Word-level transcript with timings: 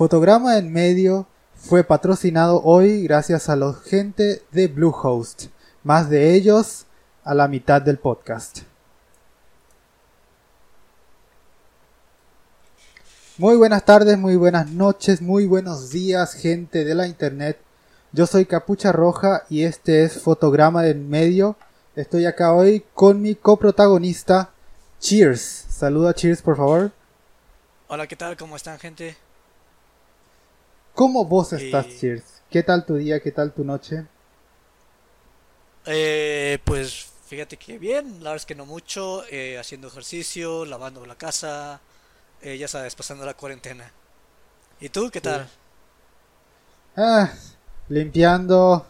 Fotograma 0.00 0.56
en 0.56 0.72
medio 0.72 1.26
fue 1.54 1.84
patrocinado 1.84 2.62
hoy 2.62 3.02
gracias 3.02 3.50
a 3.50 3.56
la 3.56 3.74
gente 3.74 4.40
de 4.50 4.66
Bluehost, 4.66 5.48
más 5.82 6.08
de 6.08 6.34
ellos 6.34 6.86
a 7.22 7.34
la 7.34 7.48
mitad 7.48 7.82
del 7.82 7.98
podcast. 7.98 8.60
Muy 13.36 13.56
buenas 13.58 13.84
tardes, 13.84 14.16
muy 14.16 14.36
buenas 14.36 14.70
noches, 14.70 15.20
muy 15.20 15.44
buenos 15.44 15.90
días, 15.90 16.32
gente 16.32 16.86
de 16.86 16.94
la 16.94 17.06
internet. 17.06 17.58
Yo 18.12 18.26
soy 18.26 18.46
Capucha 18.46 18.92
Roja 18.92 19.42
y 19.50 19.64
este 19.64 20.04
es 20.04 20.22
Fotograma 20.22 20.86
en 20.86 21.10
medio. 21.10 21.58
Estoy 21.94 22.24
acá 22.24 22.54
hoy 22.54 22.86
con 22.94 23.20
mi 23.20 23.34
coprotagonista, 23.34 24.48
Cheers. 24.98 25.42
Saluda 25.68 26.14
Cheers, 26.14 26.40
por 26.40 26.56
favor. 26.56 26.90
Hola, 27.88 28.06
¿qué 28.06 28.16
tal? 28.16 28.38
¿Cómo 28.38 28.56
están, 28.56 28.78
gente? 28.78 29.14
¿Cómo 31.00 31.24
vos 31.24 31.54
estás, 31.54 31.88
Cheers? 31.98 32.42
¿Qué 32.50 32.62
tal 32.62 32.84
tu 32.84 32.96
día? 32.96 33.20
¿Qué 33.20 33.32
tal 33.32 33.54
tu 33.54 33.64
noche? 33.64 34.04
Eh, 35.86 36.58
pues 36.62 37.06
fíjate 37.24 37.56
que 37.56 37.78
bien, 37.78 38.22
la 38.22 38.32
verdad 38.32 38.36
es 38.36 38.44
que 38.44 38.54
no 38.54 38.66
mucho, 38.66 39.24
eh, 39.30 39.56
haciendo 39.58 39.88
ejercicio, 39.88 40.66
lavando 40.66 41.06
la 41.06 41.14
casa, 41.14 41.80
eh, 42.42 42.58
ya 42.58 42.68
sabes, 42.68 42.94
pasando 42.94 43.24
la 43.24 43.32
cuarentena. 43.32 43.90
¿Y 44.78 44.90
tú 44.90 45.10
qué 45.10 45.22
tal? 45.22 45.48
Ah, 46.98 47.32
limpiando, 47.88 48.84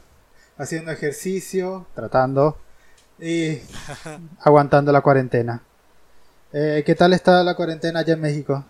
haciendo 0.58 0.90
ejercicio, 0.90 1.86
tratando 1.94 2.58
y 3.20 3.60
aguantando 4.40 4.90
la 4.90 5.00
cuarentena. 5.00 5.62
Eh, 6.52 6.82
¿Qué 6.84 6.96
tal 6.96 7.12
está 7.12 7.44
la 7.44 7.54
cuarentena 7.54 8.00
allá 8.00 8.14
en 8.14 8.20
México? 8.20 8.64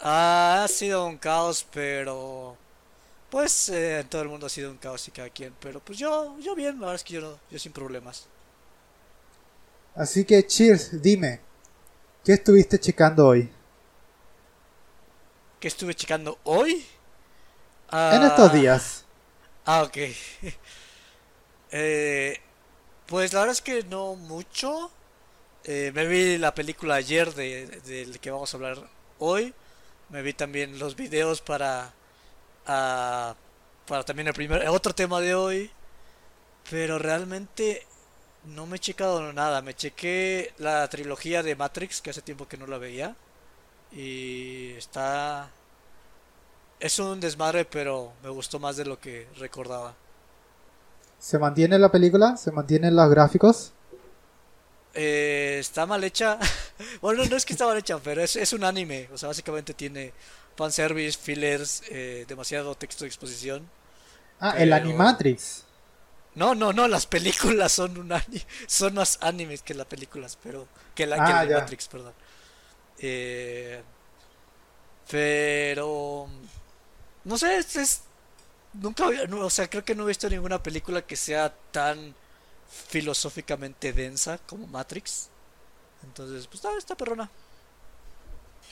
Ha 0.00 0.66
sido 0.68 1.06
un 1.06 1.18
caos, 1.18 1.66
pero 1.72 2.56
pues 3.30 3.68
eh, 3.68 4.04
todo 4.08 4.22
el 4.22 4.28
mundo 4.28 4.46
ha 4.46 4.50
sido 4.50 4.70
un 4.70 4.78
caos 4.78 5.06
y 5.08 5.10
cada 5.10 5.30
quien. 5.30 5.54
Pero 5.60 5.80
pues 5.80 5.98
yo, 5.98 6.38
yo 6.40 6.54
bien, 6.54 6.74
la 6.74 6.86
verdad 6.86 6.94
es 6.96 7.04
que 7.04 7.14
yo, 7.14 7.20
no, 7.20 7.38
yo 7.50 7.58
sin 7.58 7.72
problemas. 7.72 8.26
Así 9.94 10.24
que, 10.24 10.46
Cheers, 10.46 11.02
dime, 11.02 11.40
¿qué 12.24 12.32
estuviste 12.34 12.78
checando 12.78 13.26
hoy? 13.26 13.50
¿Qué 15.58 15.68
estuve 15.68 15.94
checando 15.94 16.38
hoy? 16.44 16.86
en 17.92 18.22
estos 18.22 18.52
días. 18.52 19.04
Ah, 19.64 19.82
ok. 19.82 19.96
eh, 21.72 22.40
pues 23.06 23.32
la 23.32 23.40
verdad 23.40 23.52
es 23.52 23.60
que 23.60 23.82
no 23.84 24.14
mucho. 24.14 24.90
Eh, 25.64 25.92
me 25.94 26.06
vi 26.06 26.38
la 26.38 26.54
película 26.54 26.94
ayer 26.94 27.34
de, 27.34 27.66
de, 27.66 28.18
que 28.20 28.30
vamos 28.30 28.54
a 28.54 28.56
hablar 28.56 28.78
hoy. 29.18 29.52
Me 30.10 30.22
vi 30.22 30.32
también 30.32 30.78
los 30.78 30.96
videos 30.96 31.40
para 31.40 31.92
uh, 32.66 33.34
para 33.88 34.04
también 34.04 34.28
el 34.28 34.34
primer 34.34 34.68
otro 34.68 34.94
tema 34.94 35.20
de 35.20 35.34
hoy. 35.34 35.70
Pero 36.70 36.98
realmente 36.98 37.86
no 38.44 38.66
me 38.66 38.76
he 38.76 38.80
checado 38.80 39.32
nada. 39.32 39.62
Me 39.62 39.74
chequé 39.74 40.52
la 40.58 40.88
trilogía 40.88 41.42
de 41.42 41.56
Matrix 41.56 42.00
que 42.00 42.10
hace 42.10 42.22
tiempo 42.22 42.48
que 42.48 42.56
no 42.56 42.66
la 42.66 42.78
veía 42.78 43.16
y 43.92 44.72
está 44.72 45.50
es 46.78 46.98
un 46.98 47.20
desmadre, 47.20 47.64
pero 47.66 48.12
me 48.22 48.30
gustó 48.30 48.58
más 48.58 48.76
de 48.76 48.86
lo 48.86 48.98
que 48.98 49.28
recordaba. 49.38 49.94
¿Se 51.18 51.38
mantiene 51.38 51.78
la 51.78 51.90
película? 51.90 52.36
¿Se 52.38 52.50
mantienen 52.50 52.96
los 52.96 53.10
gráficos? 53.10 53.72
Eh, 54.94 55.58
está 55.60 55.86
mal 55.86 56.02
hecha. 56.04 56.38
bueno, 57.00 57.24
no 57.26 57.36
es 57.36 57.44
que 57.44 57.52
está 57.52 57.66
mal 57.66 57.78
hecha, 57.78 57.98
pero 57.98 58.22
es, 58.22 58.36
es 58.36 58.52
un 58.52 58.64
anime. 58.64 59.08
O 59.12 59.18
sea, 59.18 59.28
básicamente 59.28 59.74
tiene 59.74 60.12
fanservice, 60.56 61.18
fillers, 61.18 61.82
eh, 61.88 62.24
demasiado 62.28 62.74
texto 62.74 63.04
de 63.04 63.08
exposición. 63.08 63.68
Ah, 64.40 64.54
el 64.58 64.72
Animatrix. 64.72 65.64
No, 66.34 66.54
no, 66.54 66.72
no, 66.72 66.86
las 66.88 67.06
películas 67.06 67.72
son 67.72 67.98
un 67.98 68.12
son 68.66 68.94
más 68.94 69.18
animes 69.20 69.62
que 69.62 69.74
las 69.74 69.86
películas, 69.86 70.38
pero 70.42 70.66
que 70.94 71.06
la 71.06 71.16
que 71.16 71.22
Ah, 71.22 71.26
el 71.42 71.48
ya. 71.50 71.56
Animatrix, 71.56 71.88
perdón. 71.88 72.14
Eh, 72.98 73.82
pero 75.10 76.28
no 77.24 77.38
sé, 77.38 77.58
es, 77.58 77.76
es- 77.76 78.02
nunca 78.74 79.06
había- 79.06 79.26
no, 79.26 79.40
o 79.46 79.50
sea, 79.50 79.68
creo 79.68 79.84
que 79.84 79.94
no 79.94 80.04
he 80.04 80.08
visto 80.08 80.28
ninguna 80.28 80.62
película 80.62 81.02
que 81.02 81.16
sea 81.16 81.52
tan 81.72 82.14
filosóficamente 82.70 83.92
densa 83.92 84.38
como 84.46 84.66
Matrix. 84.66 85.28
Entonces, 86.04 86.46
pues 86.46 86.56
está, 86.56 86.76
está 86.78 86.96
perrona. 86.96 87.30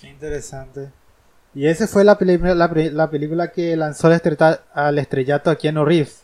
Qué 0.00 0.08
interesante. 0.08 0.90
Y 1.54 1.66
esa 1.66 1.86
fue 1.88 2.04
la, 2.04 2.16
la, 2.20 2.70
la 2.74 3.10
película 3.10 3.50
que 3.52 3.76
lanzó 3.76 4.08
al, 4.08 4.98
estrellato 4.98 5.50
a 5.50 5.56
Keanu 5.56 5.84
Reeves. 5.84 6.22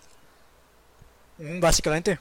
Mm, 1.38 1.60
Básicamente. 1.60 2.18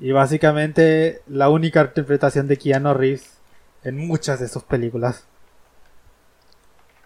Y 0.00 0.10
básicamente 0.10 1.22
la 1.28 1.48
única 1.48 1.82
interpretación 1.82 2.48
de 2.48 2.56
Keanu 2.56 2.92
Reeves 2.94 3.38
en 3.84 3.98
muchas 3.98 4.40
de 4.40 4.48
sus 4.48 4.64
películas. 4.64 5.24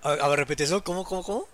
A, 0.03 0.13
a 0.13 0.29
ver, 0.29 0.39
repite 0.39 0.65
eso, 0.65 0.85
¿cómo, 0.85 1.05
cómo, 1.05 1.23
cómo? 1.25 1.49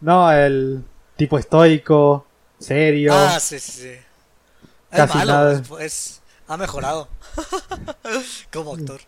No, 0.00 0.30
el 0.32 0.84
tipo 1.16 1.38
estoico, 1.38 2.26
serio. 2.58 3.12
Ah, 3.14 3.38
sí, 3.40 3.58
sí, 3.58 3.72
sí. 3.72 3.98
Es 4.90 4.96
Casi 4.96 5.18
malo, 5.18 5.32
nada. 5.32 5.52
es- 5.52 5.70
es- 5.80 6.20
ha 6.48 6.56
mejorado 6.56 7.08
como 8.52 8.74
actor. 8.74 9.00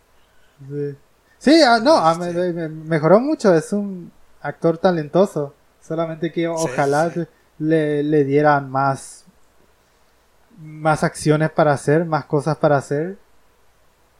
Sí, 0.68 0.96
Sí, 1.38 1.60
ah, 1.62 1.80
no, 1.82 1.96
ah, 1.96 2.14
me- 2.14 2.32
me- 2.52 2.68
mejoró 2.68 3.18
mucho. 3.18 3.52
Es 3.54 3.72
un 3.72 4.12
actor 4.40 4.78
talentoso. 4.78 5.52
Solamente 5.86 6.30
que 6.30 6.46
ojalá 6.46 7.10
sí. 7.12 7.24
Le, 7.58 8.04
le 8.04 8.22
dieran 8.24 8.70
más, 8.70 9.24
más 10.60 11.02
acciones 11.02 11.50
para 11.50 11.72
hacer, 11.72 12.04
más 12.04 12.24
cosas 12.26 12.56
para 12.56 12.76
hacer. 12.76 13.18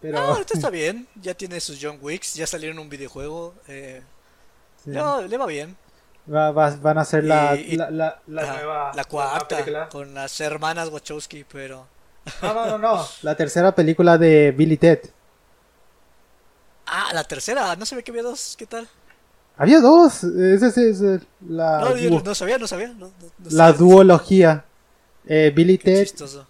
Pero 0.00 0.18
No, 0.18 0.24
ahorita 0.34 0.54
está 0.54 0.70
bien, 0.70 1.06
ya 1.14 1.34
tiene 1.34 1.60
sus 1.60 1.78
John 1.80 1.98
Wicks, 2.02 2.34
ya 2.34 2.46
salieron 2.46 2.80
un 2.80 2.88
videojuego, 2.88 3.54
eh, 3.68 4.02
sí. 4.82 4.90
le, 4.90 5.00
va, 5.00 5.20
le 5.22 5.36
va 5.38 5.46
bien. 5.46 5.76
Va- 6.30 6.52
va- 6.52 6.76
van 6.76 6.98
a 6.98 7.00
hacer 7.00 7.24
la, 7.24 7.56
Y- 7.56 7.76
la, 7.76 7.90
la, 7.90 8.20
la 8.28 8.42
Ajá, 8.42 8.52
nueva 8.54 8.92
la 8.94 9.04
cuarta, 9.04 9.48
película. 9.56 9.88
con 9.88 10.14
las 10.14 10.40
hermanas 10.40 10.88
Wachowski, 10.88 11.44
pero... 11.44 11.86
No, 12.40 12.54
no, 12.54 12.66
no, 12.66 12.78
no. 12.78 13.06
La 13.22 13.34
tercera 13.36 13.74
película 13.74 14.16
de 14.18 14.52
Billy 14.52 14.76
Ted. 14.76 15.00
Ah, 16.86 17.10
la 17.12 17.24
tercera, 17.24 17.74
no 17.76 17.84
sabía 17.86 18.04
que 18.04 18.10
había 18.12 18.22
dos, 18.22 18.54
¿qué 18.56 18.66
tal? 18.66 18.88
Había 19.56 19.80
dos. 19.80 20.22
Esa 20.24 20.66
es, 20.68 20.76
es, 20.78 21.22
la, 21.46 21.80
No, 21.80 21.96
yo 21.96 22.20
no 22.22 22.34
sabía, 22.34 22.58
no 22.58 22.66
sabía. 22.68 22.88
No, 22.88 23.06
no- 23.08 23.12
no 23.38 23.50
la 23.50 23.72
duología. 23.72 24.64
Eh, 25.26 25.52
Billy 25.54 25.78
Qué 25.78 25.84
Ted. 25.84 26.02
chistoso. 26.04 26.46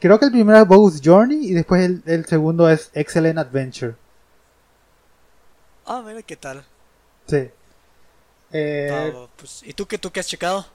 Creo 0.00 0.18
que 0.18 0.26
el 0.26 0.32
primero 0.32 0.58
es 0.58 0.66
Bogus 0.66 1.00
Journey 1.02 1.46
y 1.48 1.54
después 1.54 1.82
el, 1.84 2.02
el 2.06 2.24
segundo 2.26 2.68
es 2.68 2.90
Excellent 2.92 3.38
Adventure. 3.38 3.94
Ah, 5.86 6.02
mira 6.04 6.22
qué 6.22 6.36
tal. 6.36 6.64
Sí. 7.26 7.50
Eh, 8.52 9.12
Ah, 9.14 9.26
pues, 9.36 9.62
¿Y 9.64 9.72
tú 9.74 9.86
qué, 9.86 9.98
tú 9.98 10.10
qué 10.10 10.20
has 10.20 10.26
checado? 10.26 10.66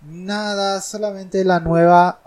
Nada, 0.00 0.80
solamente 0.80 1.44
la 1.44 1.60
nueva, 1.60 2.20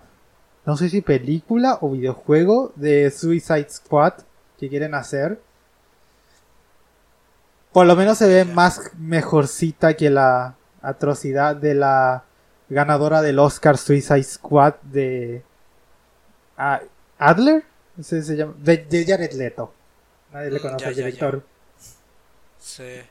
no 0.66 0.78
sé 0.78 0.90
si 0.90 1.02
película 1.02 1.78
o 1.82 1.92
videojuego 1.92 2.72
de 2.76 3.12
Suicide 3.12 3.70
Squad 3.70 4.14
que 4.58 4.70
quieren 4.70 4.96
hacer. 4.96 5.42
Por 7.74 7.86
lo 7.86 7.96
menos 7.96 8.18
se 8.18 8.28
ve 8.28 8.46
más 8.46 8.92
mejorcita 8.98 9.96
que 9.96 10.10
la 10.10 10.56
atrocidad 10.82 11.56
de 11.56 11.76
la 11.76 12.24
ganadora 12.70 13.22
del 13.22 13.40
Oscar 13.40 13.78
Suicide 13.78 14.24
Squad 14.24 14.76
de 14.84 15.44
ah, 16.58 16.82
Adler, 17.18 17.64
Ese 18.00 18.22
se 18.24 18.36
llama, 18.36 18.54
de, 18.58 18.78
de 18.78 19.06
Jared 19.06 19.34
Leto. 19.34 19.74
Nadie 20.32 20.52
le 20.52 20.60
Mm, 20.60 20.62
conoce 20.62 20.90
al 20.90 20.96
ya. 20.96 21.04
director. 21.04 21.44
Sí. 22.60 23.02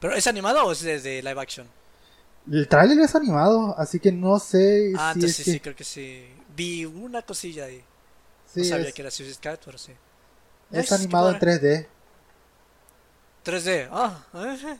¿Pero 0.00 0.14
es 0.14 0.26
animado 0.26 0.64
o 0.64 0.72
es 0.72 0.80
de, 0.82 1.00
de 1.00 1.22
live 1.22 1.40
action? 1.40 1.68
El 2.50 2.66
tráiler 2.68 2.98
es 3.00 3.14
animado, 3.14 3.74
así 3.78 4.00
que 4.00 4.10
no 4.12 4.38
sé 4.38 4.92
Ah, 4.96 5.12
si 5.12 5.18
entonces 5.20 5.30
es 5.30 5.36
sí, 5.36 5.44
que- 5.44 5.50
sí, 5.52 5.60
creo 5.60 5.76
que 5.76 5.84
sí. 5.84 6.26
Vi 6.56 6.84
una 6.86 7.22
cosilla 7.22 7.64
ahí. 7.66 7.84
sí, 8.46 8.60
no 8.60 8.64
sabía 8.64 8.88
es, 8.88 8.94
que 8.94 9.02
era 9.02 9.10
Suicide 9.10 9.34
Squad, 9.34 9.58
pero 9.64 9.78
sí. 9.78 9.92
es 10.70 10.92
animado 10.92 11.30
en 11.30 11.38
padre. 11.38 11.60
3D. 11.60 11.86
3D. 13.44 13.88
Ah, 13.90 14.24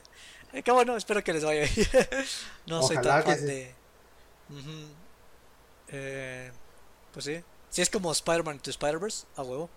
eh, 0.53 0.63
qué 0.63 0.71
bueno, 0.71 0.95
espero 0.97 1.23
que 1.23 1.33
les 1.33 1.43
vaya 1.43 1.61
bien. 1.61 1.87
no 2.67 2.81
soy 2.83 2.97
tan 3.01 3.23
fan 3.23 3.37
sí. 3.39 3.45
de. 3.45 3.75
Eh, 5.89 6.51
pues 7.13 7.25
sí. 7.25 7.43
Si 7.69 7.81
es 7.81 7.89
como 7.89 8.11
Spider-Man 8.11 8.59
to 8.59 8.69
Spider-Verse, 8.71 9.25
a 9.35 9.43
huevo. 9.43 9.69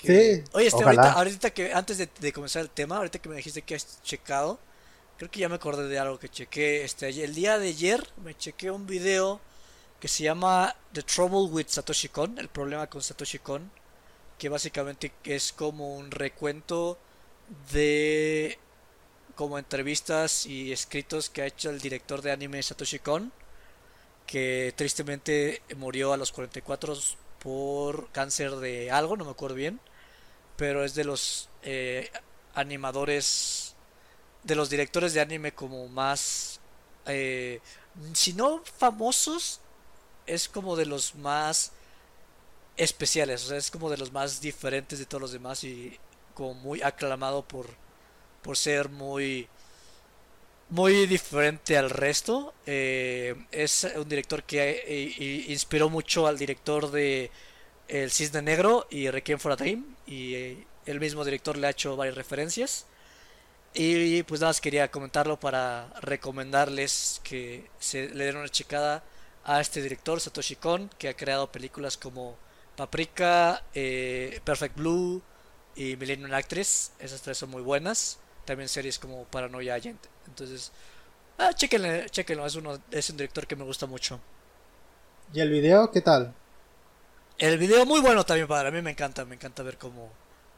Que- 0.00 0.12
Sí, 0.12 0.44
Oye, 0.52 0.66
este, 0.68 0.84
ahorita, 0.84 1.12
ahorita 1.12 1.50
que 1.52 1.72
antes 1.74 1.98
de, 1.98 2.08
de 2.20 2.32
comenzar 2.32 2.62
el 2.62 2.70
tema, 2.70 2.96
ahorita 2.96 3.18
que 3.20 3.28
me 3.28 3.36
dijiste 3.36 3.62
que 3.62 3.74
has 3.74 4.02
checado, 4.02 4.58
creo 5.18 5.30
que 5.30 5.40
ya 5.40 5.48
me 5.48 5.56
acordé 5.56 5.88
de 5.88 5.98
algo 5.98 6.18
que 6.18 6.28
chequé. 6.28 6.84
Este, 6.84 7.08
el 7.24 7.34
día 7.34 7.58
de 7.58 7.68
ayer 7.68 8.08
me 8.24 8.36
chequé 8.36 8.70
un 8.70 8.86
video 8.86 9.40
que 10.00 10.08
se 10.08 10.24
llama 10.24 10.76
The 10.92 11.02
Trouble 11.02 11.50
with 11.54 11.68
Satoshi 11.68 12.08
Kon, 12.10 12.38
el 12.38 12.48
problema 12.48 12.88
con 12.88 13.02
Satoshi 13.02 13.38
Kon, 13.40 13.70
que 14.38 14.48
básicamente 14.50 15.12
es 15.24 15.52
como 15.52 15.96
un 15.96 16.10
recuento 16.10 16.98
de 17.72 18.58
como 19.36 19.58
entrevistas 19.58 20.46
y 20.46 20.72
escritos 20.72 21.30
que 21.30 21.42
ha 21.42 21.46
hecho 21.46 21.70
el 21.70 21.80
director 21.80 22.22
de 22.22 22.32
anime 22.32 22.62
Satoshi 22.62 22.98
Kon, 23.00 23.32
que 24.26 24.72
tristemente 24.76 25.62
murió 25.76 26.12
a 26.12 26.16
los 26.16 26.32
44 26.32 26.94
por 27.38 28.10
cáncer 28.12 28.56
de 28.56 28.90
algo, 28.90 29.16
no 29.16 29.24
me 29.24 29.30
acuerdo 29.32 29.56
bien, 29.56 29.80
pero 30.60 30.84
es 30.84 30.94
de 30.94 31.04
los 31.04 31.48
eh, 31.62 32.10
animadores, 32.54 33.74
de 34.42 34.54
los 34.54 34.68
directores 34.68 35.14
de 35.14 35.22
anime 35.22 35.54
como 35.54 35.88
más, 35.88 36.60
eh, 37.06 37.60
si 38.12 38.34
no 38.34 38.62
famosos, 38.76 39.62
es 40.26 40.50
como 40.50 40.76
de 40.76 40.84
los 40.84 41.14
más 41.14 41.72
especiales, 42.76 43.42
o 43.46 43.48
sea, 43.48 43.56
es 43.56 43.70
como 43.70 43.88
de 43.88 43.96
los 43.96 44.12
más 44.12 44.42
diferentes 44.42 44.98
de 44.98 45.06
todos 45.06 45.22
los 45.22 45.32
demás 45.32 45.64
y 45.64 45.98
como 46.34 46.52
muy 46.52 46.82
aclamado 46.82 47.42
por, 47.42 47.66
por 48.42 48.58
ser 48.58 48.90
muy 48.90 49.48
muy 50.68 51.06
diferente 51.06 51.78
al 51.78 51.88
resto. 51.88 52.52
Eh, 52.66 53.46
es 53.50 53.84
un 53.96 54.06
director 54.06 54.42
que 54.44 55.46
inspiró 55.48 55.88
mucho 55.88 56.26
al 56.26 56.36
director 56.36 56.90
de 56.90 57.30
El 57.90 58.12
Cisne 58.12 58.40
Negro 58.40 58.86
y 58.88 59.10
Requiem 59.10 59.40
for 59.40 59.50
a 59.50 59.56
Dream. 59.56 59.96
Y 60.06 60.34
eh, 60.34 60.66
el 60.86 61.00
mismo 61.00 61.24
director 61.24 61.56
le 61.56 61.66
ha 61.66 61.70
hecho 61.70 61.96
varias 61.96 62.16
referencias. 62.16 62.86
Y 63.74 64.22
pues 64.22 64.40
nada 64.40 64.50
más 64.50 64.60
quería 64.60 64.90
comentarlo 64.90 65.38
para 65.38 65.92
recomendarles 66.00 67.20
que 67.24 67.68
se 67.80 68.08
le 68.10 68.24
den 68.24 68.36
una 68.36 68.48
checada 68.48 69.02
a 69.44 69.60
este 69.60 69.82
director, 69.82 70.20
Satoshi 70.20 70.56
Kon, 70.56 70.88
que 70.98 71.08
ha 71.08 71.14
creado 71.14 71.50
películas 71.50 71.96
como 71.96 72.36
Paprika, 72.76 73.62
Perfect 73.72 74.76
Blue 74.76 75.22
y 75.74 75.96
Millennium 75.96 76.32
Actress. 76.32 76.92
Esas 76.98 77.22
tres 77.22 77.38
son 77.38 77.50
muy 77.50 77.62
buenas. 77.62 78.18
También 78.44 78.68
series 78.68 78.98
como 78.98 79.24
Paranoia 79.24 79.74
Agent. 79.74 80.04
Entonces, 80.26 80.72
ah, 81.38 81.52
chequenlo, 81.52 82.46
es 82.46 83.10
un 83.10 83.16
director 83.16 83.46
que 83.46 83.56
me 83.56 83.64
gusta 83.64 83.86
mucho. 83.86 84.20
¿Y 85.32 85.40
el 85.40 85.50
video 85.50 85.90
qué 85.90 86.00
tal? 86.00 86.34
El 87.40 87.56
video 87.56 87.86
muy 87.86 88.00
bueno 88.00 88.24
también 88.24 88.46
para 88.46 88.70
mí 88.70 88.82
me 88.82 88.90
encanta, 88.90 89.24
me 89.24 89.34
encanta 89.34 89.62
ver 89.62 89.78
como 89.78 90.10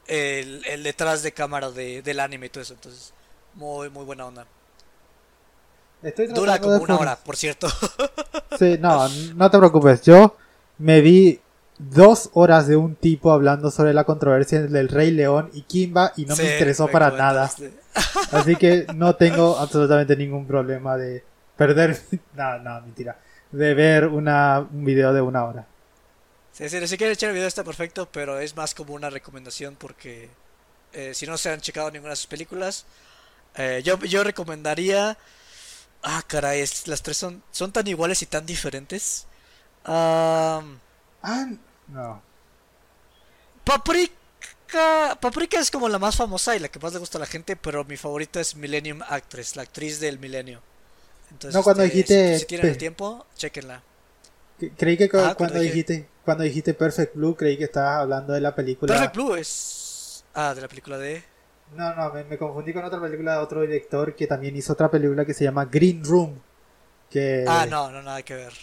el, 0.05 0.65
el 0.65 0.83
detrás 0.83 1.23
de 1.23 1.31
cámara 1.31 1.71
de, 1.71 2.01
del 2.01 2.19
anime 2.19 2.47
y 2.47 2.49
todo 2.49 2.61
eso, 2.61 2.73
entonces 2.73 3.13
muy 3.55 3.89
muy 3.89 4.03
buena 4.03 4.25
onda. 4.25 4.45
Dura 6.35 6.59
como 6.59 6.75
una 6.75 6.97
hora, 6.97 7.15
por 7.15 7.35
cierto. 7.35 7.67
Sí, 8.59 8.77
no, 8.79 9.09
no 9.35 9.49
te 9.49 9.57
preocupes, 9.57 10.03
yo 10.03 10.35
me 10.77 11.01
vi 11.01 11.39
dos 11.79 12.29
horas 12.33 12.67
de 12.67 12.75
un 12.75 12.95
tipo 12.95 13.31
hablando 13.31 13.71
sobre 13.71 13.95
la 13.95 14.03
controversia 14.03 14.61
del 14.61 14.89
Rey 14.89 15.09
León 15.09 15.49
y 15.53 15.63
Kimba 15.63 16.13
y 16.15 16.25
no 16.25 16.35
me 16.35 16.43
interesó 16.43 16.87
para 16.87 17.09
nada. 17.09 17.49
Así 18.31 18.55
que 18.55 18.85
no 18.93 19.15
tengo 19.15 19.57
absolutamente 19.57 20.15
ningún 20.15 20.45
problema 20.45 20.97
de 20.97 21.23
perder. 21.57 21.99
No, 22.35 22.59
no, 22.59 22.81
mentira. 22.81 23.17
De 23.51 23.73
ver 23.73 24.07
una, 24.07 24.59
un 24.71 24.85
video 24.85 25.13
de 25.13 25.21
una 25.21 25.45
hora. 25.45 25.65
Sí, 26.53 26.69
sí, 26.69 26.87
si 26.87 26.97
quieren 26.97 27.13
echar 27.13 27.29
el 27.29 27.35
video 27.35 27.47
está 27.47 27.63
perfecto, 27.63 28.07
pero 28.11 28.39
es 28.39 28.55
más 28.55 28.75
como 28.75 28.93
una 28.93 29.09
recomendación 29.09 29.75
porque 29.75 30.29
eh, 30.93 31.13
si 31.13 31.25
no 31.25 31.37
se 31.37 31.49
han 31.49 31.61
checado 31.61 31.89
ninguna 31.91 32.11
de 32.11 32.17
sus 32.17 32.27
películas, 32.27 32.85
eh, 33.55 33.81
yo, 33.83 33.99
yo 33.99 34.23
recomendaría. 34.23 35.17
Ah, 36.03 36.23
caray, 36.27 36.63
las 36.85 37.01
tres 37.01 37.17
son, 37.17 37.43
son 37.51 37.71
tan 37.71 37.87
iguales 37.87 38.21
y 38.21 38.25
tan 38.27 38.45
diferentes. 38.45 39.25
ah, 39.85 40.61
no. 41.87 42.21
Paprika 43.63 44.13
Paprika. 45.19 45.59
es 45.59 45.69
como 45.71 45.87
la 45.87 45.99
más 45.99 46.15
famosa 46.15 46.55
y 46.55 46.59
la 46.59 46.69
que 46.69 46.79
más 46.79 46.93
le 46.93 46.99
gusta 46.99 47.17
a 47.17 47.21
la 47.21 47.27
gente, 47.27 47.55
pero 47.55 47.83
mi 47.85 47.97
favorita 47.97 48.39
es 48.41 48.55
Millennium 48.55 49.01
Actress, 49.07 49.55
la 49.55 49.63
actriz 49.63 49.99
del 49.99 50.19
milenio. 50.19 50.61
Entonces, 51.31 51.55
no, 51.55 51.63
cuando 51.63 51.83
este, 51.83 51.95
dijiste. 51.95 52.39
Si, 52.39 52.45
tienen 52.45 52.67
el 52.67 52.77
tiempo, 52.77 53.25
chequenla. 53.37 53.83
Creí 54.77 54.97
que 54.97 55.09
cuando, 55.09 55.59
dijiste 55.59 56.07
cuando 56.23 56.43
dijiste 56.43 56.73
Perfect 56.73 57.15
Blue, 57.15 57.35
creí 57.35 57.57
que 57.57 57.65
estabas 57.65 58.01
hablando 58.01 58.33
de 58.33 58.41
la 58.41 58.55
película. 58.55 58.93
Perfect 58.93 59.15
Blue 59.15 59.35
es. 59.35 60.23
Ah, 60.33 60.53
de 60.53 60.61
la 60.61 60.67
película 60.67 60.97
de. 60.97 61.23
No, 61.75 61.93
no, 61.95 62.13
me, 62.13 62.37
confundí 62.37 62.71
con 62.71 62.85
otra 62.85 63.01
película 63.01 63.33
de 63.33 63.39
otro 63.39 63.61
director 63.61 64.15
que 64.15 64.27
también 64.27 64.55
hizo 64.55 64.73
otra 64.73 64.89
película 64.91 65.25
que 65.25 65.33
se 65.33 65.43
llama 65.43 65.65
Green 65.65 66.03
Room. 66.03 66.39
Que... 67.09 67.45
Ah, 67.47 67.65
no, 67.67 67.91
no, 67.91 68.01
nada 68.01 68.21
que 68.21 68.35
ver. 68.35 68.53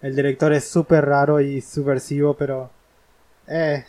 El 0.00 0.16
director 0.16 0.52
es 0.52 0.68
súper 0.68 1.04
raro 1.04 1.40
y 1.40 1.60
subversivo, 1.60 2.34
pero... 2.34 2.70
Eh. 3.46 3.84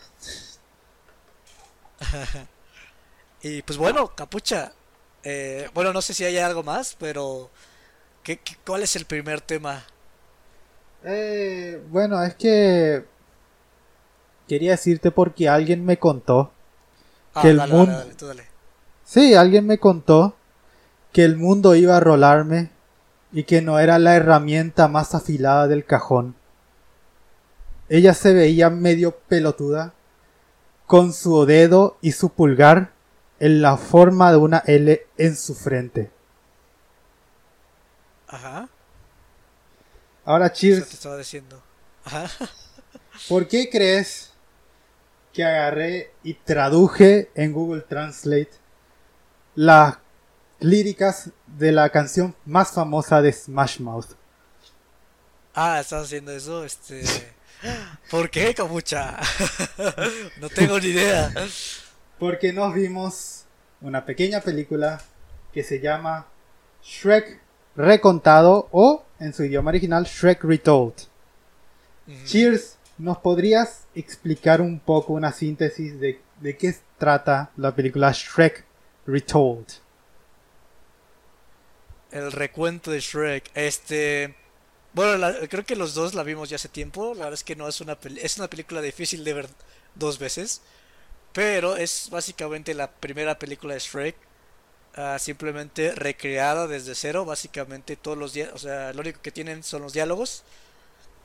y 3.42 3.62
pues 3.62 3.78
bueno, 3.78 4.08
capucha. 4.14 4.72
Eh, 5.22 5.68
bueno, 5.72 5.92
no 5.92 6.02
sé 6.02 6.12
si 6.12 6.24
hay 6.24 6.38
algo 6.38 6.62
más, 6.62 6.96
pero... 6.98 7.50
¿qué, 8.22 8.40
cuál 8.66 8.82
es 8.82 8.96
el 8.96 9.06
primer 9.06 9.40
tema? 9.40 9.84
Eh, 11.04 11.82
bueno, 11.88 12.22
es 12.22 12.34
que... 12.34 13.04
Quería 14.48 14.72
decirte 14.72 15.10
porque 15.10 15.48
alguien 15.48 15.84
me 15.84 15.98
contó 15.98 16.50
ah, 17.34 17.42
que 17.42 17.50
el 17.50 17.58
mundo... 17.68 18.04
Sí, 19.04 19.34
alguien 19.34 19.66
me 19.66 19.78
contó 19.78 20.34
que 21.12 21.24
el 21.24 21.36
mundo 21.36 21.74
iba 21.74 21.96
a 21.96 22.00
rolarme 22.00 22.70
y 23.32 23.44
que 23.44 23.62
no 23.62 23.78
era 23.78 23.98
la 23.98 24.16
herramienta 24.16 24.88
más 24.88 25.14
afilada 25.14 25.68
del 25.68 25.84
cajón. 25.84 26.34
Ella 27.88 28.14
se 28.14 28.32
veía 28.32 28.70
medio 28.70 29.16
pelotuda, 29.16 29.94
con 30.86 31.12
su 31.12 31.44
dedo 31.46 31.96
y 32.00 32.12
su 32.12 32.30
pulgar 32.30 32.92
en 33.38 33.62
la 33.62 33.76
forma 33.76 34.30
de 34.30 34.38
una 34.38 34.62
L 34.66 35.06
en 35.16 35.36
su 35.36 35.54
frente. 35.54 36.10
Ajá. 38.28 38.68
Ahora, 40.30 40.52
Cheers. 40.52 40.88
te 40.88 40.94
estaba 40.94 41.16
diciendo. 41.16 41.60
Ajá. 42.04 42.30
¿Por 43.28 43.48
qué 43.48 43.68
crees 43.68 44.30
que 45.32 45.44
agarré 45.44 46.12
y 46.22 46.34
traduje 46.34 47.30
en 47.34 47.52
Google 47.52 47.80
Translate 47.82 48.52
la 49.56 50.00
líricas 50.60 51.30
de 51.46 51.72
la 51.72 51.88
canción 51.90 52.36
más 52.44 52.70
famosa 52.70 53.20
de 53.20 53.32
Smash 53.32 53.80
Mouth. 53.80 54.10
Ah, 55.52 55.80
estás 55.80 56.04
haciendo 56.04 56.30
eso, 56.30 56.64
este... 56.64 57.02
¿Por 58.10 58.30
qué, 58.30 58.54
Camucha? 58.54 59.18
no 60.40 60.48
tengo 60.48 60.78
ni 60.78 60.88
idea. 60.88 61.32
Porque 62.20 62.52
nos 62.52 62.72
vimos 62.72 63.46
una 63.80 64.04
pequeña 64.06 64.40
película 64.40 65.02
que 65.52 65.64
se 65.64 65.80
llama 65.80 66.26
Shrek 66.82 67.40
Recontado 67.76 68.68
o, 68.72 69.04
en 69.18 69.32
su 69.32 69.44
idioma 69.44 69.70
original, 69.70 70.04
Shrek 70.04 70.44
Retold. 70.44 70.94
Cheers, 72.24 72.76
¿nos 72.98 73.18
podrías 73.18 73.86
explicar 73.94 74.60
un 74.60 74.80
poco 74.80 75.12
una 75.12 75.32
síntesis 75.32 76.00
de, 76.00 76.20
de 76.40 76.56
qué 76.56 76.74
trata 76.98 77.50
la 77.56 77.74
película 77.74 78.10
Shrek 78.12 78.64
Retold? 79.06 79.66
el 82.12 82.32
recuento 82.32 82.90
de 82.90 83.00
Shrek. 83.00 83.50
Este. 83.54 84.34
Bueno, 84.92 85.28
creo 85.48 85.64
que 85.64 85.76
los 85.76 85.94
dos 85.94 86.14
la 86.14 86.22
vimos 86.22 86.48
ya 86.48 86.56
hace 86.56 86.68
tiempo. 86.68 87.14
La 87.14 87.24
verdad 87.24 87.34
es 87.34 87.44
que 87.44 87.56
no 87.56 87.68
es 87.68 87.80
una 87.80 87.96
es 88.20 88.38
una 88.38 88.48
película 88.48 88.80
difícil 88.82 89.24
de 89.24 89.34
ver 89.34 89.48
dos 89.94 90.18
veces. 90.18 90.62
Pero 91.32 91.76
es 91.76 92.08
básicamente 92.10 92.74
la 92.74 92.90
primera 92.90 93.38
película 93.38 93.74
de 93.74 93.80
Shrek. 93.80 94.16
Ah, 94.96 95.18
simplemente 95.18 95.92
recreada 95.94 96.66
desde 96.66 96.94
cero. 96.94 97.24
Básicamente 97.24 97.96
todos 97.96 98.18
los 98.18 98.32
días. 98.32 98.50
O 98.54 98.58
sea, 98.58 98.92
lo 98.92 99.00
único 99.00 99.20
que 99.22 99.32
tienen 99.32 99.62
son 99.62 99.82
los 99.82 99.92
diálogos. 99.92 100.42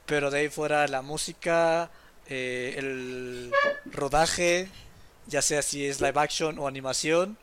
Pero 0.06 0.32
de 0.32 0.40
ahí 0.40 0.50
fuera 0.50 0.88
la 0.88 1.02
música. 1.02 1.92
Eh, 2.28 2.76
el 2.78 3.52
rodaje. 3.86 4.70
Ya 5.28 5.42
sea 5.42 5.62
si 5.62 5.86
es 5.86 6.02
live 6.02 6.20
action 6.20 6.60
o 6.60 6.68
animación. 6.68 7.38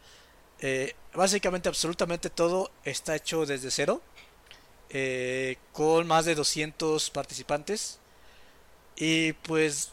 Eh, 0.60 0.94
básicamente 1.14 1.68
absolutamente 1.68 2.30
todo 2.30 2.70
está 2.84 3.16
hecho 3.16 3.46
desde 3.46 3.70
cero. 3.70 4.02
Eh, 4.90 5.56
con 5.72 6.06
más 6.06 6.24
de 6.26 6.34
200 6.34 7.10
participantes. 7.10 7.98
Y 8.96 9.32
pues 9.34 9.92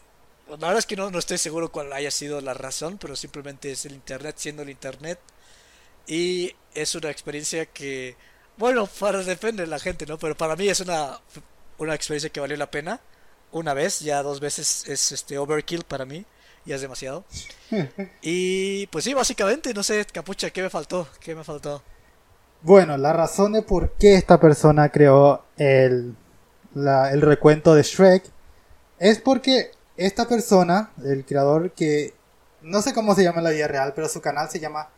la 0.49 0.57
verdad 0.57 0.79
es 0.79 0.85
que 0.85 0.95
no, 0.95 1.11
no 1.11 1.19
estoy 1.19 1.37
seguro 1.37 1.71
cuál 1.71 1.93
haya 1.93 2.11
sido 2.11 2.41
la 2.41 2.53
razón, 2.53 2.97
pero 2.97 3.15
simplemente 3.15 3.71
es 3.71 3.85
el 3.85 3.93
Internet 3.93 4.35
siendo 4.37 4.63
el 4.63 4.69
Internet. 4.69 5.19
Y 6.09 6.53
es 6.73 6.95
una 6.95 7.09
experiencia 7.09 7.65
que, 7.67 8.17
bueno, 8.57 8.89
para 8.99 9.19
depende 9.19 9.63
de 9.63 9.69
la 9.69 9.79
gente, 9.79 10.05
¿no? 10.05 10.17
Pero 10.17 10.35
para 10.35 10.57
mí 10.57 10.67
es 10.67 10.81
una, 10.81 11.21
una 11.77 11.95
experiencia 11.95 12.29
que 12.29 12.41
valió 12.41 12.57
la 12.57 12.69
pena. 12.69 12.99
Una 13.51 13.73
vez, 13.73 14.01
ya 14.01 14.21
dos 14.21 14.41
veces 14.41 14.85
es 14.89 15.11
este 15.13 15.37
overkill 15.37 15.83
para 15.83 16.05
mí 16.05 16.25
ya 16.65 16.75
es 16.75 16.81
demasiado. 16.81 17.25
y 18.21 18.87
pues 18.87 19.03
sí, 19.03 19.13
básicamente, 19.13 19.73
no 19.73 19.83
sé, 19.83 20.05
capucha, 20.05 20.49
¿qué 20.51 20.61
me 20.61 20.69
faltó? 20.69 21.07
¿Qué 21.19 21.35
me 21.35 21.43
faltó? 21.43 21.81
Bueno, 22.61 22.97
la 22.97 23.13
razón 23.13 23.53
de 23.53 23.61
por 23.61 23.93
qué 23.93 24.15
esta 24.15 24.39
persona 24.39 24.89
creó 24.89 25.43
el, 25.57 26.15
el 26.75 27.21
recuento 27.21 27.73
de 27.73 27.83
Shrek 27.83 28.23
es 28.99 29.19
porque 29.19 29.71
esta 29.97 30.27
persona, 30.27 30.91
el 31.03 31.25
creador 31.25 31.71
que 31.71 32.13
no 32.61 32.81
sé 32.81 32.93
cómo 32.93 33.15
se 33.15 33.23
llama 33.23 33.37
en 33.39 33.45
la 33.45 33.49
vida 33.51 33.67
real, 33.67 33.93
pero 33.95 34.09
su 34.09 34.21
canal 34.21 34.49
se 34.49 34.59
llama 34.59 34.89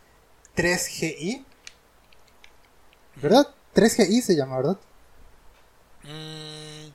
3GI. 0.56 1.44
¿Verdad? 3.16 3.48
3GI 3.74 4.20
se 4.20 4.36
llama, 4.36 4.56
¿verdad? 4.56 4.78
Mm, 6.04 6.88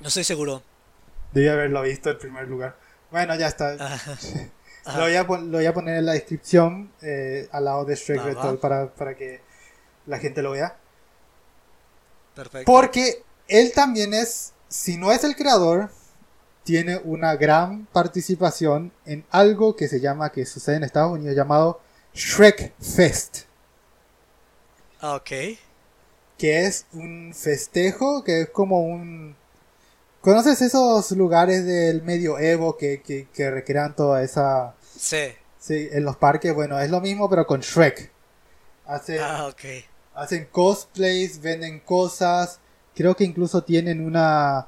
no 0.00 0.08
estoy 0.08 0.24
seguro. 0.24 0.62
Debí 1.32 1.48
haberlo 1.48 1.82
visto 1.82 2.10
en 2.10 2.18
primer 2.18 2.48
lugar. 2.48 2.76
Bueno, 3.10 3.34
ya 3.36 3.48
está. 3.48 3.74
lo, 4.86 5.00
voy 5.00 5.16
a 5.16 5.22
lo, 5.22 5.58
voy 5.58 5.66
a 5.66 5.74
poner 5.74 5.96
en 5.96 6.06
la 6.06 6.12
descripción 6.12 6.92
eh, 7.02 7.48
al 7.52 7.64
lado 7.64 7.84
de 7.84 7.94
Shrek 7.94 8.22
Retold 8.22 8.60
para, 8.60 8.94
para 8.94 9.16
que 9.16 9.40
la 10.06 10.18
gente 10.18 10.42
lo 10.42 10.52
vea. 10.52 10.76
Perfecto. 12.34 12.70
Porque 12.70 13.22
él 13.48 13.72
también 13.74 14.14
es, 14.14 14.52
si 14.68 14.96
no 14.96 15.12
es 15.12 15.24
el 15.24 15.36
creador, 15.36 15.90
tiene 16.66 17.00
una 17.04 17.36
gran 17.36 17.86
participación 17.92 18.90
en 19.04 19.24
algo 19.30 19.76
que 19.76 19.86
se 19.86 20.00
llama, 20.00 20.32
que 20.32 20.44
sucede 20.44 20.74
en 20.74 20.82
Estados 20.82 21.12
Unidos, 21.12 21.36
llamado 21.36 21.80
Shrek 22.12 22.74
Fest. 22.80 23.44
Ah, 25.00 25.14
ok. 25.14 25.30
Que 26.36 26.66
es 26.66 26.86
un 26.92 27.32
festejo, 27.32 28.24
que 28.24 28.40
es 28.42 28.50
como 28.50 28.80
un... 28.80 29.36
¿Conoces 30.20 30.60
esos 30.60 31.12
lugares 31.12 31.64
del 31.64 32.02
medioevo 32.02 32.76
que, 32.76 33.00
que, 33.00 33.28
que 33.32 33.48
recrean 33.48 33.94
toda 33.94 34.24
esa... 34.24 34.74
Sí. 34.98 35.34
Sí, 35.60 35.88
en 35.92 36.04
los 36.04 36.16
parques, 36.16 36.52
bueno, 36.52 36.80
es 36.80 36.90
lo 36.90 37.00
mismo 37.00 37.30
pero 37.30 37.46
con 37.46 37.60
Shrek. 37.60 38.10
Hacen, 38.86 39.20
ah, 39.22 39.46
ok. 39.46 39.84
Hacen 40.16 40.48
cosplays, 40.50 41.40
venden 41.40 41.78
cosas, 41.78 42.58
creo 42.92 43.14
que 43.14 43.22
incluso 43.22 43.62
tienen 43.62 44.04
una 44.04 44.66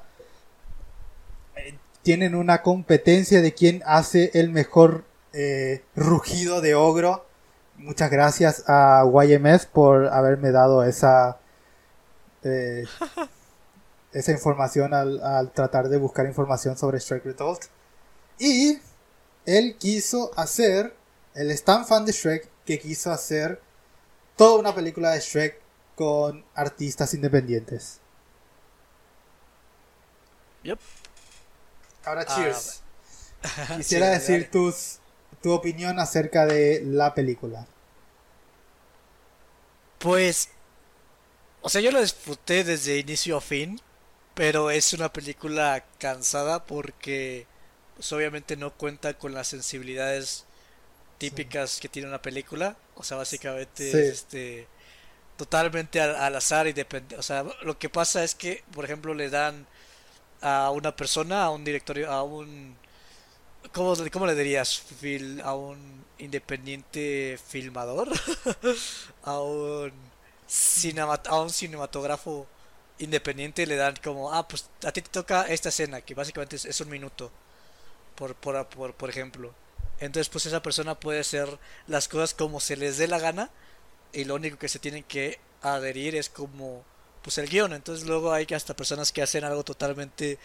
tienen 2.01 2.35
una 2.35 2.61
competencia 2.61 3.41
de 3.41 3.53
quién 3.53 3.83
hace 3.85 4.31
el 4.33 4.49
mejor 4.49 5.03
eh, 5.33 5.83
rugido 5.95 6.61
de 6.61 6.75
ogro. 6.75 7.25
Muchas 7.77 8.11
gracias 8.11 8.63
a 8.67 9.03
YMS 9.05 9.65
por 9.65 10.07
haberme 10.07 10.51
dado 10.51 10.83
esa 10.83 11.37
eh, 12.43 12.85
esa 14.13 14.31
información 14.31 14.93
al, 14.93 15.51
tratar 15.51 15.89
de 15.89 15.97
buscar 15.97 16.25
información 16.25 16.77
sobre 16.77 16.99
Shrek 16.99 17.25
Retold. 17.25 17.59
Y 18.37 18.79
él 19.45 19.75
quiso 19.77 20.31
hacer, 20.35 20.95
él 21.35 21.51
es 21.51 21.63
tan 21.63 21.85
fan 21.85 22.05
de 22.05 22.11
Shrek 22.11 22.49
que 22.65 22.79
quiso 22.79 23.11
hacer 23.11 23.61
toda 24.35 24.59
una 24.59 24.73
película 24.73 25.11
de 25.11 25.19
Shrek 25.19 25.59
con 25.95 26.43
artistas 26.55 27.13
independientes. 27.13 27.99
Yep. 30.63 30.79
Ahora, 32.09 32.25
ah, 32.27 32.35
cheers. 32.35 32.81
Quisiera 33.77 34.09
decir 34.09 34.49
tus, 34.49 34.97
tu 35.43 35.51
opinión 35.51 35.99
acerca 35.99 36.47
de 36.47 36.81
la 36.83 37.13
película. 37.13 37.67
Pues, 39.99 40.49
o 41.61 41.69
sea, 41.69 41.81
yo 41.81 41.91
la 41.91 42.01
disfruté 42.01 42.63
desde 42.63 42.97
inicio 42.97 43.37
a 43.37 43.41
fin, 43.41 43.79
pero 44.33 44.71
es 44.71 44.91
una 44.93 45.13
película 45.13 45.85
cansada 45.99 46.65
porque, 46.65 47.45
pues, 47.95 48.11
obviamente 48.11 48.57
no 48.57 48.73
cuenta 48.73 49.13
con 49.13 49.35
las 49.35 49.47
sensibilidades 49.49 50.45
típicas 51.19 51.79
que 51.79 51.89
tiene 51.89 52.07
una 52.07 52.23
película. 52.23 52.75
O 52.95 53.03
sea, 53.03 53.17
básicamente 53.17 54.09
este 54.09 54.67
totalmente 55.37 56.01
al, 56.01 56.35
azar 56.35 56.65
y 56.65 56.73
depende. 56.73 57.17
O 57.17 57.23
sea, 57.23 57.45
lo 57.61 57.77
que 57.77 57.87
pasa 57.87 58.23
es 58.23 58.33
que, 58.33 58.63
por 58.73 58.83
ejemplo, 58.83 59.13
le 59.13 59.29
dan 59.29 59.67
a 60.41 60.71
una 60.71 60.95
persona, 60.95 61.43
a 61.43 61.49
un 61.49 61.63
directorio, 61.63 62.11
a 62.11 62.23
un... 62.23 62.75
¿Cómo, 63.73 63.93
cómo 64.11 64.25
le 64.25 64.35
dirías? 64.35 64.83
a 65.43 65.53
un 65.53 66.05
independiente 66.17 67.39
filmador, 67.47 68.09
a 69.23 69.39
un, 69.39 69.91
a 71.27 71.41
un 71.41 71.49
cinematógrafo 71.49 72.47
independiente 72.99 73.65
le 73.65 73.75
dan 73.77 73.95
como, 74.03 74.33
ah, 74.33 74.47
pues 74.47 74.69
a 74.85 74.91
ti 74.91 75.01
te 75.01 75.09
toca 75.09 75.43
esta 75.43 75.69
escena, 75.69 76.01
que 76.01 76.13
básicamente 76.13 76.55
es, 76.57 76.81
un 76.81 76.89
minuto, 76.89 77.31
por, 78.15 78.35
por, 78.35 78.67
por, 78.67 78.93
por 78.93 79.09
ejemplo. 79.09 79.53
Entonces, 79.99 80.29
pues 80.29 80.45
esa 80.45 80.61
persona 80.61 80.99
puede 80.99 81.19
hacer 81.21 81.57
las 81.87 82.07
cosas 82.07 82.33
como 82.33 82.59
se 82.59 82.77
les 82.77 82.97
dé 82.97 83.07
la 83.07 83.19
gana 83.19 83.49
y 84.13 84.25
lo 84.25 84.35
único 84.35 84.57
que 84.57 84.69
se 84.69 84.79
tienen 84.79 85.03
que 85.03 85.39
adherir 85.61 86.15
es 86.15 86.29
como 86.29 86.83
pues 87.29 87.37
el 87.37 87.47
guion. 87.47 87.73
Entonces 87.73 88.07
luego 88.07 88.33
hay 88.33 88.47
hasta 88.55 88.75
personas 88.75 89.11
que 89.11 89.21
hacen 89.21 89.43
algo 89.43 89.63
totalmente... 89.63 90.39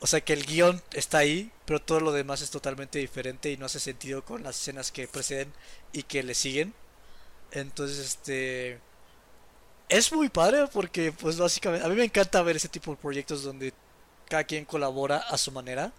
O 0.00 0.08
sea 0.08 0.20
que 0.20 0.32
el 0.32 0.44
guion 0.44 0.82
está 0.92 1.18
ahí, 1.18 1.52
pero 1.64 1.80
todo 1.80 2.00
lo 2.00 2.10
demás 2.12 2.42
es 2.42 2.50
totalmente 2.50 2.98
diferente 2.98 3.50
y 3.52 3.56
no 3.56 3.66
hace 3.66 3.78
sentido 3.78 4.24
con 4.24 4.42
las 4.42 4.60
escenas 4.60 4.90
que 4.90 5.06
preceden 5.06 5.52
y 5.92 6.02
que 6.02 6.24
le 6.24 6.34
siguen. 6.34 6.74
Entonces, 7.52 7.98
este... 8.00 8.80
Es 9.88 10.12
muy 10.12 10.28
padre 10.30 10.66
porque, 10.72 11.12
pues 11.12 11.38
básicamente, 11.38 11.86
a 11.86 11.88
mí 11.88 11.94
me 11.94 12.04
encanta 12.04 12.42
ver 12.42 12.56
ese 12.56 12.68
tipo 12.68 12.90
de 12.90 12.96
proyectos 12.96 13.44
donde 13.44 13.72
cada 14.28 14.42
quien 14.44 14.64
colabora 14.64 15.18
a 15.18 15.38
su 15.38 15.52
manera. 15.52 15.92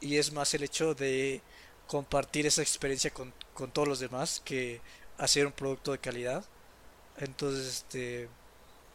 Y 0.00 0.18
es 0.18 0.30
más 0.30 0.52
el 0.52 0.62
hecho 0.64 0.94
de 0.94 1.40
compartir 1.86 2.46
esa 2.46 2.60
experiencia 2.60 3.10
con, 3.12 3.32
con 3.54 3.70
todos 3.70 3.88
los 3.88 4.00
demás 4.00 4.42
que 4.44 4.82
hacer 5.16 5.46
un 5.46 5.52
producto 5.52 5.92
de 5.92 5.98
calidad. 5.98 6.44
Entonces, 7.16 7.66
este 7.78 8.28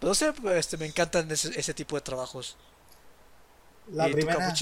no 0.04 0.14
sé, 0.14 0.34
este, 0.56 0.78
me 0.78 0.86
encantan 0.86 1.30
ese, 1.32 1.74
tipo 1.74 1.96
de 1.96 2.02
trabajos. 2.02 2.58
La 3.92 4.06
primera, 4.06 4.54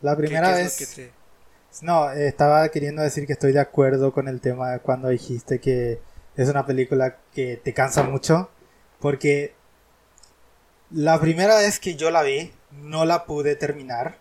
la 0.00 0.16
primera 0.16 0.52
vez... 0.52 1.10
No, 1.82 2.10
estaba 2.10 2.68
queriendo 2.70 3.02
decir 3.02 3.26
que 3.26 3.34
estoy 3.34 3.52
de 3.52 3.60
acuerdo 3.60 4.12
con 4.12 4.26
el 4.26 4.40
tema 4.40 4.72
de 4.72 4.80
cuando 4.80 5.08
dijiste 5.08 5.60
que 5.60 6.00
es 6.36 6.48
una 6.48 6.64
película 6.64 7.18
que 7.34 7.56
te 7.56 7.74
cansa 7.74 8.02
mucho. 8.02 8.50
Porque 9.00 9.54
la 10.90 11.20
primera 11.20 11.56
vez 11.58 11.78
que 11.78 11.94
yo 11.94 12.10
la 12.10 12.22
vi, 12.22 12.52
no 12.72 13.04
la 13.04 13.26
pude 13.26 13.54
terminar. 13.54 14.18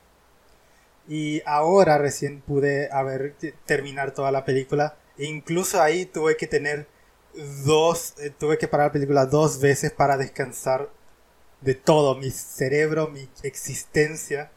Y 1.08 1.42
ahora 1.46 1.98
recién 1.98 2.42
pude 2.42 2.90
haber 2.92 3.36
terminar 3.66 4.12
toda 4.12 4.32
la 4.32 4.46
película. 4.46 4.98
E 5.18 5.26
incluso 5.26 5.82
ahí 5.82 6.06
tuve 6.06 6.38
que 6.38 6.48
tener 6.48 6.88
dos, 7.66 8.16
eh, 8.20 8.32
tuve 8.32 8.58
que 8.58 8.68
parar 8.68 8.88
la 8.88 8.94
película 8.94 9.26
dos 9.26 9.60
veces 9.60 9.92
para 9.92 10.18
descansar 10.18 10.90
de 11.62 11.76
todo, 11.76 12.16
mi 12.16 12.32
cerebro, 12.32 13.08
mi 13.08 13.30
existencia, 13.44 14.52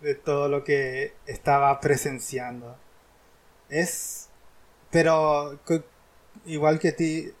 de 0.00 0.14
todo 0.14 0.48
lo 0.48 0.64
que 0.64 1.14
estaba 1.26 1.80
presenciando. 1.80 2.76
Es, 3.68 4.28
pero 4.90 5.58
igual 6.44 6.78
que 6.78 6.92
ti, 6.92 7.32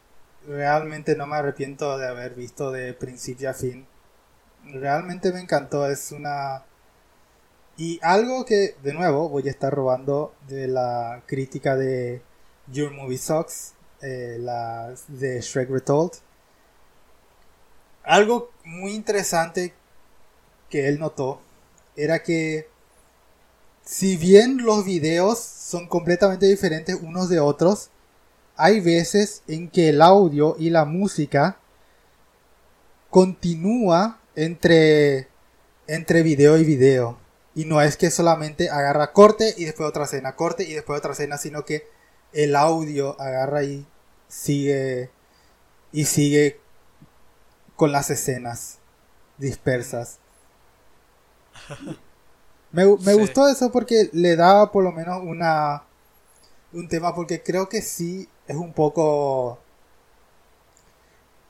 realmente 0.46 1.16
no 1.16 1.26
me 1.26 1.36
arrepiento 1.36 1.98
de 1.98 2.08
haber 2.08 2.34
visto 2.34 2.70
de 2.70 2.94
principio 2.94 3.50
a 3.50 3.54
fin. 3.54 3.86
Realmente 4.64 5.32
me 5.32 5.40
encantó, 5.40 5.86
es 5.88 6.12
una... 6.12 6.64
Y 7.76 8.00
algo 8.02 8.46
que, 8.46 8.74
de 8.82 8.94
nuevo, 8.94 9.28
voy 9.28 9.46
a 9.48 9.50
estar 9.50 9.72
robando 9.72 10.34
de 10.48 10.66
la 10.66 11.22
crítica 11.26 11.76
de 11.76 12.22
Your 12.68 12.90
Movie 12.90 13.18
Sucks, 13.18 13.75
eh, 14.02 14.38
de 15.08 15.40
Shrek 15.40 15.70
Retold. 15.70 16.12
Algo 18.02 18.50
muy 18.64 18.92
interesante 18.92 19.74
que 20.70 20.88
él 20.88 20.98
notó 20.98 21.40
era 21.96 22.22
que 22.22 22.68
si 23.82 24.16
bien 24.16 24.58
los 24.58 24.84
videos 24.84 25.38
son 25.38 25.88
completamente 25.88 26.46
diferentes 26.46 26.96
unos 27.00 27.28
de 27.28 27.40
otros, 27.40 27.90
hay 28.56 28.80
veces 28.80 29.42
en 29.46 29.68
que 29.68 29.90
el 29.90 30.02
audio 30.02 30.56
y 30.58 30.70
la 30.70 30.84
música 30.84 31.58
continúa 33.10 34.18
entre 34.34 35.28
entre 35.86 36.22
video 36.22 36.58
y 36.58 36.64
video. 36.64 37.18
Y 37.54 37.64
no 37.64 37.80
es 37.80 37.96
que 37.96 38.10
solamente 38.10 38.68
agarra 38.68 39.12
corte 39.12 39.54
y 39.56 39.64
después 39.64 39.88
otra 39.88 40.04
escena, 40.04 40.36
corte 40.36 40.64
y 40.64 40.74
después 40.74 40.98
otra 40.98 41.12
escena, 41.12 41.38
sino 41.38 41.64
que 41.64 41.86
el 42.32 42.56
audio 42.56 43.20
agarra 43.20 43.64
y 43.64 43.86
sigue 44.28 45.10
y 45.92 46.04
sigue 46.04 46.60
con 47.76 47.92
las 47.92 48.10
escenas 48.10 48.78
dispersas. 49.38 50.18
Me, 52.72 52.84
gustó 52.84 53.48
eso 53.48 53.72
porque 53.72 54.10
le 54.12 54.36
daba 54.36 54.70
por 54.70 54.84
lo 54.84 54.92
menos 54.92 55.22
una 55.22 55.84
un 56.72 56.88
tema 56.88 57.14
porque 57.14 57.42
creo 57.42 57.68
que 57.68 57.80
sí 57.80 58.28
es 58.46 58.56
un 58.56 58.74
poco 58.74 59.58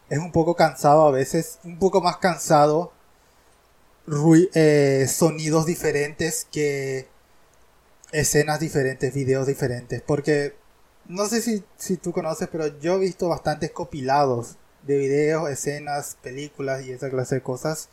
es 0.09 0.19
un 0.19 0.31
poco 0.31 0.55
cansado 0.55 1.09
a 1.09 1.11
veces, 1.11 1.59
un 1.65 1.79
poco 1.79 2.01
más 2.01 2.19
cansado 2.19 2.93
eh, 4.55 5.07
sonidos 5.09 5.67
diferentes 5.67 6.47
que 6.53 7.09
escenas 8.13 8.61
diferentes, 8.61 9.13
videos 9.13 9.49
diferentes, 9.49 10.01
porque 10.01 10.55
no 11.09 11.27
sé 11.27 11.41
si, 11.41 11.63
si 11.77 11.97
tú 11.97 12.13
conoces, 12.13 12.49
pero 12.51 12.67
yo 12.81 12.95
he 12.95 12.99
visto 12.99 13.29
bastantes 13.29 13.71
copilados 13.71 14.57
de 14.83 14.99
videos, 14.99 15.51
escenas, 15.51 16.17
películas 16.23 16.85
y 16.85 16.93
esa 16.93 17.11
clase 17.11 17.37
de 17.37 17.43
cosas, 17.43 17.89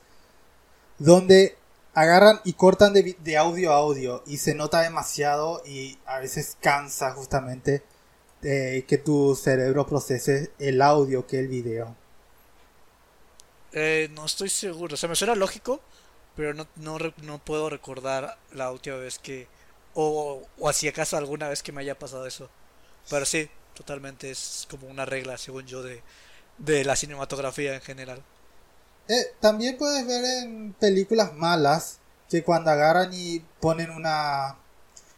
donde 1.00 1.58
agarran 1.93 2.39
y 2.43 2.53
cortan 2.53 2.93
de, 2.93 3.38
audio 3.38 3.72
a 3.72 3.77
audio 3.77 4.24
y 4.25 4.38
se 4.38 4.55
nota 4.55 4.82
demasiado 4.82 5.62
y 5.65 5.98
a 6.05 6.20
veces 6.20 6.58
cansa 6.60 7.12
justamente 7.12 7.84
eh, 8.41 8.86
que 8.88 8.98
tu 8.98 9.36
cerebro 9.36 9.86
procese 9.86 10.51
el 10.60 10.82
audio 10.82 11.27
que 11.27 11.39
el 11.39 11.48
video. 11.48 11.96
Eh, 13.72 14.10
no 14.13 14.25
estoy 14.25 14.50
seguro, 14.50 14.93
o 14.93 14.98
sea, 14.98 15.10
me 15.10 15.15
suena 15.15 15.36
lógico, 15.36 15.82
pero 16.36 16.53
no, 16.53 16.67
no, 16.75 17.39
puedo 17.39 17.70
recordar 17.70 18.38
la 18.51 18.72
última 18.72 18.98
vez 18.98 19.20
que... 19.20 19.48
O, 19.96 20.41
o 20.58 20.74
si 20.74 20.88
acaso 20.88 21.17
alguna 21.17 21.50
vez 21.50 21.62
que 21.62 21.72
me 21.72 21.82
haya 21.82 21.98
pasado 21.98 22.25
eso. 22.25 22.50
Pero 23.10 23.25
sí, 23.25 23.50
totalmente 23.74 24.31
es 24.31 24.67
como 24.69 24.88
una 24.88 25.05
regla, 25.05 25.38
según 25.38 25.65
yo, 25.65 25.83
de, 25.83 26.01
de 26.57 26.83
la 26.86 26.95
cinematografía 26.95 27.75
en 27.75 27.81
general. 27.81 28.24
Eh, 29.07 29.33
también 29.39 29.77
puedes 29.77 30.07
ver 30.07 30.24
en 30.43 30.74
películas 30.74 31.33
malas 31.33 32.00
que 32.29 32.43
cuando 32.43 32.72
agarran 32.72 33.10
y 33.13 33.41
ponen 33.60 33.91
una, 33.91 34.57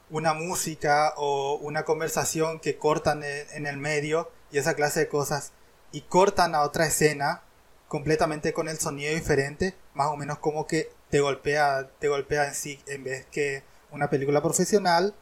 una 0.09 0.33
música 0.33 1.13
o 1.17 1.55
una 1.61 1.83
conversación 1.83 2.59
que 2.59 2.77
cortan 2.77 3.23
en, 3.23 3.67
el 3.67 3.77
medio 3.77 4.31
y 4.51 4.57
esa 4.57 4.73
clase 4.73 5.01
de 5.01 5.07
cosas 5.07 5.51
y 5.91 6.01
cortan 6.01 6.55
a 6.55 6.61
otra 6.61 6.87
escena 6.87 7.41
completamente 7.87 8.53
con 8.53 8.67
el 8.67 8.79
sonido 8.79 9.13
diferente, 9.13 9.75
más 9.93 10.07
o 10.07 10.17
menos 10.17 10.39
como 10.39 10.67
que 10.67 10.89
te 11.09 11.19
golpea, 11.19 11.89
te 11.99 12.07
golpea 12.07 12.47
en 12.47 12.55
sí 12.55 12.81
en 12.87 13.03
vez 13.03 13.27
que 13.27 13.63
una 13.91 14.09
película 14.09 14.41
profesional 14.41 15.13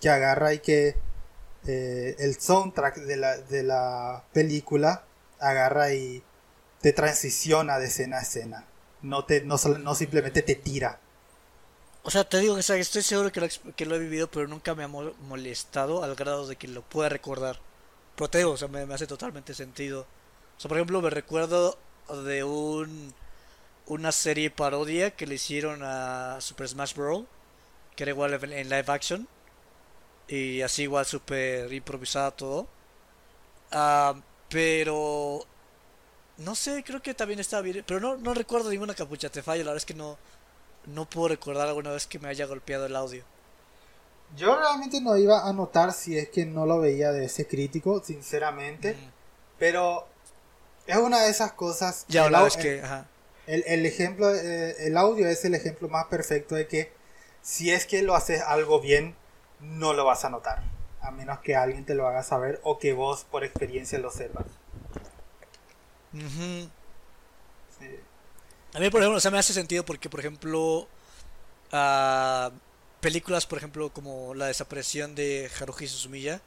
que 0.00 0.10
agarra 0.10 0.52
y 0.52 0.60
que 0.60 0.96
eh, 1.66 2.16
el 2.18 2.40
soundtrack 2.40 2.96
de 2.98 3.16
la, 3.16 3.36
de 3.36 3.62
la 3.62 4.24
película 4.32 5.04
agarra 5.38 5.92
y 5.92 6.22
te 6.80 6.92
transiciona 6.92 7.78
de 7.78 7.86
escena 7.86 8.18
a 8.18 8.22
escena. 8.22 8.66
No, 9.02 9.24
te, 9.24 9.42
no, 9.42 9.56
no 9.56 9.94
simplemente 9.94 10.42
te 10.42 10.54
tira. 10.54 11.00
O 12.02 12.10
sea, 12.10 12.24
te 12.24 12.38
digo 12.38 12.54
que 12.54 12.60
estoy 12.60 13.02
seguro 13.02 13.30
que 13.30 13.40
lo, 13.40 13.48
que 13.76 13.86
lo, 13.86 13.94
he 13.94 13.98
vivido, 13.98 14.30
pero 14.30 14.48
nunca 14.48 14.74
me 14.74 14.84
ha 14.84 14.88
molestado 14.88 16.02
al 16.02 16.14
grado 16.14 16.46
de 16.46 16.56
que 16.56 16.68
lo 16.68 16.82
pueda 16.82 17.08
recordar. 17.10 17.60
Pero 18.16 18.52
o 18.52 18.56
sea, 18.56 18.68
me, 18.68 18.82
hace 18.94 19.06
totalmente 19.06 19.54
sentido. 19.54 20.06
O 20.56 20.60
sea, 20.60 20.68
por 20.68 20.78
ejemplo, 20.78 21.02
me 21.02 21.10
recuerdo 21.10 21.78
de 22.24 22.44
un 22.44 23.14
una 23.86 24.12
serie 24.12 24.50
parodia 24.50 25.10
que 25.10 25.26
le 25.26 25.34
hicieron 25.34 25.80
a 25.82 26.40
Super 26.40 26.68
Smash 26.68 26.94
Bros. 26.94 27.24
Que 27.96 28.04
era 28.04 28.12
igual 28.12 28.32
en 28.32 28.68
live 28.68 28.84
action. 28.88 29.28
Y 30.30 30.62
así 30.62 30.82
igual 30.82 31.04
super 31.06 31.72
improvisada 31.72 32.30
todo. 32.30 32.68
Ah, 33.72 34.14
pero 34.48 35.44
no 36.38 36.54
sé, 36.54 36.84
creo 36.84 37.02
que 37.02 37.14
también 37.14 37.40
estaba 37.40 37.62
bien. 37.62 37.84
Pero 37.84 37.98
no, 37.98 38.16
no 38.16 38.32
recuerdo 38.32 38.70
ninguna 38.70 38.94
capucha, 38.94 39.28
te 39.28 39.42
fallo. 39.42 39.64
La 39.64 39.70
verdad 39.70 39.78
es 39.78 39.86
que 39.86 39.94
no, 39.94 40.16
no 40.86 41.10
puedo 41.10 41.28
recordar 41.28 41.66
alguna 41.66 41.90
vez 41.90 42.06
que 42.06 42.20
me 42.20 42.28
haya 42.28 42.46
golpeado 42.46 42.86
el 42.86 42.94
audio. 42.94 43.24
Yo 44.36 44.56
realmente 44.56 45.00
no 45.00 45.16
iba 45.16 45.48
a 45.48 45.52
notar 45.52 45.92
si 45.92 46.16
es 46.16 46.28
que 46.28 46.46
no 46.46 46.64
lo 46.64 46.78
veía 46.78 47.10
de 47.10 47.24
ese 47.24 47.48
crítico, 47.48 48.00
sinceramente. 48.00 48.96
Pero 49.58 50.06
es 50.86 50.96
una 50.96 51.22
de 51.22 51.30
esas 51.30 51.52
cosas. 51.54 52.04
Ya, 52.06 52.30
la 52.30 52.44
vez 52.44 52.56
que. 52.56 52.80
El, 53.48 53.64
el, 53.66 53.84
ejemplo, 53.84 54.32
eh, 54.32 54.76
el 54.86 54.96
audio 54.96 55.26
es 55.26 55.44
el 55.44 55.56
ejemplo 55.56 55.88
más 55.88 56.06
perfecto 56.06 56.54
de 56.54 56.68
que 56.68 56.92
si 57.42 57.72
es 57.72 57.84
que 57.84 58.02
lo 58.02 58.14
haces 58.14 58.42
algo 58.42 58.80
bien, 58.80 59.16
no 59.60 59.92
lo 59.92 60.04
vas 60.04 60.24
a 60.24 60.30
notar. 60.30 60.62
A 61.00 61.10
menos 61.10 61.40
que 61.40 61.56
alguien 61.56 61.84
te 61.84 61.94
lo 61.94 62.06
haga 62.06 62.22
saber 62.22 62.60
o 62.62 62.78
que 62.78 62.92
vos 62.92 63.24
por 63.24 63.44
experiencia 63.44 63.98
lo 63.98 64.10
sepas. 64.10 64.46
A 68.74 68.78
mí, 68.78 68.90
por 68.90 69.00
ejemplo, 69.00 69.16
o 69.16 69.20
sea, 69.20 69.30
me 69.30 69.38
hace 69.38 69.52
sentido 69.52 69.84
porque, 69.84 70.08
por 70.08 70.20
ejemplo, 70.20 70.88
uh, 71.72 72.50
películas, 73.00 73.46
por 73.46 73.58
ejemplo, 73.58 73.90
como 73.92 74.34
La 74.34 74.46
desaparición 74.46 75.14
de 75.14 75.50
Haruhi 75.58 75.86
Suzumiya, 75.88 76.40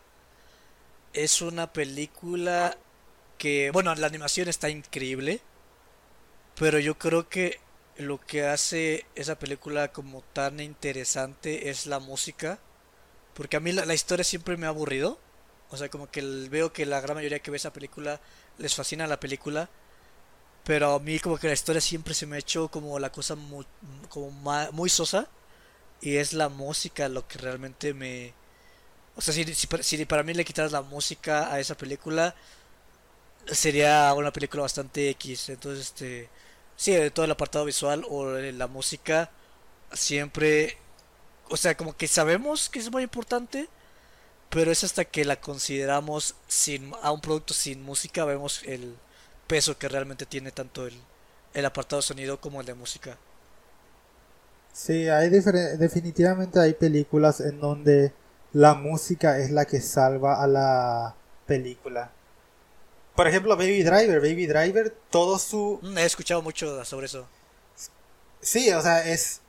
es 1.13 1.41
una 1.41 1.71
película 1.71 2.77
que, 3.37 3.71
bueno, 3.71 3.93
la 3.95 4.07
animación 4.07 4.47
está 4.47 4.69
increíble, 4.69 5.41
pero 6.55 6.79
yo 6.79 6.97
creo 6.97 7.27
que 7.27 7.59
lo 7.97 8.19
que 8.19 8.45
hace 8.45 9.05
esa 9.15 9.37
película 9.37 9.91
como 9.91 10.21
tan 10.21 10.59
interesante 10.59 11.69
es 11.69 11.85
la 11.85 11.99
música, 11.99 12.59
porque 13.33 13.57
a 13.57 13.59
mí 13.59 13.71
la, 13.71 13.85
la 13.85 13.93
historia 13.93 14.23
siempre 14.23 14.57
me 14.57 14.65
ha 14.65 14.69
aburrido, 14.69 15.19
o 15.73 15.77
sea, 15.77 15.89
como 15.89 16.09
que 16.09 16.21
veo 16.49 16.71
que 16.71 16.85
la 16.85 17.01
gran 17.01 17.15
mayoría 17.15 17.39
que 17.39 17.49
ve 17.49 17.57
esa 17.57 17.73
película 17.73 18.21
les 18.59 18.75
fascina 18.75 19.07
la 19.07 19.19
película. 19.19 19.69
Pero 20.63 20.93
a 20.93 20.99
mí 20.99 21.19
como 21.19 21.37
que 21.37 21.47
la 21.47 21.53
historia 21.53 21.81
siempre 21.81 22.13
se 22.13 22.25
me 22.25 22.35
ha 22.35 22.39
hecho 22.39 22.69
como 22.69 22.99
la 22.99 23.11
cosa 23.11 23.35
muy, 23.35 23.65
como 24.09 24.29
muy 24.71 24.89
sosa. 24.89 25.27
Y 26.01 26.17
es 26.17 26.33
la 26.33 26.49
música 26.49 27.09
lo 27.09 27.27
que 27.27 27.39
realmente 27.39 27.93
me... 27.93 28.33
O 29.15 29.21
sea, 29.21 29.33
si, 29.33 29.45
si, 29.55 30.05
para 30.05 30.23
mí 30.23 30.33
le 30.33 30.45
quitaras 30.45 30.71
la 30.71 30.81
música 30.81 31.51
a 31.51 31.59
esa 31.59 31.75
película, 31.75 32.35
sería 33.47 34.13
una 34.13 34.31
película 34.31 34.63
bastante 34.63 35.09
X. 35.11 35.49
Entonces, 35.49 35.87
este... 35.87 36.29
Sí, 36.75 36.95
todo 37.13 37.25
el 37.25 37.31
apartado 37.31 37.65
visual 37.65 38.05
o 38.09 38.25
la 38.29 38.67
música, 38.67 39.31
siempre... 39.91 40.77
O 41.49 41.57
sea, 41.57 41.75
como 41.75 41.95
que 41.95 42.07
sabemos 42.07 42.69
que 42.69 42.79
es 42.79 42.91
muy 42.91 43.03
importante, 43.03 43.67
pero 44.49 44.71
es 44.71 44.83
hasta 44.83 45.05
que 45.05 45.25
la 45.25 45.39
consideramos 45.39 46.35
sin 46.47 46.91
a 47.01 47.11
un 47.11 47.21
producto 47.21 47.53
sin 47.53 47.83
música 47.83 48.25
vemos 48.25 48.61
el 48.65 48.95
peso 49.47 49.77
que 49.77 49.87
realmente 49.87 50.25
tiene 50.25 50.51
tanto 50.51 50.87
el, 50.87 50.93
el 51.53 51.65
apartado 51.65 52.01
sonido 52.01 52.39
como 52.39 52.61
el 52.61 52.67
de 52.67 52.73
música. 52.73 53.17
Sí, 54.71 55.07
hay 55.07 55.29
definitivamente 55.29 56.59
hay 56.59 56.73
películas 56.73 57.39
en 57.39 57.59
donde 57.59 58.13
la 58.53 58.73
música 58.73 59.37
es 59.37 59.51
la 59.51 59.65
que 59.65 59.81
salva 59.81 60.43
a 60.43 60.47
la 60.47 61.15
película. 61.45 62.11
Por 63.15 63.27
ejemplo, 63.27 63.55
Baby 63.55 63.83
Driver, 63.83 64.19
Baby 64.19 64.47
Driver, 64.47 64.95
todo 65.11 65.37
su... 65.37 65.79
Mm, 65.83 65.97
he 65.99 66.05
escuchado 66.05 66.41
mucho 66.41 66.83
sobre 66.85 67.05
eso. 67.05 67.27
Sí, 68.41 68.71
o 68.71 68.81
sea, 68.81 69.07
es 69.07 69.41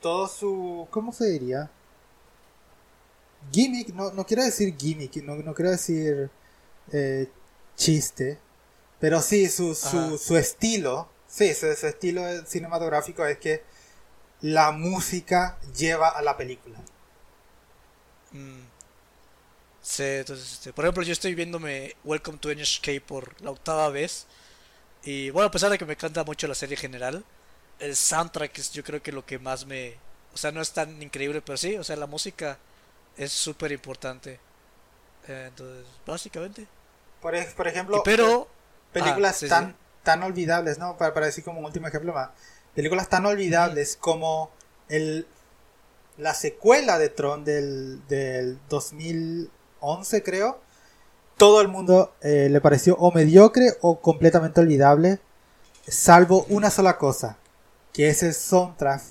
todo 0.00 0.28
su... 0.28 0.88
¿Cómo 0.90 1.12
se 1.12 1.26
diría? 1.30 1.70
gimmick, 3.52 3.88
no, 3.94 4.12
no 4.12 4.26
quiero 4.26 4.44
decir 4.44 4.76
gimmick, 4.76 5.16
no, 5.16 5.36
no 5.36 5.54
quiero 5.54 5.70
decir 5.70 6.30
eh, 6.92 7.28
chiste, 7.76 8.38
pero 8.98 9.20
sí, 9.22 9.48
su, 9.48 9.74
su, 9.74 10.18
su 10.18 10.36
estilo, 10.36 11.08
sí, 11.26 11.54
su, 11.54 11.66
estilo 11.66 12.22
cinematográfico 12.46 13.24
es 13.24 13.38
que 13.38 13.62
la 14.42 14.72
música 14.72 15.58
lleva 15.76 16.08
a 16.08 16.22
la 16.22 16.36
película. 16.36 16.78
Mm. 18.32 18.60
Sí, 19.82 20.02
entonces, 20.02 20.52
este, 20.52 20.72
por 20.72 20.84
ejemplo, 20.84 21.02
yo 21.02 21.12
estoy 21.12 21.34
viéndome 21.34 21.96
Welcome 22.04 22.38
to 22.38 22.50
NHK 22.54 23.00
por 23.06 23.40
la 23.40 23.50
octava 23.50 23.88
vez. 23.88 24.26
Y 25.02 25.30
bueno, 25.30 25.48
a 25.48 25.50
pesar 25.50 25.70
de 25.70 25.78
que 25.78 25.86
me 25.86 25.94
encanta 25.94 26.22
mucho 26.22 26.46
la 26.46 26.54
serie 26.54 26.76
general, 26.76 27.24
el 27.80 27.96
soundtrack 27.96 28.58
es 28.58 28.72
yo 28.72 28.84
creo 28.84 29.02
que 29.02 29.12
lo 29.12 29.24
que 29.24 29.38
más 29.38 29.66
me... 29.66 29.96
O 30.32 30.36
sea, 30.36 30.52
no 30.52 30.60
es 30.60 30.70
tan 30.72 31.02
increíble, 31.02 31.42
pero 31.42 31.56
sí, 31.56 31.76
o 31.76 31.82
sea, 31.82 31.96
la 31.96 32.06
música 32.06 32.58
es 33.16 33.32
súper 33.32 33.72
importante. 33.72 34.38
Eh, 35.26 35.46
entonces, 35.48 35.84
básicamente. 36.06 36.66
Por, 37.20 37.34
por 37.54 37.68
ejemplo, 37.68 38.02
pero, 38.04 38.48
películas 38.92 39.40
tan, 39.48 39.76
tan 40.02 40.22
olvidables, 40.22 40.78
¿no? 40.78 40.96
Para, 40.96 41.12
para, 41.12 41.26
decir 41.26 41.42
como 41.44 41.58
un 41.58 41.64
último 41.64 41.88
ejemplo 41.88 42.12
más. 42.12 42.30
Películas 42.74 43.08
tan 43.08 43.26
olvidables 43.26 43.96
como 43.96 44.50
el, 44.88 45.26
la 46.16 46.34
secuela 46.34 46.98
de 46.98 47.08
Tron 47.08 47.44
del, 47.44 48.06
del 48.08 48.58
2011, 48.68 50.22
creo. 50.22 50.60
Todo 51.36 51.60
el 51.62 51.68
mundo 51.68 52.12
eh, 52.20 52.48
le 52.50 52.60
pareció 52.60 52.96
o 52.96 53.12
mediocre 53.12 53.76
o 53.80 54.00
completamente 54.00 54.60
olvidable, 54.60 55.20
salvo 55.88 56.44
una 56.50 56.70
sola 56.70 56.98
cosa, 56.98 57.38
que 57.92 58.08
es 58.08 58.22
el 58.22 58.34
soundtrack 58.34 59.02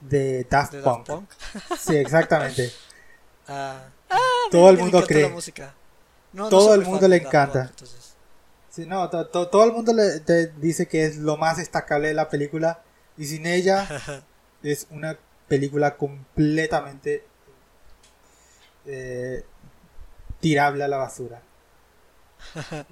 de 0.00 0.46
Daft, 0.48 0.76
Punk. 0.76 1.28
Sí, 1.78 1.96
exactamente. 1.96 2.72
Ah, 3.52 3.82
todo 4.52 4.70
el 4.70 4.78
mundo 4.78 5.04
cree. 5.04 5.28
todo 6.32 6.74
el 6.74 6.82
mundo 6.82 7.08
le 7.08 7.16
encanta. 7.16 7.72
Sí, 8.68 8.86
no, 8.86 9.10
todo 9.10 9.64
el 9.64 9.72
mundo 9.72 9.92
le 9.92 10.20
dice 10.58 10.86
que 10.86 11.04
es 11.04 11.16
lo 11.16 11.36
más 11.36 11.56
destacable 11.56 12.06
de 12.06 12.14
la 12.14 12.28
película 12.28 12.80
y 13.18 13.26
sin 13.26 13.46
ella 13.46 13.88
es 14.62 14.86
una 14.90 15.18
película 15.48 15.96
completamente 15.96 17.24
eh, 18.86 19.44
tirable 20.38 20.84
a 20.84 20.88
la 20.88 20.98
basura. 20.98 21.42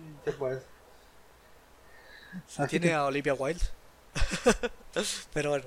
Tiene 2.68 2.94
a 2.94 3.04
Olivia 3.04 3.34
Wilde. 3.34 3.64
Pero 5.32 5.50
bueno. 5.50 5.66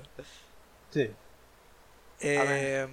Sí. 0.90 1.10
Eh, 2.20 2.86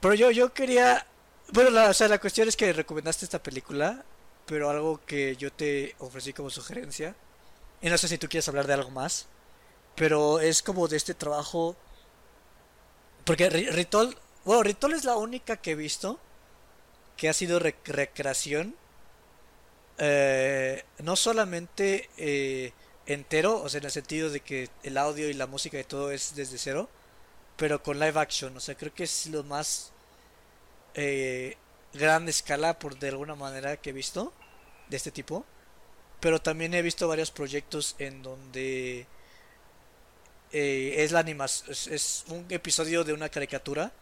pero 0.00 0.14
yo, 0.14 0.30
yo 0.30 0.52
quería... 0.52 1.06
Bueno, 1.52 1.70
la, 1.70 1.90
o 1.90 1.94
sea, 1.94 2.08
la 2.08 2.20
cuestión 2.20 2.48
es 2.48 2.56
que 2.56 2.72
recomendaste 2.72 3.24
esta 3.24 3.42
película, 3.42 4.04
pero 4.46 4.70
algo 4.70 5.00
que 5.06 5.36
yo 5.36 5.52
te 5.52 5.94
ofrecí 5.98 6.32
como 6.32 6.50
sugerencia. 6.50 7.16
Y 7.82 7.90
no 7.90 7.98
sé 7.98 8.08
si 8.08 8.18
tú 8.18 8.28
quieres 8.28 8.48
hablar 8.48 8.66
de 8.66 8.74
algo 8.74 8.90
más. 8.90 9.28
pero 9.96 10.40
es 10.40 10.62
como 10.62 10.88
de 10.88 10.96
este 10.98 11.14
trabajo. 11.14 11.76
Porque 13.24 13.48
Ritol, 13.50 14.16
bueno, 14.44 14.62
Ritol 14.62 14.92
es 14.94 15.04
la 15.04 15.16
única 15.16 15.56
que 15.56 15.72
he 15.72 15.74
visto 15.74 16.18
que 17.16 17.28
ha 17.28 17.32
sido 17.32 17.58
recreación. 17.58 18.76
Eh, 19.98 20.84
no 20.98 21.14
solamente 21.16 22.10
eh, 22.16 22.72
entero, 23.06 23.62
o 23.62 23.68
sea, 23.68 23.78
en 23.78 23.84
el 23.84 23.90
sentido 23.90 24.30
de 24.30 24.40
que 24.40 24.68
el 24.82 24.98
audio 24.98 25.28
y 25.28 25.34
la 25.34 25.46
música 25.46 25.78
y 25.78 25.84
todo 25.84 26.10
es 26.10 26.34
desde 26.34 26.58
cero, 26.58 26.88
pero 27.56 27.82
con 27.82 27.98
live 27.98 28.18
action, 28.18 28.56
o 28.56 28.60
sea, 28.60 28.74
creo 28.74 28.92
que 28.94 29.04
es 29.04 29.26
lo 29.26 29.44
más 29.44 29.92
eh, 30.94 31.56
gran 31.92 32.28
escala, 32.28 32.78
por 32.78 32.98
de 32.98 33.08
alguna 33.08 33.34
manera, 33.34 33.76
que 33.76 33.90
he 33.90 33.92
visto 33.92 34.32
de 34.88 34.96
este 34.96 35.10
tipo. 35.10 35.44
Pero 36.20 36.40
también 36.40 36.74
he 36.74 36.82
visto 36.82 37.08
varios 37.08 37.30
proyectos 37.30 37.96
en 37.98 38.22
donde 38.22 39.06
eh, 40.52 40.94
es 40.98 41.12
la 41.12 41.20
animación, 41.20 41.70
es, 41.72 42.24
un 42.28 42.46
episodio 42.48 43.04
de 43.04 43.12
una 43.12 43.28
caricatura, 43.28 43.92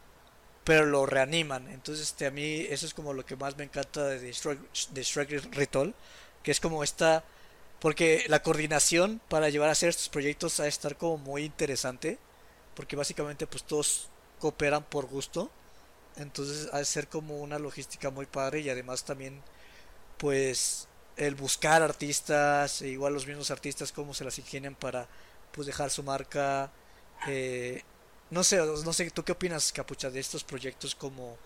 pero 0.65 0.87
lo 0.87 1.07
reaniman. 1.07 1.69
Entonces, 1.69 2.09
este, 2.09 2.27
a 2.27 2.31
mí 2.31 2.67
eso 2.71 2.87
es 2.87 2.95
como 2.95 3.13
lo 3.13 3.27
que 3.27 3.37
más 3.37 3.57
me 3.57 3.65
encanta 3.65 4.07
de 4.07 4.33
Shrek, 4.33 4.59
de 4.91 5.03
Shrek 5.03 5.55
Retold, 5.55 5.95
que 6.43 6.51
es 6.53 6.61
como 6.61 6.85
esta 6.85 7.25
porque 7.83 8.25
la 8.29 8.45
coordinación 8.45 9.21
para 9.29 9.49
llevar 9.49 9.69
a 9.69 9.73
hacer 9.73 9.89
estos 9.89 10.09
proyectos 10.09 10.61
ha 10.61 10.63
de 10.63 10.69
estar 10.69 10.97
como 10.97 11.19
muy 11.19 11.43
interesante. 11.43 12.17
Porque 12.77 12.95
básicamente 12.95 13.45
pues 13.49 13.65
todos 13.65 14.09
cooperan 14.39 14.85
por 14.85 15.07
gusto. 15.07 15.51
Entonces 16.15 16.69
ha 16.73 16.79
de 16.79 16.85
ser 16.85 17.09
como 17.09 17.39
una 17.41 17.59
logística 17.59 18.09
muy 18.11 18.27
padre. 18.27 18.61
Y 18.61 18.71
además 18.71 19.03
también 19.03 19.43
pues 20.17 20.87
el 21.17 21.35
buscar 21.35 21.83
artistas. 21.83 22.83
E 22.83 22.89
igual 22.89 23.15
los 23.15 23.27
mismos 23.27 23.51
artistas 23.51 23.91
cómo 23.91 24.15
se 24.15 24.25
las 24.25 24.39
ingenian 24.39 24.77
para 24.77 25.09
pues 25.51 25.67
dejar 25.67 25.91
su 25.91 26.05
marca. 26.05 26.71
Eh, 27.27 27.83
no 28.31 28.45
sé, 28.45 28.59
no 28.59 28.93
sé, 28.93 29.11
¿tú 29.11 29.25
qué 29.25 29.33
opinas, 29.33 29.73
Capucha, 29.73 30.09
de 30.09 30.21
estos 30.21 30.45
proyectos 30.45 30.95
como, 30.95 31.37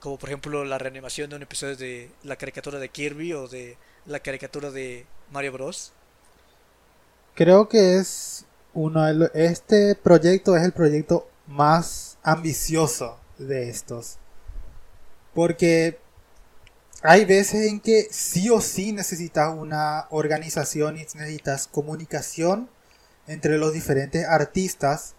como 0.00 0.18
por 0.18 0.28
ejemplo 0.28 0.64
la 0.64 0.78
reanimación 0.78 1.30
de 1.30 1.36
un 1.36 1.42
episodio 1.42 1.76
de 1.76 2.10
la 2.22 2.36
caricatura 2.36 2.78
de 2.78 2.88
Kirby 2.88 3.32
o 3.32 3.48
de 3.48 3.76
la 4.06 4.20
caricatura 4.20 4.70
de 4.70 5.06
Mario 5.30 5.52
Bros. 5.52 5.92
Creo 7.34 7.68
que 7.68 7.96
es 7.96 8.44
uno 8.74 9.04
de 9.04 9.30
este 9.34 9.94
proyecto 9.94 10.56
es 10.56 10.64
el 10.64 10.72
proyecto 10.72 11.28
más 11.46 12.18
ambicioso 12.22 13.18
de 13.38 13.68
estos. 13.68 14.18
Porque 15.32 15.98
hay 17.02 17.24
veces 17.24 17.66
en 17.66 17.80
que 17.80 18.08
sí 18.10 18.50
o 18.50 18.60
sí 18.60 18.92
necesitas 18.92 19.54
una 19.54 20.06
organización 20.10 20.96
y 20.96 21.00
necesitas 21.00 21.66
comunicación 21.66 22.70
entre 23.26 23.58
los 23.58 23.72
diferentes 23.72 24.26
artistas, 24.26 25.14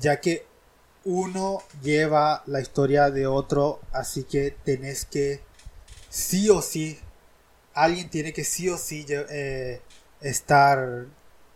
ya 0.00 0.20
que 0.20 0.46
uno 1.06 1.62
lleva 1.82 2.42
la 2.46 2.60
historia 2.60 3.10
de 3.10 3.28
otro, 3.28 3.80
así 3.92 4.24
que 4.24 4.50
tenés 4.64 5.06
que 5.06 5.40
sí 6.10 6.50
o 6.50 6.60
sí 6.60 6.98
alguien 7.74 8.10
tiene 8.10 8.32
que 8.32 8.42
sí 8.42 8.68
o 8.68 8.76
sí 8.76 9.06
eh, 9.08 9.80
estar 10.20 11.06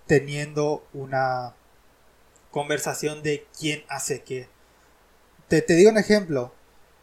teniendo 0.07 0.87
una 0.93 1.55
conversación 2.53 3.23
de 3.23 3.47
quién 3.59 3.83
hace 3.89 4.23
qué. 4.23 4.49
Te, 5.49 5.63
te 5.63 5.75
digo 5.75 5.91
un 5.91 5.99
ejemplo, 5.99 6.53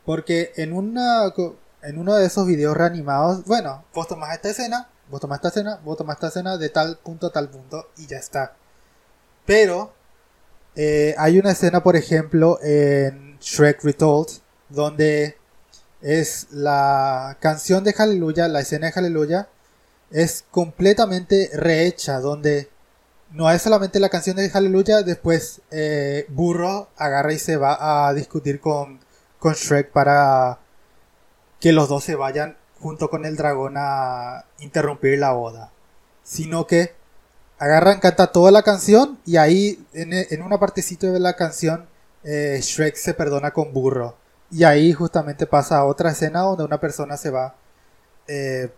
porque 0.06 0.54
en, 0.56 0.72
una, 0.72 1.34
en 1.82 1.98
uno 1.98 2.16
de 2.16 2.28
esos 2.28 2.48
videos 2.48 2.78
reanimados, 2.78 3.44
bueno, 3.44 3.84
vos 3.94 4.08
tomás 4.08 4.34
esta 4.34 4.52
escena, 4.52 4.90
vos 5.10 5.20
tomás 5.20 5.40
esta 5.40 5.50
escena, 5.50 5.82
vos 5.84 5.98
tomás 5.98 6.16
esta 6.16 6.28
escena 6.28 6.58
de 6.58 6.70
tal 6.70 6.98
punto 7.00 7.28
a 7.28 7.34
tal 7.34 7.50
punto 7.50 7.90
y 7.98 8.08
ya 8.08 8.18
está. 8.18 8.56
Pero 9.46 9.97
eh, 10.80 11.16
hay 11.18 11.40
una 11.40 11.54
escena, 11.54 11.82
por 11.82 11.96
ejemplo, 11.96 12.60
en 12.62 13.40
Shrek 13.40 13.84
Retold, 13.84 14.28
donde 14.70 15.36
es 16.02 16.50
la 16.52 17.36
canción 17.40 17.84
de 17.84 17.94
Hallelujah, 17.94 18.48
la 18.48 18.60
escena 18.60 18.86
de 18.86 18.94
Hallelujah, 18.94 19.50
es 20.12 20.46
completamente 20.52 21.50
rehecha, 21.52 22.20
donde 22.20 22.70
no 23.32 23.50
es 23.50 23.64
solamente 23.64 24.00
la 24.00 24.10
canción 24.10 24.38
de 24.38 24.52
Hallelujah, 24.52 25.02
después 25.02 25.62
eh, 25.72 26.28
Burro 26.30 26.90
agarra 26.96 27.34
y 27.34 27.40
se 27.40 27.58
va 27.58 28.08
a 28.08 28.14
discutir 28.14 28.60
con, 28.60 29.00
con 29.40 29.54
Shrek 29.54 29.92
para 29.92 30.60
que 31.60 31.72
los 31.72 31.90
dos 31.90 32.04
se 32.04 32.16
vayan 32.16 32.56
junto 32.80 33.10
con 33.10 33.26
el 33.26 33.36
dragón 33.36 33.74
a 33.78 34.46
interrumpir 34.60 35.18
la 35.18 35.32
boda. 35.32 35.72
Sino 36.22 36.68
que 36.68 36.94
agarran, 37.60 38.00
canta 38.00 38.28
toda 38.28 38.52
la 38.52 38.64
canción 38.64 39.20
y 39.26 39.38
ahí 39.38 39.86
en, 39.94 40.42
una 40.42 40.60
partecita 40.60 41.08
de 41.08 41.20
la 41.20 41.36
canción 41.36 41.88
eh, 42.24 42.60
Shrek 42.62 42.96
se 42.96 43.14
perdona 43.14 43.52
con 43.52 43.74
Burro. 43.74 44.18
Y 44.52 44.64
ahí 44.64 44.94
justamente 44.94 45.46
pasa 45.46 45.86
otra 45.86 46.12
escena 46.12 46.42
donde 46.42 46.64
una 46.64 46.80
persona 46.80 47.18
se 47.18 47.30
va. 47.30 47.56
Eh, 48.28 48.70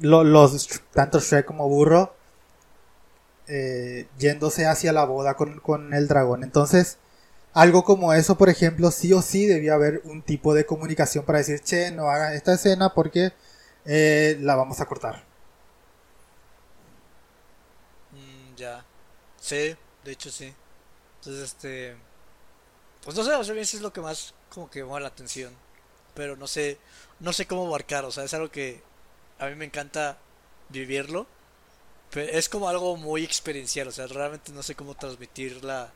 los, 0.00 0.80
tanto 0.92 1.20
Shrek 1.20 1.46
como 1.46 1.68
Burro 1.68 2.14
eh, 3.48 4.08
yéndose 4.18 4.66
hacia 4.66 4.92
la 4.92 5.04
boda 5.04 5.34
con, 5.34 5.94
el 5.94 6.08
dragón. 6.08 6.42
Entonces, 6.42 6.98
algo 7.54 7.84
como 7.84 8.12
eso, 8.12 8.36
por 8.38 8.48
ejemplo, 8.48 8.90
sí 8.90 9.12
o 9.12 9.22
sí 9.22 9.46
debía 9.46 9.74
haber 9.74 10.02
un 10.04 10.22
tipo 10.22 10.54
de 10.54 10.66
comunicación 10.66 11.24
para 11.24 11.38
decir, 11.38 11.60
che, 11.60 11.90
no 11.92 12.10
hagan 12.10 12.34
esta 12.34 12.54
escena 12.54 12.92
porque 12.94 13.32
eh, 13.84 14.36
la 14.40 14.56
vamos 14.56 14.80
a 14.80 14.86
cortar. 14.86 15.24
Mm, 18.12 18.56
ya. 18.56 18.84
Sí, 19.46 19.76
de 20.04 20.10
hecho 20.10 20.28
sí. 20.28 20.52
Entonces, 21.20 21.52
este. 21.52 21.94
Pues 23.04 23.16
no 23.16 23.22
sé, 23.22 23.32
o 23.32 23.44
sea, 23.44 23.54
es 23.54 23.80
lo 23.80 23.92
que 23.92 24.00
más 24.00 24.34
como 24.52 24.68
que 24.68 24.80
llama 24.80 24.98
la 24.98 25.06
atención. 25.06 25.54
Pero 26.14 26.36
no 26.36 26.48
sé, 26.48 26.78
no 27.20 27.32
sé 27.32 27.46
cómo 27.46 27.64
abarcar, 27.68 28.04
o 28.04 28.10
sea, 28.10 28.24
es 28.24 28.34
algo 28.34 28.50
que 28.50 28.82
a 29.38 29.46
mí 29.46 29.54
me 29.54 29.66
encanta 29.66 30.18
vivirlo. 30.68 31.28
Pero 32.10 32.32
es 32.32 32.48
como 32.48 32.68
algo 32.68 32.96
muy 32.96 33.22
experiencial, 33.22 33.86
o 33.86 33.92
sea, 33.92 34.08
realmente 34.08 34.50
no 34.50 34.64
sé 34.64 34.74
cómo 34.74 34.96
transmitir 34.96 35.62
la, 35.62 35.92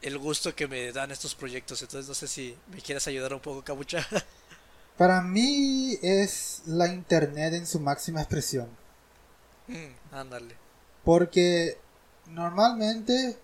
el 0.00 0.18
gusto 0.18 0.54
que 0.54 0.68
me 0.68 0.92
dan 0.92 1.10
estos 1.10 1.34
proyectos. 1.34 1.82
Entonces 1.82 2.08
no 2.08 2.14
sé 2.14 2.28
si 2.28 2.56
me 2.68 2.80
quieres 2.80 3.04
ayudar 3.08 3.34
un 3.34 3.40
poco, 3.40 3.64
Cabucha. 3.64 4.06
Para 4.96 5.22
mí 5.22 5.98
es 6.02 6.62
la 6.66 6.86
internet 6.86 7.54
en 7.54 7.66
su 7.66 7.80
máxima 7.80 8.20
expresión. 8.20 8.68
Mm, 9.66 10.14
ándale. 10.14 10.54
Porque 11.02 11.78
normalmente 12.30 13.38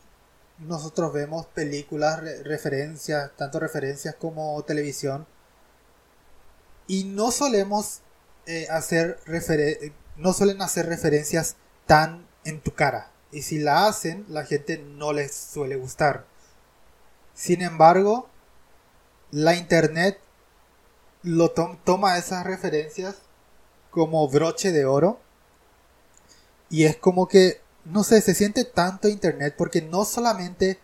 nosotros 0.59 1.12
vemos 1.12 1.46
películas, 1.46 2.20
referencias, 2.44 3.31
tanto 3.37 3.61
referencias 3.61 4.14
como 4.14 4.62
televisión, 4.62 5.27
y 6.87 7.05
no 7.05 7.31
solemos 7.31 8.01
eh, 8.46 8.66
hacer 8.70 9.18
no 10.16 10.33
suelen 10.33 10.62
hacer 10.62 10.87
referencias 10.87 11.57
tan 11.87 12.27
en 12.44 12.61
tu 12.61 12.72
cara. 12.72 13.11
Y 13.33 13.42
si 13.42 13.59
la 13.59 13.87
hacen, 13.87 14.25
la 14.29 14.44
gente 14.44 14.79
no 14.79 15.12
les 15.12 15.35
suele 15.35 15.77
gustar. 15.77 16.25
Sin 17.35 17.61
embargo, 17.61 18.29
la 19.31 19.57
internet 19.57 20.18
lo 21.22 21.51
toma 21.51 22.16
esas 22.18 22.46
referencias 22.46 23.16
como 23.90 24.29
broche 24.29 24.72
de 24.72 24.87
oro. 24.87 25.20
Y 26.70 26.85
es 26.85 26.96
como 26.96 27.29
que 27.29 27.61
no 27.90 28.05
sé, 28.05 28.20
se 28.20 28.35
siente 28.35 28.64
tanto 28.64 29.09
internet 29.09 29.55
porque 29.57 29.83
no 29.83 30.05
solamente 30.05 30.79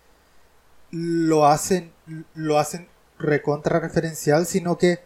lo 0.90 1.46
hacen, 1.46 1.92
lo 2.34 2.58
hacen 2.58 2.88
recontra 3.18 3.80
referencial, 3.80 4.46
sino 4.46 4.78
que 4.78 5.00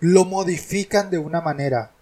lo 0.00 0.24
modifican 0.24 1.10
de 1.10 1.18
una 1.18 1.40
manera. 1.40 1.92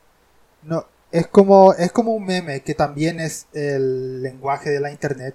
No, 0.62 0.86
es 1.12 1.26
como, 1.26 1.74
es 1.74 1.92
como 1.92 2.12
un 2.12 2.24
meme 2.24 2.62
que 2.62 2.74
también 2.74 3.20
es 3.20 3.46
el 3.52 4.22
lenguaje 4.22 4.70
de 4.70 4.80
la 4.80 4.90
internet. 4.90 5.34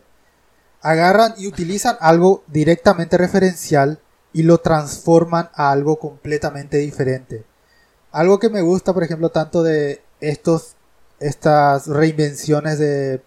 Agarran 0.82 1.34
y 1.38 1.48
utilizan 1.48 1.98
algo 2.00 2.44
directamente 2.48 3.18
referencial 3.18 4.00
y 4.34 4.44
lo 4.44 4.60
transforman 4.60 5.50
a 5.54 5.72
algo 5.72 5.98
completamente 6.00 6.78
diferente. 6.78 7.46
Algo 8.12 8.40
que 8.40 8.50
me 8.50 8.62
gusta, 8.62 8.94
por 8.94 9.04
ejemplo, 9.04 9.30
tanto 9.30 9.64
de 9.64 10.04
estos, 10.20 10.76
estas 11.20 11.88
reinvenciones 11.88 12.80
de 12.80 13.22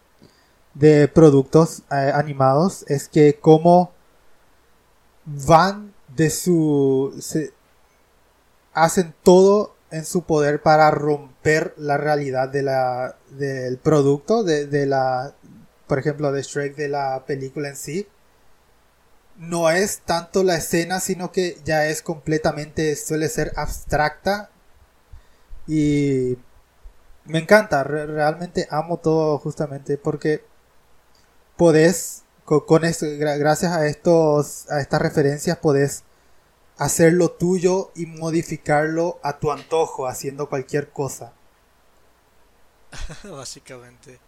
de 0.78 1.08
productos 1.08 1.82
eh, 1.90 2.12
animados 2.14 2.84
es 2.88 3.08
que 3.08 3.34
como 3.40 3.92
van 5.24 5.92
de 6.14 6.30
su 6.30 7.14
se, 7.20 7.52
hacen 8.72 9.14
todo 9.22 9.74
en 9.90 10.04
su 10.04 10.22
poder 10.22 10.62
para 10.62 10.90
romper 10.90 11.74
la 11.76 11.96
realidad 11.96 12.48
de 12.48 12.62
la 12.62 13.16
del 13.30 13.78
producto 13.78 14.44
de, 14.44 14.66
de 14.66 14.86
la 14.86 15.34
por 15.88 15.98
ejemplo 15.98 16.30
de 16.32 16.42
Shrek 16.42 16.76
de 16.76 16.88
la 16.88 17.24
película 17.26 17.68
en 17.68 17.76
sí. 17.76 18.06
No 19.36 19.70
es 19.70 20.00
tanto 20.00 20.44
la 20.44 20.56
escena 20.56 21.00
sino 21.00 21.32
que 21.32 21.58
ya 21.64 21.86
es 21.86 22.02
completamente 22.02 22.94
suele 22.96 23.28
ser 23.28 23.52
abstracta. 23.56 24.50
Y 25.66 26.38
me 27.24 27.38
encanta 27.40 27.84
realmente 27.84 28.66
amo 28.70 28.98
todo 28.98 29.38
justamente 29.38 29.98
porque 29.98 30.47
podés, 31.58 32.22
con, 32.46 32.86
eso, 32.86 33.04
gracias 33.18 33.72
a 33.72 33.86
estos, 33.86 34.70
a 34.70 34.80
estas 34.80 35.02
referencias, 35.02 35.58
podés 35.58 36.04
hacerlo 36.78 37.32
tuyo 37.32 37.90
y 37.94 38.06
modificarlo 38.06 39.18
a 39.22 39.38
tu 39.38 39.52
antojo, 39.52 40.06
haciendo 40.06 40.48
cualquier 40.48 40.88
cosa. 40.88 41.34
Básicamente. 43.24 44.18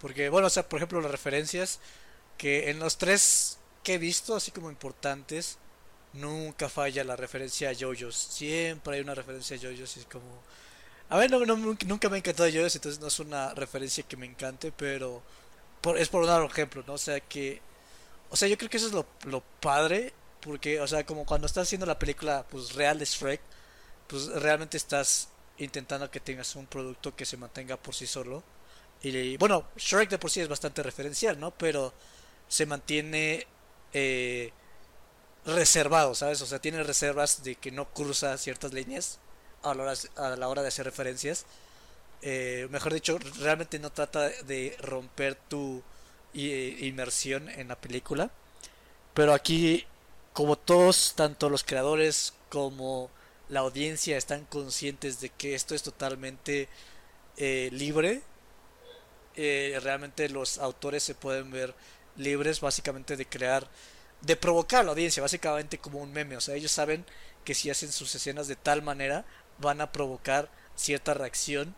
Porque, 0.00 0.28
bueno, 0.30 0.48
o 0.48 0.50
sea, 0.50 0.68
por 0.68 0.78
ejemplo, 0.78 1.00
las 1.00 1.12
referencias 1.12 1.78
que 2.36 2.70
en 2.70 2.80
los 2.80 2.98
tres 2.98 3.58
que 3.84 3.94
he 3.94 3.98
visto, 3.98 4.34
así 4.34 4.50
como 4.50 4.70
importantes, 4.70 5.58
nunca 6.14 6.68
falla 6.68 7.04
la 7.04 7.16
referencia 7.16 7.70
a 7.70 7.74
JoJo's. 7.74 8.16
Siempre 8.16 8.96
hay 8.96 9.02
una 9.02 9.14
referencia 9.14 9.56
a 9.56 9.60
JoJo's 9.60 9.96
y 9.96 10.00
es 10.00 10.06
como... 10.06 10.42
A 11.10 11.18
ver, 11.18 11.30
no, 11.30 11.44
nunca 11.44 12.08
me 12.08 12.16
ha 12.16 12.18
encantado 12.18 12.48
JoJo's, 12.48 12.76
entonces 12.76 13.00
no 13.00 13.08
es 13.08 13.20
una 13.20 13.52
referencia 13.54 14.02
que 14.04 14.16
me 14.16 14.26
encante, 14.26 14.72
pero 14.72 15.22
es 15.96 16.08
por 16.08 16.26
dar 16.26 16.42
un 16.42 16.50
ejemplo, 16.50 16.82
¿no? 16.86 16.94
O 16.94 16.98
sea 16.98 17.20
que... 17.20 17.60
O 18.30 18.36
sea, 18.36 18.48
yo 18.48 18.58
creo 18.58 18.70
que 18.70 18.78
eso 18.78 18.86
es 18.88 18.92
lo, 18.92 19.06
lo 19.26 19.42
padre, 19.60 20.12
porque, 20.40 20.80
o 20.80 20.86
sea, 20.86 21.06
como 21.06 21.24
cuando 21.24 21.46
estás 21.46 21.64
haciendo 21.68 21.86
la 21.86 21.98
película 21.98 22.44
pues 22.50 22.74
real 22.74 22.98
Shrek, 22.98 23.40
pues 24.08 24.26
realmente 24.28 24.76
estás 24.76 25.28
intentando 25.58 26.10
que 26.10 26.20
tengas 26.20 26.56
un 26.56 26.66
producto 26.66 27.14
que 27.14 27.24
se 27.24 27.36
mantenga 27.36 27.76
por 27.76 27.94
sí 27.94 28.06
solo. 28.06 28.42
Y 29.02 29.36
bueno, 29.36 29.68
Shrek 29.76 30.10
de 30.10 30.18
por 30.18 30.30
sí 30.30 30.40
es 30.40 30.48
bastante 30.48 30.82
referencial, 30.82 31.38
¿no? 31.38 31.50
Pero 31.52 31.92
se 32.48 32.66
mantiene 32.66 33.46
eh, 33.92 34.52
reservado, 35.46 36.14
¿sabes? 36.14 36.40
O 36.42 36.46
sea, 36.46 36.58
tiene 36.58 36.82
reservas 36.82 37.42
de 37.42 37.54
que 37.56 37.70
no 37.70 37.92
cruza 37.92 38.36
ciertas 38.38 38.72
líneas 38.72 39.18
a 39.62 39.74
la 39.74 39.82
hora, 39.84 39.94
a 40.16 40.36
la 40.36 40.48
hora 40.48 40.62
de 40.62 40.68
hacer 40.68 40.86
referencias. 40.86 41.46
Eh, 42.26 42.68
mejor 42.70 42.94
dicho, 42.94 43.18
realmente 43.38 43.78
no 43.78 43.92
trata 43.92 44.30
de 44.30 44.74
romper 44.80 45.34
tu 45.34 45.82
inmersión 46.32 47.50
en 47.50 47.68
la 47.68 47.76
película. 47.76 48.30
Pero 49.12 49.34
aquí, 49.34 49.84
como 50.32 50.56
todos, 50.56 51.12
tanto 51.16 51.50
los 51.50 51.64
creadores 51.64 52.32
como 52.48 53.10
la 53.50 53.60
audiencia 53.60 54.16
están 54.16 54.46
conscientes 54.46 55.20
de 55.20 55.28
que 55.28 55.54
esto 55.54 55.74
es 55.74 55.82
totalmente 55.82 56.68
eh, 57.36 57.68
libre, 57.72 58.22
eh, 59.36 59.78
realmente 59.82 60.28
los 60.30 60.56
autores 60.58 61.02
se 61.02 61.14
pueden 61.14 61.50
ver 61.50 61.74
libres 62.16 62.60
básicamente 62.60 63.18
de 63.18 63.26
crear, 63.26 63.68
de 64.22 64.36
provocar 64.36 64.80
a 64.80 64.84
la 64.84 64.90
audiencia, 64.92 65.22
básicamente 65.22 65.76
como 65.76 66.00
un 66.00 66.12
meme. 66.12 66.38
O 66.38 66.40
sea, 66.40 66.54
ellos 66.54 66.72
saben 66.72 67.04
que 67.44 67.54
si 67.54 67.68
hacen 67.68 67.92
sus 67.92 68.14
escenas 68.14 68.48
de 68.48 68.56
tal 68.56 68.80
manera 68.80 69.26
van 69.58 69.82
a 69.82 69.92
provocar 69.92 70.48
cierta 70.74 71.12
reacción 71.12 71.76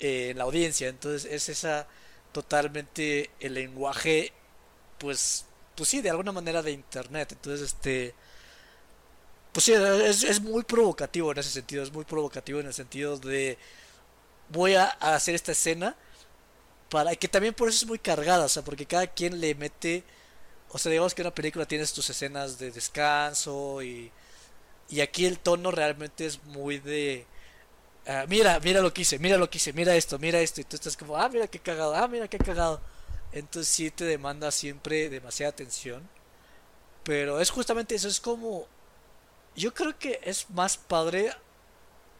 eh, 0.00 0.30
en 0.30 0.38
la 0.38 0.44
audiencia. 0.44 0.88
Entonces 0.88 1.30
es 1.30 1.48
esa 1.48 1.86
totalmente 2.32 3.30
el 3.40 3.54
lenguaje, 3.54 4.32
pues, 4.98 5.46
pues 5.76 5.88
sí, 5.90 6.02
de 6.02 6.10
alguna 6.10 6.32
manera 6.32 6.62
de 6.62 6.72
internet. 6.72 7.32
Entonces, 7.32 7.72
este, 7.72 8.14
pues 9.52 9.64
sí, 9.64 9.72
es, 9.72 10.22
es 10.22 10.40
muy 10.40 10.64
provocativo 10.64 11.32
en 11.32 11.38
ese 11.38 11.50
sentido, 11.50 11.82
es 11.82 11.92
muy 11.92 12.04
provocativo 12.04 12.60
en 12.60 12.66
el 12.66 12.74
sentido 12.74 13.16
de 13.18 13.56
voy 14.50 14.74
a 14.74 14.86
hacer 14.86 15.34
esta 15.34 15.52
escena 15.52 15.96
para 16.90 17.14
que 17.16 17.28
también 17.28 17.54
por 17.54 17.68
eso 17.68 17.84
es 17.84 17.88
muy 17.88 17.98
cargada, 17.98 18.46
o 18.46 18.48
sea, 18.48 18.64
porque 18.64 18.86
cada 18.86 19.06
quien 19.08 19.40
le 19.40 19.54
mete, 19.54 20.04
o 20.70 20.78
sea, 20.78 20.90
digamos 20.92 21.14
que 21.14 21.22
una 21.22 21.34
película 21.34 21.66
tienes 21.66 21.92
tus 21.92 22.10
escenas 22.10 22.58
de 22.58 22.70
descanso 22.72 23.82
y 23.82 24.12
y 24.90 25.00
aquí 25.00 25.26
el 25.26 25.38
tono 25.40 25.70
realmente 25.70 26.26
es 26.26 26.42
muy 26.44 26.78
de 26.78 27.26
ah, 28.06 28.24
mira, 28.28 28.60
mira 28.60 28.80
lo 28.80 28.92
que 28.92 29.02
hice, 29.02 29.18
mira 29.18 29.38
lo 29.38 29.50
que 29.50 29.58
hice, 29.58 29.72
mira 29.72 29.94
esto, 29.96 30.18
mira 30.18 30.40
esto 30.40 30.60
y 30.60 30.64
tú 30.64 30.76
estás 30.76 30.96
como, 30.96 31.16
ah, 31.16 31.28
mira 31.28 31.48
qué 31.48 31.58
cagado, 31.58 31.94
ah, 31.94 32.08
mira 32.08 32.28
qué 32.28 32.38
cagado. 32.38 32.80
Entonces 33.32 33.72
sí 33.72 33.90
te 33.90 34.04
demanda 34.04 34.50
siempre 34.50 35.08
demasiada 35.08 35.50
atención. 35.50 36.08
Pero 37.04 37.40
es 37.40 37.50
justamente 37.50 37.94
eso, 37.94 38.08
es 38.08 38.20
como 38.20 38.66
yo 39.54 39.72
creo 39.74 39.98
que 39.98 40.20
es 40.24 40.50
más 40.50 40.76
padre 40.76 41.32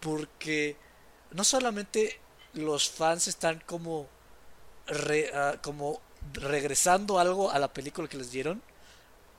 porque 0.01 0.77
no 1.33 1.45
solamente 1.45 2.21
los 2.55 2.89
fans 2.91 3.29
están 3.29 3.63
como 3.67 4.09
Ah, 5.35 5.57
como 5.63 6.01
regresando 6.33 7.19
algo 7.19 7.51
a 7.51 7.59
la 7.59 7.73
película 7.73 8.09
que 8.09 8.17
les 8.19 8.31
dieron, 8.31 8.63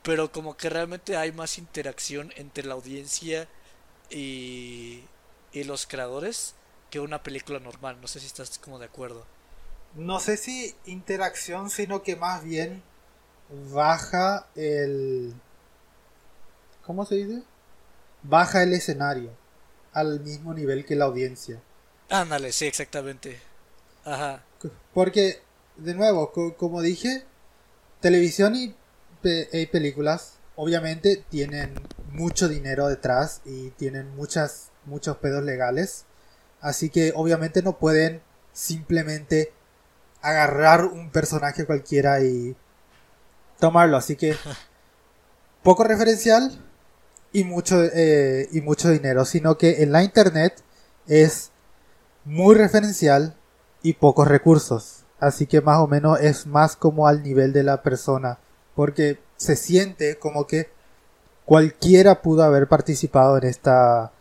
pero 0.03 0.31
como 0.31 0.57
que 0.57 0.69
realmente 0.69 1.17
hay 1.17 1.31
más 1.31 1.57
interacción 1.57 2.33
entre 2.37 2.65
la 2.65 2.75
audiencia 2.75 3.47
y, 4.09 5.03
y 5.59 5.63
los 5.63 5.87
creadores 5.87 6.53
que 6.89 6.99
una 6.99 7.23
película 7.23 7.59
normal. 7.59 7.97
No 8.01 8.07
sé 8.07 8.19
si 8.19 8.27
estás 8.27 8.57
como 8.59 8.79
de 8.79 8.85
acuerdo. 8.85 9.25
No 9.95 10.19
sé 10.19 10.37
si 10.37 10.75
interacción, 10.85 11.69
sino 11.69 12.03
que 12.03 12.15
más 12.15 12.43
bien 12.43 12.83
baja 13.71 14.47
el... 14.55 15.33
¿Cómo 16.85 17.05
se 17.05 17.15
dice? 17.15 17.43
Baja 18.23 18.63
el 18.63 18.73
escenario 18.73 19.31
al 19.93 20.19
mismo 20.19 20.53
nivel 20.53 20.85
que 20.85 20.95
la 20.95 21.05
audiencia. 21.05 21.61
Ándale, 22.09 22.51
sí, 22.51 22.65
exactamente. 22.65 23.39
Ajá. 24.05 24.43
Porque, 24.93 25.41
de 25.75 25.93
nuevo, 25.93 26.31
como 26.55 26.81
dije, 26.81 27.25
televisión 27.99 28.55
y, 28.55 28.75
películas 29.71 30.35
obviamente 30.55 31.23
tienen 31.29 31.75
mucho 32.11 32.47
dinero 32.47 32.87
detrás 32.87 33.41
y 33.43 33.71
tienen 33.71 34.15
muchas, 34.15 34.66
muchos 34.87 35.17
pedos 35.17 35.43
legales. 35.43 36.05
Así 36.61 36.89
que 36.89 37.13
obviamente 37.15 37.61
no 37.61 37.77
pueden 37.77 38.21
simplemente 38.51 39.53
agarrar 40.21 40.85
un 40.85 41.11
personaje 41.11 41.65
cualquiera 41.65 42.21
y 42.21 42.55
tomarlo. 43.59 43.97
Así 43.97 44.15
que 44.15 44.35
poco 45.63 45.83
referencial 45.83 46.63
y 47.31 47.43
mucho, 47.43 47.83
eh, 47.83 48.47
y 48.51 48.61
mucho 48.61 48.89
dinero. 48.89 49.25
Sino 49.25 49.57
que 49.57 49.83
en 49.83 49.91
la 49.91 50.03
internet 50.03 50.63
es 51.07 51.51
muy 52.25 52.55
referencial 52.55 53.35
y 53.83 53.93
pocos 53.93 54.27
recursos. 54.27 55.05
Así 55.19 55.47
que 55.47 55.61
más 55.61 55.79
o 55.79 55.87
menos 55.87 56.19
es 56.19 56.47
más 56.47 56.75
como 56.75 57.07
al 57.07 57.23
nivel 57.23 57.53
de 57.53 57.63
la 57.63 57.83
persona. 57.83 58.39
Porque 58.75 59.19
se 59.37 59.55
siente 59.55 60.17
como 60.17 60.47
que 60.47 60.69
cualquiera 61.45 62.21
pudo 62.21 62.43
haber 62.43 62.67
participado 62.67 63.37
en 63.37 63.45
esta 63.45 64.11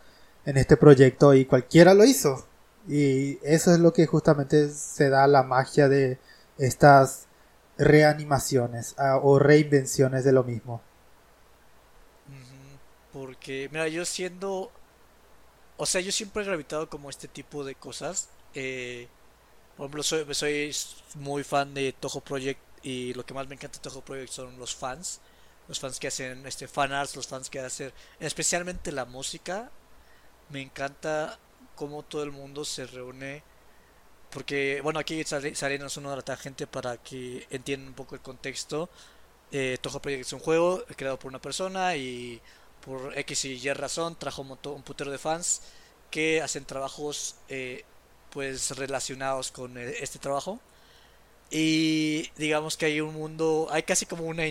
en 0.46 0.56
este 0.56 0.76
proyecto 0.76 1.34
y 1.34 1.44
cualquiera 1.44 1.92
lo 1.92 2.04
hizo. 2.04 2.46
Y 2.88 3.38
eso 3.42 3.72
es 3.72 3.80
lo 3.80 3.92
que 3.92 4.06
justamente 4.06 4.70
se 4.70 5.10
da 5.10 5.26
la 5.26 5.42
magia 5.42 5.88
de 5.88 6.18
estas 6.56 7.26
reanimaciones 7.76 8.94
ah, 8.96 9.18
o 9.22 9.38
reinvenciones 9.38 10.24
de 10.24 10.32
lo 10.32 10.44
mismo. 10.44 10.80
Porque, 13.12 13.68
mira, 13.72 13.88
yo 13.88 14.04
siendo... 14.04 14.70
O 15.78 15.84
sea, 15.84 16.00
yo 16.00 16.12
siempre 16.12 16.42
he 16.42 16.46
gravitado 16.46 16.88
como 16.88 17.10
este 17.10 17.28
tipo 17.28 17.64
de 17.64 17.74
cosas. 17.74 18.28
Eh, 18.54 19.08
por 19.76 19.86
ejemplo, 19.86 20.02
soy, 20.02 20.34
soy 20.34 20.74
muy 21.16 21.44
fan 21.44 21.74
de 21.74 21.92
Toho 21.92 22.20
Project 22.20 22.60
y 22.82 23.12
lo 23.14 23.26
que 23.26 23.34
más 23.34 23.48
me 23.48 23.56
encanta 23.56 23.78
de 23.78 23.82
Toho 23.82 24.00
Project 24.02 24.32
son 24.32 24.58
los 24.58 24.74
fans. 24.74 25.20
Los 25.68 25.80
fans 25.80 25.98
que 25.98 26.06
hacen 26.06 26.46
este 26.46 26.68
fan 26.68 26.92
arts, 26.92 27.16
los 27.16 27.26
fans 27.26 27.50
que 27.50 27.58
hacen 27.60 27.92
especialmente 28.20 28.92
la 28.92 29.04
música. 29.04 29.70
Me 30.50 30.62
encanta 30.62 31.38
cómo 31.74 32.02
todo 32.02 32.22
el 32.22 32.32
mundo 32.32 32.64
se 32.64 32.86
reúne. 32.86 33.42
Porque, 34.30 34.80
bueno, 34.82 34.98
aquí 35.00 35.22
saliendo 35.24 35.86
uno 35.96 36.16
de 36.16 36.22
la 36.26 36.36
gente 36.36 36.66
para 36.66 36.96
que 36.98 37.46
entiendan 37.50 37.88
un 37.88 37.94
poco 37.94 38.14
el 38.14 38.20
contexto. 38.20 38.88
Eh, 39.52 39.78
Toho 39.80 40.00
Project 40.00 40.26
es 40.26 40.32
un 40.32 40.40
juego 40.40 40.84
creado 40.96 41.18
por 41.18 41.28
una 41.30 41.40
persona 41.40 41.96
y 41.96 42.40
por 42.84 43.16
X 43.18 43.44
y 43.46 43.54
Y 43.54 43.72
razón 43.72 44.16
trajo 44.18 44.42
un, 44.42 44.58
un 44.64 44.82
putero 44.82 45.10
de 45.10 45.18
fans 45.18 45.62
que 46.10 46.42
hacen 46.42 46.64
trabajos 46.64 47.36
eh, 47.48 47.84
pues 48.30 48.76
relacionados 48.76 49.50
con 49.52 49.78
e, 49.78 50.02
este 50.02 50.18
trabajo. 50.18 50.60
Y 51.50 52.30
digamos 52.36 52.76
que 52.76 52.86
hay 52.86 53.00
un 53.00 53.14
mundo, 53.14 53.68
hay 53.70 53.82
casi 53.84 54.06
como 54.06 54.24
una, 54.24 54.44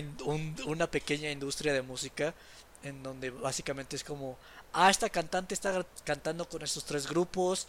una 0.66 0.90
pequeña 0.90 1.30
industria 1.30 1.72
de 1.72 1.82
música 1.82 2.34
en 2.82 3.02
donde 3.02 3.30
básicamente 3.30 3.96
es 3.96 4.04
como, 4.04 4.38
ah, 4.72 4.90
esta 4.90 5.08
cantante 5.10 5.54
está 5.54 5.84
cantando 6.04 6.48
con 6.48 6.62
estos 6.62 6.84
tres 6.84 7.06
grupos 7.06 7.66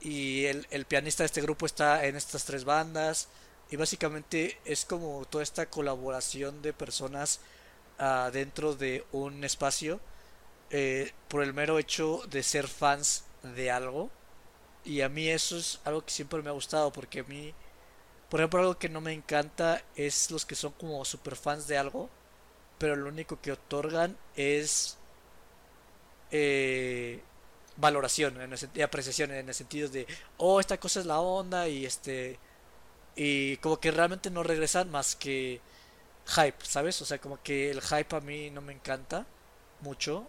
y 0.00 0.46
el, 0.46 0.66
el 0.70 0.84
pianista 0.86 1.22
de 1.22 1.26
este 1.26 1.42
grupo 1.42 1.66
está 1.66 2.04
en 2.06 2.16
estas 2.16 2.44
tres 2.44 2.64
bandas. 2.64 3.28
Y 3.70 3.76
básicamente 3.76 4.58
es 4.64 4.84
como 4.84 5.24
toda 5.26 5.44
esta 5.44 5.66
colaboración 5.66 6.60
de 6.60 6.72
personas 6.72 7.40
uh, 8.00 8.30
dentro 8.32 8.74
de 8.74 9.04
un 9.12 9.44
espacio 9.44 10.00
eh, 10.70 11.12
por 11.28 11.42
el 11.42 11.54
mero 11.54 11.78
hecho 11.78 12.22
de 12.30 12.42
ser 12.42 12.66
fans 12.66 13.24
de 13.42 13.70
algo. 13.70 14.10
Y 14.84 15.02
a 15.02 15.08
mí 15.08 15.28
eso 15.28 15.56
es 15.56 15.80
algo 15.84 16.04
que 16.04 16.12
siempre 16.12 16.42
me 16.42 16.50
ha 16.50 16.52
gustado 16.52 16.92
porque 16.92 17.20
a 17.20 17.24
mí, 17.24 17.54
por 18.28 18.40
ejemplo, 18.40 18.60
algo 18.60 18.78
que 18.78 18.88
no 18.88 19.00
me 19.00 19.12
encanta 19.12 19.82
es 19.94 20.30
los 20.30 20.46
que 20.46 20.54
son 20.56 20.72
como 20.72 21.04
super 21.04 21.36
fans 21.36 21.68
de 21.68 21.78
algo, 21.78 22.08
pero 22.78 22.96
lo 22.96 23.08
único 23.08 23.40
que 23.40 23.52
otorgan 23.52 24.16
es 24.36 24.96
eh, 26.30 27.20
valoración 27.76 28.40
en 28.40 28.54
y 28.74 28.82
apreciación 28.82 29.30
en 29.32 29.48
el 29.48 29.54
sentido 29.54 29.88
de, 29.88 30.06
oh, 30.38 30.60
esta 30.60 30.78
cosa 30.78 31.00
es 31.00 31.06
la 31.06 31.20
onda 31.20 31.68
y 31.68 31.86
este 31.86 32.38
y 33.16 33.56
como 33.58 33.80
que 33.80 33.90
realmente 33.90 34.30
no 34.30 34.42
regresan 34.42 34.90
más 34.90 35.16
que 35.16 35.60
hype, 36.26 36.64
¿sabes? 36.64 37.00
O 37.02 37.04
sea, 37.04 37.18
como 37.18 37.42
que 37.42 37.70
el 37.70 37.80
hype 37.82 38.16
a 38.16 38.20
mí 38.20 38.50
no 38.50 38.60
me 38.60 38.72
encanta 38.72 39.26
mucho. 39.80 40.26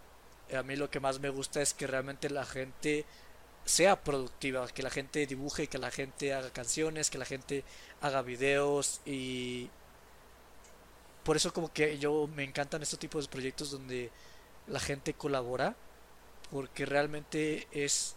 A 0.56 0.62
mí 0.62 0.76
lo 0.76 0.90
que 0.90 1.00
más 1.00 1.20
me 1.20 1.30
gusta 1.30 1.62
es 1.62 1.74
que 1.74 1.86
realmente 1.86 2.28
la 2.30 2.44
gente 2.44 3.06
sea 3.64 4.02
productiva, 4.02 4.66
que 4.68 4.82
la 4.82 4.90
gente 4.90 5.26
dibuje, 5.26 5.68
que 5.68 5.78
la 5.78 5.90
gente 5.90 6.34
haga 6.34 6.50
canciones, 6.50 7.10
que 7.10 7.18
la 7.18 7.24
gente 7.24 7.64
haga 8.00 8.22
videos 8.22 9.00
y 9.06 9.70
por 11.24 11.36
eso 11.36 11.52
como 11.52 11.72
que 11.72 11.98
yo 11.98 12.28
me 12.34 12.44
encantan 12.44 12.82
estos 12.82 12.98
tipos 12.98 13.26
de 13.26 13.30
proyectos 13.32 13.70
donde 13.70 14.10
la 14.66 14.80
gente 14.80 15.14
colabora 15.14 15.76
porque 16.52 16.86
realmente 16.86 17.66
es 17.72 18.14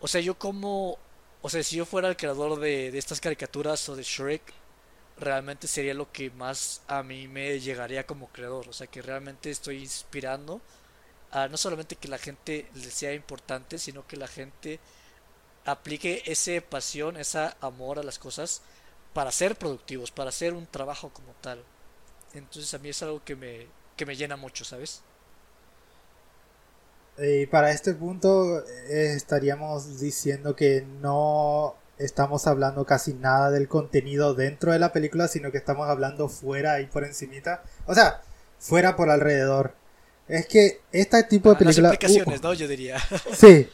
o 0.00 0.08
sea, 0.08 0.20
yo 0.20 0.38
como 0.38 0.98
o 1.42 1.50
sea, 1.50 1.62
si 1.62 1.76
yo 1.76 1.84
fuera 1.84 2.08
el 2.08 2.16
creador 2.16 2.58
de, 2.60 2.96
estas 2.96 3.20
caricaturas 3.20 3.88
o 3.88 3.96
de 3.96 4.02
Shrek 4.02 4.42
realmente 5.18 5.68
sería 5.68 5.94
lo 5.94 6.10
que 6.12 6.30
más 6.30 6.82
a 6.88 7.02
mí 7.02 7.28
me 7.28 7.60
llegaría 7.60 8.06
como 8.06 8.28
creador, 8.28 8.68
o 8.68 8.72
sea, 8.72 8.86
que 8.86 9.02
realmente 9.02 9.50
estoy 9.50 9.78
inspirando 9.82 10.60
no 11.50 11.56
solamente 11.56 11.96
que 11.96 12.08
la 12.08 12.18
gente 12.18 12.66
le 12.74 12.90
sea 12.90 13.12
importante, 13.12 13.78
sino 13.78 14.06
que 14.06 14.16
la 14.16 14.26
gente 14.26 14.80
aplique 15.66 16.22
ese 16.24 16.62
pasión, 16.62 17.16
ese 17.18 17.50
amor 17.60 17.98
a 17.98 18.02
las 18.02 18.18
cosas 18.18 18.62
para 19.12 19.30
ser 19.32 19.56
productivos, 19.56 20.10
para 20.10 20.30
hacer 20.30 20.54
un 20.54 20.66
trabajo 20.66 21.10
como 21.10 21.32
tal. 21.42 21.62
Entonces 22.32 22.72
a 22.72 22.78
mí 22.78 22.88
es 22.88 23.02
algo 23.02 23.22
que 23.22 23.36
me, 23.36 23.66
que 23.96 24.06
me 24.06 24.16
llena 24.16 24.36
mucho, 24.36 24.64
¿sabes? 24.64 25.02
Y 27.18 27.46
para 27.46 27.70
este 27.70 27.94
punto 27.94 28.58
eh, 28.88 29.14
estaríamos 29.14 29.98
diciendo 30.00 30.54
que 30.54 30.86
no 31.00 31.74
estamos 31.98 32.46
hablando 32.46 32.84
casi 32.84 33.14
nada 33.14 33.50
del 33.50 33.68
contenido 33.68 34.34
dentro 34.34 34.72
de 34.72 34.78
la 34.78 34.92
película, 34.92 35.28
sino 35.28 35.50
que 35.50 35.58
estamos 35.58 35.88
hablando 35.88 36.28
fuera 36.28 36.80
y 36.80 36.86
por 36.86 37.04
encimita. 37.04 37.62
O 37.86 37.94
sea, 37.94 38.22
fuera 38.58 38.96
por 38.96 39.10
alrededor. 39.10 39.74
Es 40.28 40.46
que 40.46 40.80
este 40.92 41.22
tipo 41.24 41.50
de 41.50 41.56
película. 41.56 41.88
Las 41.88 41.94
explicaciones, 41.94 42.42
¿no? 42.42 42.52
Yo 42.54 42.68
diría. 42.68 42.98
Sí. 43.34 43.68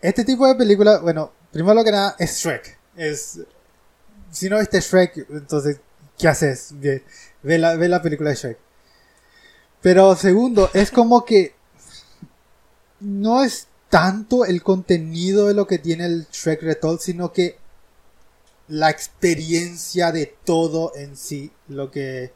Este 0.00 0.24
tipo 0.24 0.46
de 0.46 0.54
película, 0.54 0.98
bueno, 0.98 1.32
primero 1.50 1.82
que 1.82 1.90
nada, 1.90 2.14
es 2.18 2.38
Shrek. 2.38 2.78
Es. 2.96 3.40
Si 4.30 4.50
no 4.50 4.58
viste 4.58 4.80
Shrek, 4.80 5.26
entonces, 5.30 5.80
¿qué 6.18 6.28
haces? 6.28 6.74
Ve, 7.42 7.58
la, 7.58 7.76
ve 7.76 7.88
la 7.88 8.02
película 8.02 8.30
de 8.30 8.36
Shrek. 8.36 8.58
Pero 9.80 10.14
segundo, 10.16 10.70
es 10.74 10.90
como 10.90 11.24
que. 11.24 11.54
No 13.04 13.44
es 13.44 13.68
tanto 13.90 14.44
el 14.44 14.62
contenido 14.62 15.46
de 15.46 15.54
lo 15.54 15.66
que 15.66 15.78
tiene 15.78 16.06
el 16.06 16.26
Shrek 16.32 16.62
Retold, 16.62 17.00
sino 17.00 17.32
que 17.32 17.58
la 18.68 18.90
experiencia 18.90 20.10
de 20.10 20.34
todo 20.44 20.92
en 20.96 21.16
sí, 21.16 21.52
lo 21.68 21.90
que 21.90 22.32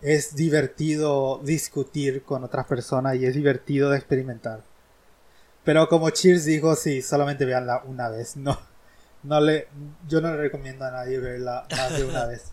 es 0.00 0.34
divertido 0.34 1.40
discutir 1.42 2.22
con 2.22 2.44
otras 2.44 2.66
personas 2.66 3.16
y 3.16 3.26
es 3.26 3.34
divertido 3.34 3.90
de 3.90 3.98
experimentar. 3.98 4.62
Pero 5.64 5.88
como 5.88 6.10
Cheers 6.10 6.44
dijo, 6.44 6.74
sí, 6.74 7.02
solamente 7.02 7.44
veanla 7.44 7.82
una 7.84 8.08
vez. 8.08 8.36
No, 8.42 8.58
no 9.22 9.40
le, 9.40 9.68
yo 10.08 10.20
no 10.20 10.32
le 10.32 10.36
recomiendo 10.36 10.84
a 10.84 10.90
nadie 10.90 11.18
verla 11.20 11.64
más 11.70 11.96
de 11.96 12.04
una 12.04 12.26
vez. 12.26 12.46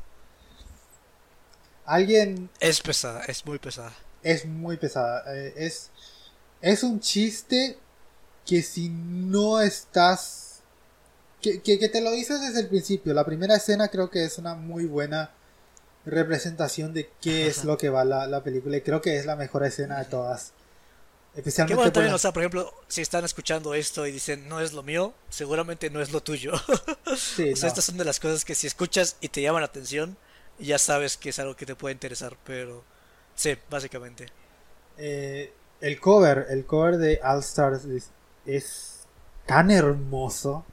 Alguien. 1.86 2.52
Es 2.60 2.82
pesada, 2.82 3.24
es 3.26 3.44
muy 3.46 3.58
pesada. 3.58 3.92
Es 4.22 4.46
muy 4.46 4.78
pesada. 4.78 5.24
Eh, 5.36 5.54
es, 5.58 5.90
es 6.62 6.84
un 6.84 7.00
chiste 7.00 7.78
que 8.46 8.62
si 8.62 8.90
no 8.90 9.62
estás. 9.62 10.62
Que, 11.42 11.62
que, 11.62 11.80
que 11.80 11.88
te 11.88 12.02
lo 12.02 12.12
dices 12.12 12.42
desde 12.42 12.60
el 12.60 12.68
principio. 12.68 13.14
La 13.14 13.26
primera 13.26 13.56
escena 13.56 13.88
creo 13.88 14.10
que 14.10 14.26
es 14.26 14.38
una 14.38 14.56
muy 14.56 14.86
buena 14.86 15.32
representación 16.06 16.94
de 16.94 17.10
qué 17.22 17.48
es 17.48 17.64
lo 17.64 17.78
que 17.78 17.90
va 17.90 18.04
la, 18.04 18.28
la, 18.28 18.44
película 18.44 18.78
y 18.78 18.82
creo 18.82 19.02
que 19.02 19.18
es 19.18 19.26
la 19.26 19.36
mejor 19.36 19.64
escena 19.64 20.00
de 20.00 20.06
todas. 20.06 20.54
Especialmente 21.36 21.76
bueno, 21.76 21.92
también, 21.92 22.14
o 22.14 22.18
sea, 22.18 22.34
por 22.34 22.42
ejemplo, 22.42 22.74
si 22.88 23.02
están 23.02 23.24
escuchando 23.24 23.74
esto 23.74 24.08
y 24.08 24.12
dicen 24.12 24.50
no 24.50 24.60
es 24.60 24.74
lo 24.74 24.82
mío, 24.82 25.14
seguramente 25.30 25.90
no 25.90 26.02
es 26.02 26.12
lo 26.12 26.22
tuyo. 26.22 26.54
Sí, 27.18 27.52
o 27.54 27.56
sea, 27.56 27.70
estas 27.70 27.86
son 27.86 27.98
de 27.98 28.06
las 28.06 28.20
cosas 28.20 28.46
que 28.46 28.54
si 28.54 28.68
escuchas 28.68 29.18
y 29.20 29.30
te 29.30 29.42
llaman 29.42 29.62
la 29.62 29.68
atención, 29.68 30.18
ya 30.60 30.78
sabes 30.78 31.18
que 31.18 31.30
es 31.30 31.40
algo 31.40 31.56
que 31.56 31.66
te 31.66 31.76
puede 31.76 31.94
interesar, 31.94 32.38
pero 32.44 32.84
sí, 33.36 33.58
básicamente. 33.70 34.28
Eh, 34.98 35.54
el 35.82 36.00
cover, 36.00 36.48
el 36.50 36.66
cover 36.66 36.98
de 36.98 37.20
All 37.24 37.40
Stars 37.40 37.86
es, 37.86 38.10
es 38.46 39.00
tan 39.46 39.72
hermoso, 39.72 40.66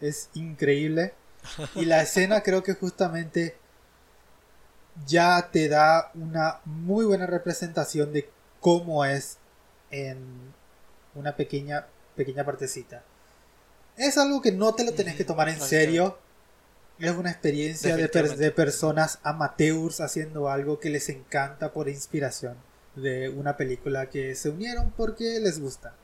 es 0.00 0.30
increíble. 0.34 1.14
Y 1.74 1.84
la 1.84 2.02
escena 2.02 2.42
creo 2.42 2.62
que 2.62 2.74
justamente 2.74 3.56
ya 5.06 5.50
te 5.52 5.68
da 5.68 6.10
una 6.14 6.60
muy 6.64 7.04
buena 7.04 7.26
representación 7.26 8.12
de 8.12 8.28
cómo 8.60 9.04
es 9.04 9.38
en 9.90 10.18
una 11.14 11.36
pequeña, 11.36 11.86
pequeña 12.16 12.44
partecita. 12.44 13.04
Es 13.96 14.18
algo 14.18 14.42
que 14.42 14.52
no 14.52 14.74
te 14.74 14.84
lo 14.84 14.92
tenés 14.92 15.16
que 15.16 15.24
tomar 15.24 15.48
en 15.48 15.60
serio. 15.60 16.18
Es 16.98 17.12
una 17.12 17.30
experiencia 17.30 17.96
de, 17.96 18.08
de, 18.08 18.50
personas 18.50 19.18
amateurs 19.22 20.00
haciendo 20.00 20.48
algo 20.48 20.80
que 20.80 20.90
les 20.90 21.08
encanta 21.10 21.72
por 21.72 21.88
inspiración 21.88 22.56
de 22.96 23.28
una 23.28 23.56
película 23.56 24.10
que 24.10 24.34
se 24.34 24.48
unieron 24.48 24.90
porque 24.96 25.38
les 25.40 25.60
gusta. 25.60 25.94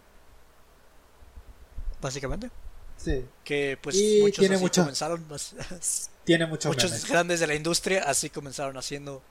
Básicamente. 2.01 2.51
Sí. 2.97 3.27
Que 3.43 3.77
pues 3.83 3.97
muchos 4.21 4.39
tiene 4.39 4.59
mucho, 4.59 4.83
comenzaron 4.83 5.27
tiene 6.25 6.47
muchos 6.47 6.73
muchos 6.73 7.09
grandes 7.09 7.41
de 7.41 7.49
la 7.49 7.55
industria 7.55 8.05
así 8.07 8.31
comenzaron 8.31 8.77
haciendo 8.77 9.23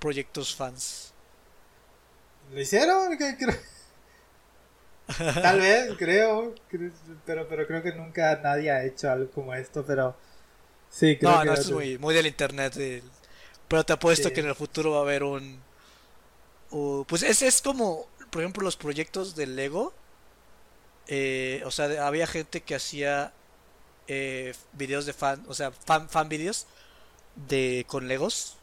proyectos 0.00 0.54
fans. 0.54 1.12
¿Lo 2.52 2.60
hicieron? 2.60 3.16
Tal 5.42 5.60
vez, 5.60 5.92
creo, 5.98 6.54
pero 7.26 7.46
pero 7.48 7.66
creo 7.66 7.82
que 7.82 7.92
nunca 7.92 8.40
nadie 8.42 8.70
ha 8.70 8.84
hecho 8.84 9.10
algo 9.10 9.30
como 9.30 9.54
esto, 9.54 9.84
pero 9.86 10.16
sí, 10.90 11.18
creo 11.18 11.30
no, 11.30 11.40
que 11.40 11.46
no, 11.46 11.54
es 11.54 11.70
muy, 11.70 11.98
muy 11.98 12.14
del 12.14 12.26
internet, 12.26 13.02
pero 13.68 13.84
te 13.84 13.92
apuesto 13.92 14.32
que 14.32 14.40
en 14.40 14.46
el 14.46 14.54
futuro 14.54 14.92
va 14.92 14.98
a 14.98 15.02
haber 15.02 15.22
un 15.22 15.60
pues 17.06 17.22
ese 17.22 17.46
es 17.46 17.60
como, 17.62 18.06
por 18.30 18.42
ejemplo, 18.42 18.64
los 18.64 18.76
proyectos 18.76 19.34
de 19.34 19.46
Lego 19.46 19.92
eh, 21.08 21.62
o 21.66 21.70
sea, 21.70 22.06
había 22.06 22.26
gente 22.26 22.62
que 22.62 22.74
hacía 22.74 23.32
eh, 24.08 24.54
videos 24.72 25.06
de 25.06 25.12
fan, 25.12 25.44
o 25.48 25.54
sea, 25.54 25.72
fan, 25.72 26.08
fan 26.08 26.28
videos 26.28 26.66
de, 27.48 27.84
con 27.88 28.08
Legos, 28.08 28.56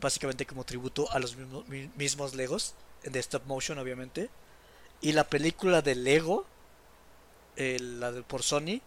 básicamente 0.00 0.46
como 0.46 0.64
tributo 0.64 1.10
a 1.10 1.18
los 1.18 1.36
mismos, 1.36 1.64
mismos 1.96 2.34
Legos, 2.34 2.74
de 3.02 3.18
stop 3.20 3.44
motion 3.46 3.78
obviamente. 3.78 4.30
Y 5.00 5.12
la 5.12 5.24
película 5.28 5.82
de 5.82 5.94
Lego, 5.94 6.46
eh, 7.56 7.78
la 7.80 8.12
de 8.12 8.22
por 8.22 8.42
Sony, 8.42 8.80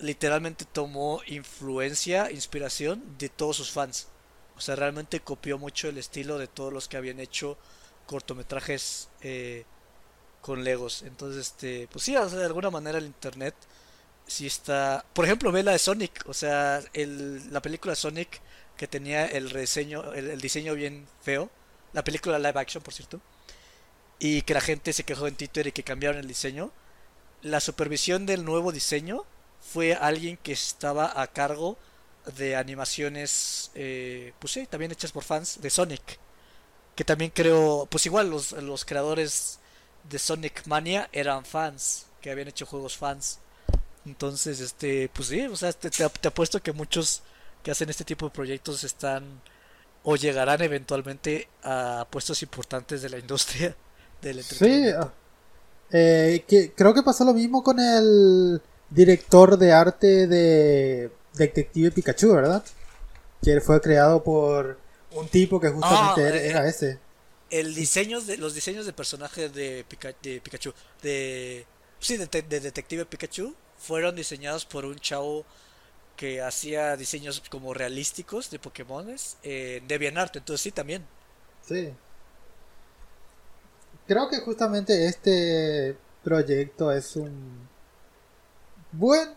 literalmente 0.00 0.64
tomó 0.64 1.20
influencia, 1.26 2.30
inspiración 2.30 3.18
de 3.18 3.28
todos 3.28 3.56
sus 3.56 3.70
fans. 3.72 4.08
O 4.58 4.60
sea, 4.60 4.74
realmente 4.74 5.20
copió 5.20 5.56
mucho 5.56 5.88
el 5.88 5.98
estilo 5.98 6.36
de 6.36 6.48
todos 6.48 6.72
los 6.72 6.88
que 6.88 6.96
habían 6.96 7.20
hecho 7.20 7.56
cortometrajes 8.06 9.08
eh, 9.20 9.64
con 10.40 10.64
Legos. 10.64 11.02
Entonces, 11.02 11.46
este, 11.46 11.88
pues 11.92 12.04
sí, 12.04 12.12
de 12.14 12.44
alguna 12.44 12.70
manera 12.70 12.98
el 12.98 13.06
internet 13.06 13.54
sí 14.26 14.48
está. 14.48 15.04
Por 15.12 15.24
ejemplo, 15.24 15.52
ve 15.52 15.62
la 15.62 15.72
de 15.72 15.78
Sonic, 15.78 16.24
o 16.26 16.34
sea, 16.34 16.82
el, 16.92 17.52
la 17.52 17.62
película 17.62 17.94
Sonic 17.94 18.40
que 18.76 18.88
tenía 18.88 19.26
el 19.26 19.50
reseño, 19.50 20.12
el, 20.12 20.40
diseño 20.40 20.74
bien 20.74 21.06
feo, 21.22 21.50
la 21.92 22.02
película 22.02 22.38
live 22.38 22.58
action, 22.60 22.82
por 22.82 22.94
cierto, 22.94 23.20
y 24.18 24.42
que 24.42 24.54
la 24.54 24.60
gente 24.60 24.92
se 24.92 25.04
quejó 25.04 25.28
en 25.28 25.36
Twitter 25.36 25.68
y 25.68 25.72
que 25.72 25.84
cambiaron 25.84 26.18
el 26.18 26.26
diseño. 26.26 26.72
La 27.42 27.60
supervisión 27.60 28.26
del 28.26 28.44
nuevo 28.44 28.72
diseño 28.72 29.24
fue 29.60 29.94
alguien 29.94 30.36
que 30.36 30.52
estaba 30.52 31.20
a 31.20 31.28
cargo 31.28 31.78
de 32.36 32.56
animaciones, 32.56 33.70
eh, 33.74 34.32
pues 34.38 34.52
sí, 34.52 34.66
también 34.66 34.92
hechas 34.92 35.12
por 35.12 35.24
fans 35.24 35.60
de 35.60 35.70
Sonic. 35.70 36.18
Que 36.94 37.04
también 37.04 37.30
creo, 37.34 37.86
pues 37.90 38.06
igual 38.06 38.28
los, 38.30 38.52
los 38.52 38.84
creadores 38.84 39.58
de 40.08 40.18
Sonic 40.18 40.66
Mania 40.66 41.08
eran 41.12 41.44
fans, 41.44 42.06
que 42.20 42.30
habían 42.30 42.48
hecho 42.48 42.66
juegos 42.66 42.96
fans. 42.96 43.38
Entonces, 44.04 44.60
este, 44.60 45.08
pues 45.12 45.28
sí, 45.28 45.46
o 45.46 45.56
sea, 45.56 45.72
te, 45.72 45.90
te, 45.90 46.28
apuesto 46.28 46.62
que 46.62 46.72
muchos 46.72 47.22
que 47.62 47.70
hacen 47.70 47.90
este 47.90 48.04
tipo 48.04 48.26
de 48.26 48.32
proyectos 48.32 48.84
están 48.84 49.40
o 50.02 50.16
llegarán 50.16 50.62
eventualmente 50.62 51.48
a 51.62 52.06
puestos 52.10 52.42
importantes 52.42 53.02
de 53.02 53.10
la 53.10 53.18
industria 53.18 53.76
del 54.22 54.38
entretenimiento. 54.38 55.06
Sí, 55.06 55.12
eh, 55.90 56.44
que, 56.46 56.72
creo 56.72 56.94
que 56.94 57.02
pasó 57.02 57.24
lo 57.24 57.34
mismo 57.34 57.62
con 57.62 57.78
el 57.80 58.60
director 58.90 59.56
de 59.58 59.72
arte 59.72 60.26
de 60.26 61.10
Detective 61.34 61.90
Pikachu, 61.90 62.34
¿verdad? 62.34 62.64
Que 63.42 63.60
fue 63.60 63.80
creado 63.80 64.22
por 64.22 64.78
un 65.12 65.28
tipo 65.28 65.60
que 65.60 65.68
justamente 65.68 66.22
ah, 66.22 66.36
era 66.36 66.66
eh, 66.66 66.68
ese 66.68 66.98
el 67.50 67.74
diseño 67.74 68.20
de 68.20 68.36
los 68.36 68.54
diseños 68.54 68.86
de 68.86 68.92
personajes 68.92 69.52
de, 69.54 69.84
de 70.22 70.40
Pikachu 70.40 70.72
de 71.02 71.66
sí 71.98 72.16
de, 72.16 72.26
Detective 72.26 73.06
Pikachu 73.06 73.54
fueron 73.78 74.16
diseñados 74.16 74.64
por 74.64 74.84
un 74.84 74.96
chavo 74.96 75.44
que 76.16 76.42
hacía 76.42 76.96
diseños 76.96 77.42
como 77.48 77.72
realísticos 77.72 78.50
de 78.50 78.58
Pokémones 78.58 79.36
en 79.44 79.86
DeviantArt, 79.86 80.34
entonces 80.34 80.62
sí 80.62 80.72
también. 80.72 81.06
Sí. 81.64 81.94
Creo 84.08 84.28
que 84.28 84.40
justamente 84.40 85.06
este 85.06 85.96
proyecto 86.24 86.90
es 86.90 87.14
un 87.14 87.68
buen 88.90 89.32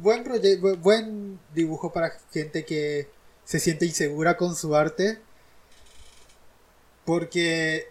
buen 0.00 0.24
buen 0.80 1.38
dibujo 1.54 1.92
para 1.92 2.12
gente 2.32 2.64
que 2.64 3.08
se 3.44 3.58
siente 3.60 3.86
insegura 3.86 4.36
con 4.36 4.56
su 4.56 4.74
arte. 4.74 5.18
Porque 7.04 7.88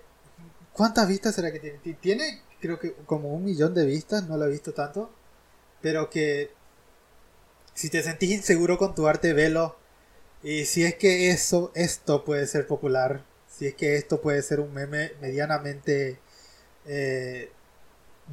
¿cuántas 0.74 1.08
vistas 1.08 1.36
será 1.36 1.52
que 1.52 1.60
tiene? 1.60 1.80
Tiene 2.00 2.42
creo 2.62 2.80
que 2.80 2.94
como 3.06 3.34
un 3.34 3.44
millón 3.44 3.74
de 3.74 3.86
vistas, 3.86 4.28
no 4.28 4.38
lo 4.38 4.46
he 4.46 4.50
visto 4.50 4.74
tanto, 4.74 5.12
pero 5.82 6.10
que 6.10 6.52
si 7.74 7.90
te 7.90 8.04
sentís 8.04 8.32
inseguro 8.32 8.78
con 8.78 8.96
tu 8.96 9.08
arte, 9.08 9.34
velo. 9.34 9.78
Y 10.44 10.66
si 10.66 10.84
es 10.86 10.96
que 10.96 11.32
eso, 11.32 11.72
esto 11.76 12.24
puede 12.24 12.48
ser 12.48 12.68
popular, 12.68 13.26
si 13.48 13.68
es 13.68 13.76
que 13.76 13.96
esto 13.96 14.22
puede 14.22 14.42
ser 14.42 14.60
un 14.60 14.74
meme 14.74 15.12
medianamente 15.22 16.20
eh, 16.86 17.52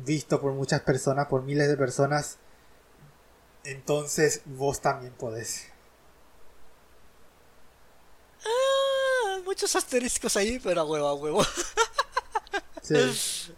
visto 0.06 0.40
por 0.40 0.52
muchas 0.52 0.82
personas, 0.82 1.26
por 1.26 1.42
miles 1.42 1.68
de 1.68 1.76
personas, 1.76 2.38
entonces 3.64 4.42
vos 4.44 4.80
también 4.80 5.12
podés. 5.12 5.66
Ah, 8.44 9.38
muchos 9.44 9.74
asteriscos 9.76 10.36
ahí, 10.36 10.58
pero 10.58 10.82
a 10.82 10.84
huevo, 10.84 11.08
a 11.08 11.14
huevo. 11.14 11.44
Sí. 12.82 13.54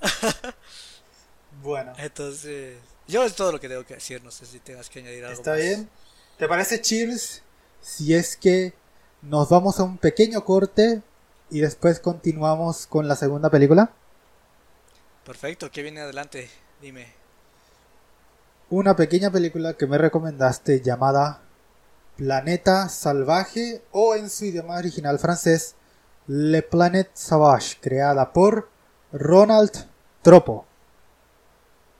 bueno. 1.62 1.92
Entonces, 1.98 2.78
yo 3.08 3.24
es 3.24 3.34
todo 3.34 3.52
lo 3.52 3.60
que 3.60 3.68
tengo 3.68 3.84
que 3.84 3.94
decir, 3.94 4.22
no 4.22 4.30
sé 4.30 4.46
si 4.46 4.60
tengas 4.60 4.88
que 4.88 5.00
añadir 5.00 5.24
algo. 5.24 5.38
Está 5.38 5.54
bien. 5.54 5.88
¿Te 6.38 6.46
parece, 6.48 6.80
Cheers? 6.80 7.42
Si 7.80 8.14
es 8.14 8.36
que 8.36 8.72
nos 9.22 9.48
vamos 9.48 9.80
a 9.80 9.82
un 9.84 9.98
pequeño 9.98 10.44
corte 10.44 11.02
y 11.50 11.60
después 11.60 12.00
continuamos 12.00 12.86
con 12.86 13.08
la 13.08 13.16
segunda 13.16 13.50
película. 13.50 13.92
Perfecto, 15.24 15.70
¿qué 15.70 15.82
viene 15.82 16.00
adelante? 16.00 16.50
Dime. 16.80 17.21
Una 18.72 18.96
pequeña 18.96 19.30
película 19.30 19.74
que 19.74 19.86
me 19.86 19.98
recomendaste 19.98 20.80
llamada 20.80 21.42
Planeta 22.16 22.88
Salvaje 22.88 23.82
o 23.90 24.14
en 24.14 24.30
su 24.30 24.46
idioma 24.46 24.78
original 24.78 25.18
francés 25.18 25.74
Le 26.26 26.62
Planète 26.62 27.10
Sauvage, 27.12 27.76
creada 27.82 28.32
por 28.32 28.70
Ronald 29.12 29.72
Tropo. 30.22 30.64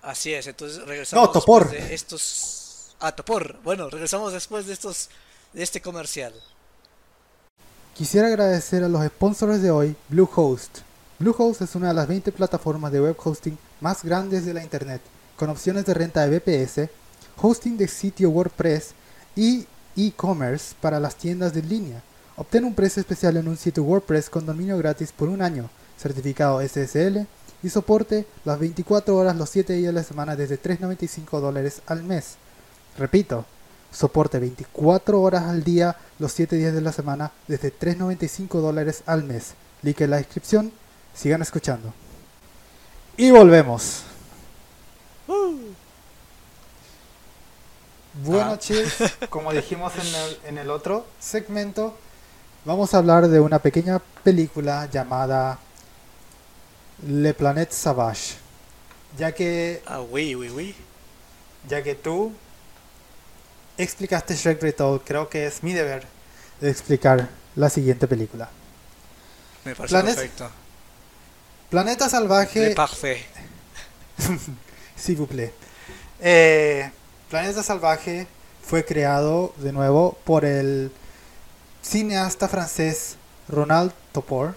Así 0.01 0.33
es, 0.33 0.47
entonces 0.47 0.83
regresamos 0.87 1.27
no, 1.27 1.31
Topor. 1.31 1.71
de 1.71 1.93
estos... 1.93 2.97
Ah, 3.01 3.15
Topor. 3.15 3.61
Bueno, 3.63 3.91
regresamos 3.91 4.33
después 4.33 4.67
de 4.67 4.73
estos 4.73 5.11
de 5.53 5.63
este 5.63 5.83
comercial. 5.83 6.33
Quisiera 7.95 8.29
agradecer 8.29 8.83
a 8.83 8.89
los 8.89 9.05
sponsors 9.09 9.61
de 9.61 9.71
hoy, 9.71 9.95
Bluehost. 10.09 10.79
Bluehost 11.19 11.61
es 11.61 11.75
una 11.75 11.89
de 11.89 11.95
las 11.95 12.09
20 12.09 12.33
plataformas 12.33 12.93
de 12.93 13.03
web 13.03 13.17
hosting 13.23 13.59
más 13.83 14.03
grandes 14.03 14.47
de 14.47 14.55
la 14.55 14.63
internet, 14.63 15.03
con 15.43 15.51
opciones 15.51 15.85
de 15.85 15.95
renta 15.95 16.25
de 16.25 16.39
BPS, 16.39 16.89
hosting 17.37 17.77
de 17.77 17.89
sitio 17.89 18.31
WordPress 18.31 18.93
y 19.35 19.67
e-commerce 19.97 20.77
para 20.81 21.01
las 21.01 21.17
tiendas 21.17 21.53
de 21.53 21.63
línea. 21.63 22.01
Obtén 22.37 22.65
un 22.65 22.77
precio 22.77 23.01
especial 23.01 23.37
en 23.37 23.49
un 23.49 23.57
sitio 23.57 23.83
WordPress 23.83 24.31
con 24.31 24.47
dominio 24.47 24.79
gratis 24.79 25.11
por 25.11 25.29
un 25.29 25.43
año, 25.43 25.69
certificado 25.99 26.61
SSL 26.61 27.27
y 27.61 27.69
soporte 27.71 28.25
las 28.45 28.61
24 28.61 29.17
horas 29.17 29.35
los 29.35 29.51
7 29.51 29.73
días 29.73 29.93
de 29.93 30.01
la 30.01 30.05
semana 30.05 30.37
desde 30.37 30.63
3.95 30.63 31.41
dólares 31.41 31.83
al 31.87 32.05
mes. 32.05 32.37
Repito, 32.97 33.45
soporte 33.91 34.39
24 34.39 35.21
horas 35.21 35.43
al 35.43 35.65
día 35.65 35.97
los 36.21 36.31
7 36.31 36.55
días 36.55 36.73
de 36.73 36.83
la 36.83 36.93
semana 36.93 37.33
desde 37.49 37.77
3.95 37.77 38.61
dólares 38.61 39.03
al 39.07 39.25
mes. 39.25 39.55
Link 39.83 40.03
en 40.03 40.11
la 40.11 40.19
descripción. 40.19 40.71
Sigan 41.13 41.43
escuchando. 41.43 41.93
Y 43.17 43.33
volvemos. 43.33 44.05
Uh. 45.29 45.73
Bueno, 48.25 48.59
ah. 48.59 49.27
como 49.31 49.53
dijimos 49.53 49.93
en 49.95 50.15
el, 50.15 50.39
en 50.47 50.59
el 50.59 50.71
otro 50.71 51.07
segmento, 51.19 51.97
vamos 52.65 52.93
a 52.95 52.99
hablar 52.99 53.29
de 53.29 53.41
una 53.41 53.59
pequeña 53.59 54.01
película 54.23 54.89
llamada 54.91 55.59
Le 57.07 57.33
Planète 57.35 57.73
Sauvage. 57.73 58.35
Ya 59.17 59.33
que. 59.33 59.83
Ah, 59.87 60.01
oui, 60.01 60.35
oui, 60.35 60.51
oui. 60.51 60.75
Ya 61.69 61.83
que 61.83 61.95
tú 61.95 62.33
explicaste 63.79 64.35
Shrek 64.35 64.63
Retold, 64.63 65.03
creo 65.05 65.29
que 65.29 65.47
es 65.47 65.63
mi 65.63 65.73
deber 65.73 66.05
de 66.61 66.71
explicar 66.71 67.29
la 67.57 67.71
siguiente 67.71 68.07
película. 68.07 68.49
Me 69.65 69.75
parece 69.75 70.03
perfecto. 70.03 70.51
Planeta 71.71 72.09
Salvaje. 72.09 72.75
parfait. 72.75 73.25
S'il. 75.03 75.51
Eh, 76.21 76.91
Planeta 77.29 77.65
Salvaje 77.65 78.29
fue 78.65 78.85
creado 78.85 79.53
de 79.57 79.73
nuevo 79.73 80.17
por 80.23 80.45
el 80.45 80.93
cineasta 81.83 82.47
francés 82.47 83.17
Ronald 83.49 83.93
Topor. 84.13 84.55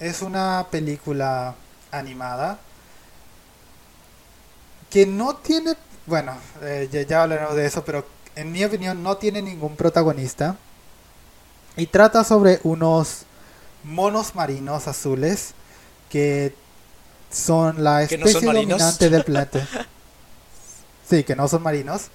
Es 0.00 0.22
una 0.22 0.66
película 0.72 1.54
animada 1.92 2.58
que 4.90 5.06
no 5.06 5.36
tiene, 5.36 5.76
bueno, 6.06 6.36
eh, 6.62 6.88
ya, 6.90 7.02
ya 7.02 7.22
hablaremos 7.22 7.54
de 7.54 7.66
eso, 7.66 7.84
pero 7.84 8.04
en 8.34 8.50
mi 8.50 8.64
opinión 8.64 9.04
no 9.04 9.18
tiene 9.18 9.40
ningún 9.40 9.76
protagonista 9.76 10.56
y 11.76 11.86
trata 11.86 12.24
sobre 12.24 12.58
unos 12.64 13.22
monos 13.84 14.34
marinos 14.34 14.88
azules 14.88 15.54
que 16.10 16.56
son 17.30 17.82
la 17.82 18.02
especie 18.02 18.40
dominante 18.40 19.10
del 19.10 19.24
planeta. 19.24 19.66
sí, 21.08 21.24
que 21.24 21.36
no 21.36 21.48
son 21.48 21.62
marinos. 21.62 22.08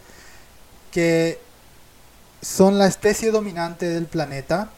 Que 0.92 1.40
son 2.42 2.78
la 2.78 2.88
especie 2.88 3.32
dominante 3.32 3.88
del 3.88 4.06
planeta. 4.06 4.70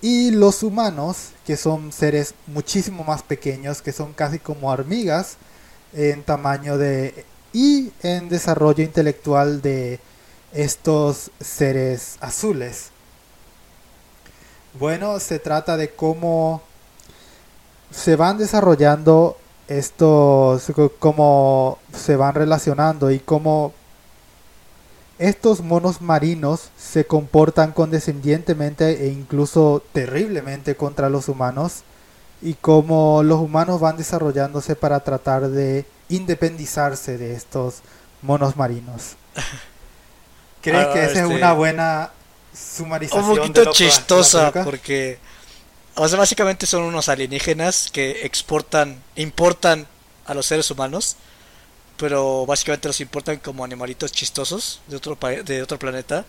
Y 0.00 0.32
los 0.32 0.62
humanos, 0.62 1.30
que 1.46 1.56
son 1.56 1.92
seres 1.92 2.34
muchísimo 2.48 3.04
más 3.04 3.22
pequeños, 3.22 3.82
que 3.82 3.92
son 3.92 4.12
casi 4.12 4.38
como 4.38 4.68
hormigas 4.68 5.36
en 5.92 6.22
tamaño 6.24 6.76
de 6.76 7.24
y 7.52 7.92
en 8.02 8.28
desarrollo 8.28 8.82
intelectual 8.82 9.62
de 9.62 10.00
estos 10.52 11.30
seres 11.40 12.16
azules. 12.20 12.90
Bueno, 14.78 15.20
se 15.20 15.38
trata 15.38 15.76
de 15.76 15.90
cómo 15.90 16.62
se 17.92 18.16
van 18.16 18.38
desarrollando 18.38 19.36
estos, 19.68 20.72
cómo 20.98 21.78
se 21.94 22.16
van 22.16 22.34
relacionando 22.34 23.10
y 23.10 23.18
cómo 23.20 23.72
estos 25.18 25.60
monos 25.60 26.00
marinos 26.00 26.70
se 26.76 27.04
comportan 27.04 27.72
condescendientemente 27.72 29.04
e 29.04 29.08
incluso 29.08 29.82
terriblemente 29.92 30.74
contra 30.74 31.08
los 31.08 31.28
humanos 31.28 31.84
y 32.40 32.54
cómo 32.54 33.22
los 33.22 33.38
humanos 33.38 33.80
van 33.80 33.96
desarrollándose 33.96 34.74
para 34.74 35.00
tratar 35.00 35.48
de 35.48 35.86
independizarse 36.08 37.18
de 37.18 37.34
estos 37.34 37.82
monos 38.20 38.56
marinos. 38.56 39.16
¿Crees 40.62 40.86
que 40.88 41.04
esa 41.04 41.12
es 41.12 41.18
este, 41.18 41.26
una 41.26 41.52
buena 41.52 42.10
sumarización? 42.52 43.30
Un 43.30 43.36
poquito 43.36 43.72
chistosa 43.72 44.52
porque 44.64 45.18
o 45.94 46.08
sea, 46.08 46.18
básicamente 46.18 46.66
son 46.66 46.82
unos 46.84 47.08
alienígenas 47.08 47.90
que 47.92 48.24
exportan, 48.24 49.02
importan 49.16 49.86
a 50.26 50.34
los 50.34 50.46
seres 50.46 50.70
humanos, 50.70 51.16
pero 51.96 52.46
básicamente 52.46 52.88
los 52.88 53.00
importan 53.00 53.38
como 53.38 53.64
animalitos 53.64 54.12
chistosos 54.12 54.80
de 54.88 54.96
otro 54.96 55.18
de 55.44 55.62
otro 55.62 55.78
planeta. 55.78 56.24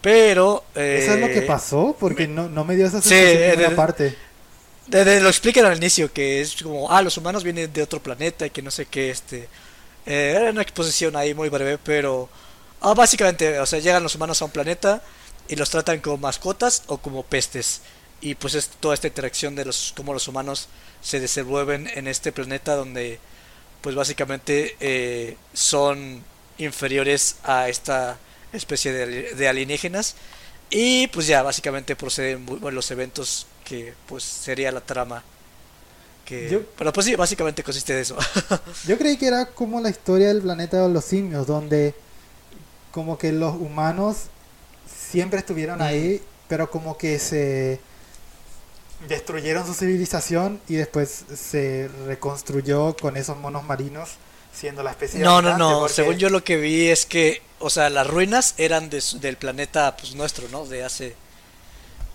Pero 0.00 0.62
eso 0.74 1.14
es 1.14 1.20
lo 1.20 1.26
que 1.26 1.38
eh, 1.38 1.42
pasó 1.42 1.96
porque 1.98 2.28
no, 2.28 2.48
no 2.48 2.64
me 2.64 2.76
dio 2.76 2.86
esa 2.86 3.02
sensación 3.02 3.68
sí, 3.68 3.74
parte 3.74 4.16
lo 4.88 5.28
explican 5.28 5.66
al 5.66 5.76
inicio, 5.76 6.12
que 6.12 6.40
es 6.40 6.62
como, 6.62 6.90
ah, 6.90 7.02
los 7.02 7.16
humanos 7.16 7.44
vienen 7.44 7.72
de 7.72 7.82
otro 7.82 8.02
planeta 8.02 8.46
y 8.46 8.50
que 8.50 8.62
no 8.62 8.70
sé 8.70 8.86
qué, 8.86 9.10
este... 9.10 9.48
Eh, 10.06 10.34
era 10.36 10.50
una 10.50 10.62
exposición 10.62 11.16
ahí 11.16 11.34
muy 11.34 11.48
breve, 11.48 11.78
pero... 11.78 12.28
Ah, 12.80 12.94
básicamente, 12.94 13.58
o 13.58 13.66
sea, 13.66 13.80
llegan 13.80 14.02
los 14.02 14.14
humanos 14.14 14.40
a 14.40 14.44
un 14.44 14.50
planeta 14.50 15.02
y 15.48 15.56
los 15.56 15.68
tratan 15.68 16.00
como 16.00 16.16
mascotas 16.16 16.84
o 16.86 16.98
como 16.98 17.22
pestes. 17.24 17.82
Y 18.20 18.34
pues 18.34 18.54
es 18.54 18.68
toda 18.68 18.94
esta 18.94 19.06
interacción 19.06 19.54
de 19.54 19.64
los 19.64 19.92
cómo 19.96 20.12
los 20.12 20.26
humanos 20.28 20.68
se 21.00 21.20
desenvuelven 21.20 21.88
en 21.94 22.08
este 22.08 22.32
planeta 22.32 22.74
donde 22.74 23.20
pues 23.80 23.94
básicamente 23.94 24.76
eh, 24.80 25.36
son 25.52 26.24
inferiores 26.58 27.36
a 27.44 27.68
esta 27.68 28.18
especie 28.52 28.92
de, 28.92 29.34
de 29.34 29.48
alienígenas 29.48 30.16
y 30.70 31.06
pues 31.08 31.26
ya 31.26 31.42
básicamente 31.42 31.96
proceden 31.96 32.44
los 32.60 32.90
eventos 32.90 33.46
que 33.64 33.94
pues 34.06 34.22
sería 34.24 34.70
la 34.72 34.80
trama. 34.80 35.22
Que... 36.24 36.62
Pero 36.76 36.92
pues 36.92 37.06
sí, 37.06 37.14
básicamente 37.14 37.62
consiste 37.62 37.94
de 37.94 38.02
eso. 38.02 38.16
yo 38.86 38.98
creí 38.98 39.16
que 39.16 39.26
era 39.26 39.46
como 39.46 39.80
la 39.80 39.88
historia 39.88 40.28
del 40.28 40.42
planeta 40.42 40.82
de 40.82 40.92
los 40.92 41.04
simios, 41.04 41.46
donde 41.46 41.94
como 42.92 43.16
que 43.16 43.32
los 43.32 43.54
humanos 43.54 44.24
siempre 44.86 45.38
estuvieron 45.38 45.80
ahí, 45.80 46.20
pero 46.48 46.70
como 46.70 46.98
que 46.98 47.18
se 47.18 47.80
destruyeron 49.06 49.66
su 49.66 49.74
civilización 49.74 50.60
y 50.68 50.74
después 50.74 51.24
se 51.34 51.88
reconstruyó 52.06 52.96
con 52.96 53.16
esos 53.16 53.36
monos 53.36 53.64
marinos 53.64 54.16
siendo 54.52 54.82
la 54.82 54.90
especie 54.90 55.20
no 55.20 55.40
no 55.40 55.56
no 55.56 55.88
según 55.88 56.16
yo 56.16 56.30
lo 56.30 56.42
que 56.42 56.56
vi 56.56 56.88
es 56.88 57.06
que 57.06 57.42
o 57.60 57.70
sea 57.70 57.90
las 57.90 58.06
ruinas 58.06 58.54
eran 58.58 58.90
del 58.90 59.36
planeta 59.36 59.96
pues 59.96 60.14
nuestro 60.16 60.48
no 60.48 60.66
de 60.66 60.82
hace 60.82 61.14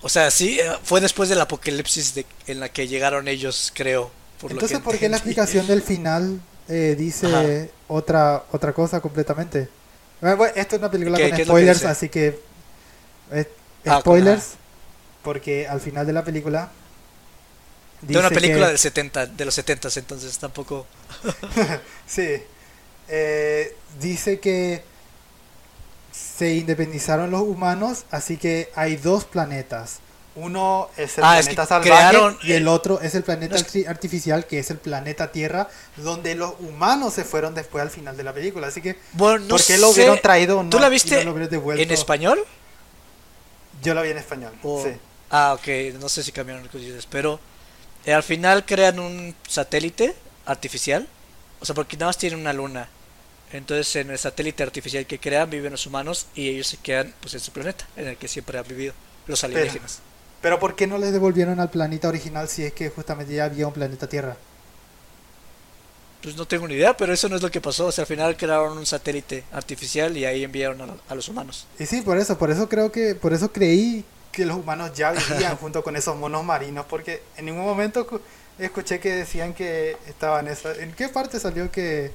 o 0.02 0.10
sea 0.10 0.30
sí 0.30 0.60
eh, 0.60 0.72
fue 0.84 1.00
después 1.00 1.30
del 1.30 1.40
apocalipsis 1.40 2.16
de, 2.16 2.26
en 2.48 2.60
la 2.60 2.68
que 2.68 2.88
llegaron 2.88 3.30
ellos 3.30 3.72
creo 3.74 4.12
entonces 4.42 4.80
por 4.80 4.98
qué 4.98 5.08
la 5.08 5.18
explicación 5.18 5.66
del 5.68 5.82
final 5.82 6.42
eh, 6.68 6.96
dice 6.98 7.72
otra 7.88 8.44
otra 8.52 8.74
cosa 8.74 9.00
completamente 9.00 9.70
bueno, 10.20 10.46
esto 10.56 10.76
es 10.76 10.80
una 10.80 10.92
película 10.92 11.18
con 11.18 11.46
spoilers 11.46 11.86
así 11.86 12.10
que 12.10 12.40
eh, 13.32 13.50
ah, 13.86 14.00
spoilers 14.02 14.56
porque 15.24 15.68
al 15.68 15.82
final 15.82 16.06
de 16.06 16.14
la 16.14 16.24
película 16.24 16.72
de 18.02 18.18
una 18.18 18.30
película 18.30 18.68
del 18.68 18.78
70, 18.78 19.28
de 19.28 19.46
los 19.46 19.54
70 19.54 19.90
entonces 19.96 20.38
tampoco. 20.38 20.86
Sí 22.08 22.44
eh, 23.08 23.76
dice 24.00 24.40
que 24.40 24.84
se 26.12 26.56
independizaron 26.56 27.32
los 27.32 27.42
humanos 27.42 28.06
así 28.12 28.38
que 28.38 28.72
hay 28.76 28.96
dos 28.96 29.26
planetas. 29.26 30.00
Uno 30.36 30.90
es 30.98 31.20
el 31.20 31.24
ah, 31.24 31.38
planeta 31.40 31.66
salvaje 31.68 32.18
y 32.42 32.54
el 32.54 32.68
otro 32.68 33.00
es 33.02 33.14
el 33.14 33.22
planeta 33.22 33.56
artificial 33.88 34.48
que 34.48 34.58
es 34.58 34.72
el 34.72 34.78
planeta 34.78 35.32
Tierra 35.32 35.68
donde 35.98 36.34
los 36.34 36.54
humanos 36.60 37.14
se 37.14 37.24
fueron 37.24 37.54
después 37.54 37.84
al 37.84 37.92
final 37.92 38.18
de 38.18 38.24
la 38.24 38.34
película. 38.34 38.68
Así 38.68 38.82
que 38.82 38.98
bueno, 39.12 39.48
¿por 39.48 39.64
qué 39.64 39.78
lo 39.78 39.90
hubieron 39.90 40.20
traído 40.20 40.66
¿tú 40.70 40.80
la 40.80 40.90
viste 40.90 41.22
en 41.22 41.92
español? 41.92 42.44
yo 43.84 43.94
la 43.94 44.02
vi 44.02 44.10
en 44.10 44.18
español 44.18 44.54
sí 44.64 44.98
Ah, 45.36 45.56
ok, 45.58 45.96
no 46.00 46.10
sé 46.10 46.22
si 46.22 46.32
cambiaron 46.32 46.68
cosas, 46.68 47.08
pero 47.10 47.40
eh, 48.06 48.14
al 48.14 48.22
final 48.22 48.64
crean 48.66 49.00
un 49.00 49.34
satélite 49.48 50.14
artificial. 50.46 51.08
O 51.60 51.66
sea, 51.66 51.74
porque 51.74 51.98
nada 51.98 52.10
más 52.10 52.20
tienen 52.20 52.40
una 52.40 52.54
luna. 52.54 52.88
Entonces 53.52 53.96
en 53.96 54.12
el 54.12 54.20
satélite 54.20 54.62
artificial 54.62 55.08
que 55.08 55.18
crean 55.20 55.50
viven 55.50 55.72
los 55.72 55.88
humanos 55.88 56.28
y 56.36 56.50
ellos 56.50 56.68
se 56.68 56.78
quedan 56.78 57.16
pues 57.20 57.34
en 57.34 57.40
su 57.40 57.52
planeta, 57.52 57.88
en 57.96 58.10
el 58.10 58.18
que 58.18 58.28
siempre 58.28 58.60
han 58.60 58.68
vivido 58.68 58.94
los 59.26 59.44
alienígenas. 59.44 60.02
Pero, 60.40 60.60
¿por 60.60 60.76
qué 60.76 60.86
no 60.86 61.00
les 61.00 61.12
devolvieron 61.12 61.60
al 61.60 61.72
planeta 61.72 62.10
original 62.10 62.48
si 62.48 62.64
es 62.64 62.74
que 62.74 62.90
justamente 62.90 63.34
ya 63.34 63.46
había 63.46 63.66
un 63.66 63.74
planeta 63.74 64.08
Tierra? 64.08 64.38
Pues 66.22 66.36
no 66.36 66.46
tengo 66.46 66.68
ni 66.68 66.76
idea, 66.76 66.96
pero 66.96 67.12
eso 67.12 67.28
no 67.28 67.38
es 67.38 67.42
lo 67.42 67.50
que 67.50 67.60
pasó. 67.60 67.88
O 67.88 67.92
sea, 67.92 68.04
al 68.04 68.08
final 68.08 68.38
crearon 68.38 68.78
un 68.78 68.86
satélite 68.86 69.46
artificial 69.52 70.16
y 70.16 70.26
ahí 70.26 70.44
enviaron 70.44 70.82
a, 70.82 70.96
a 71.10 71.16
los 71.16 71.28
humanos. 71.28 71.66
Y 71.80 71.88
sí, 71.88 72.02
por 72.02 72.20
eso, 72.20 72.38
por 72.38 72.52
eso 72.52 72.70
creo 72.70 72.92
que, 72.92 73.16
por 73.16 73.34
eso 73.34 73.52
creí 73.52 74.06
que 74.34 74.46
los 74.46 74.58
humanos 74.58 74.92
ya 74.94 75.12
vivían 75.12 75.56
junto 75.58 75.84
con 75.84 75.96
esos 75.96 76.18
monos 76.18 76.44
marinos, 76.44 76.86
porque 76.90 77.22
en 77.38 77.46
ningún 77.46 77.64
momento 77.64 78.22
escuché 78.60 79.00
que 79.00 79.14
decían 79.14 79.54
que 79.54 79.96
estaban 80.08 80.48
esa, 80.48 80.74
¿En 80.74 80.92
qué 80.94 81.08
parte 81.08 81.40
salió 81.40 81.72
que 81.72 82.12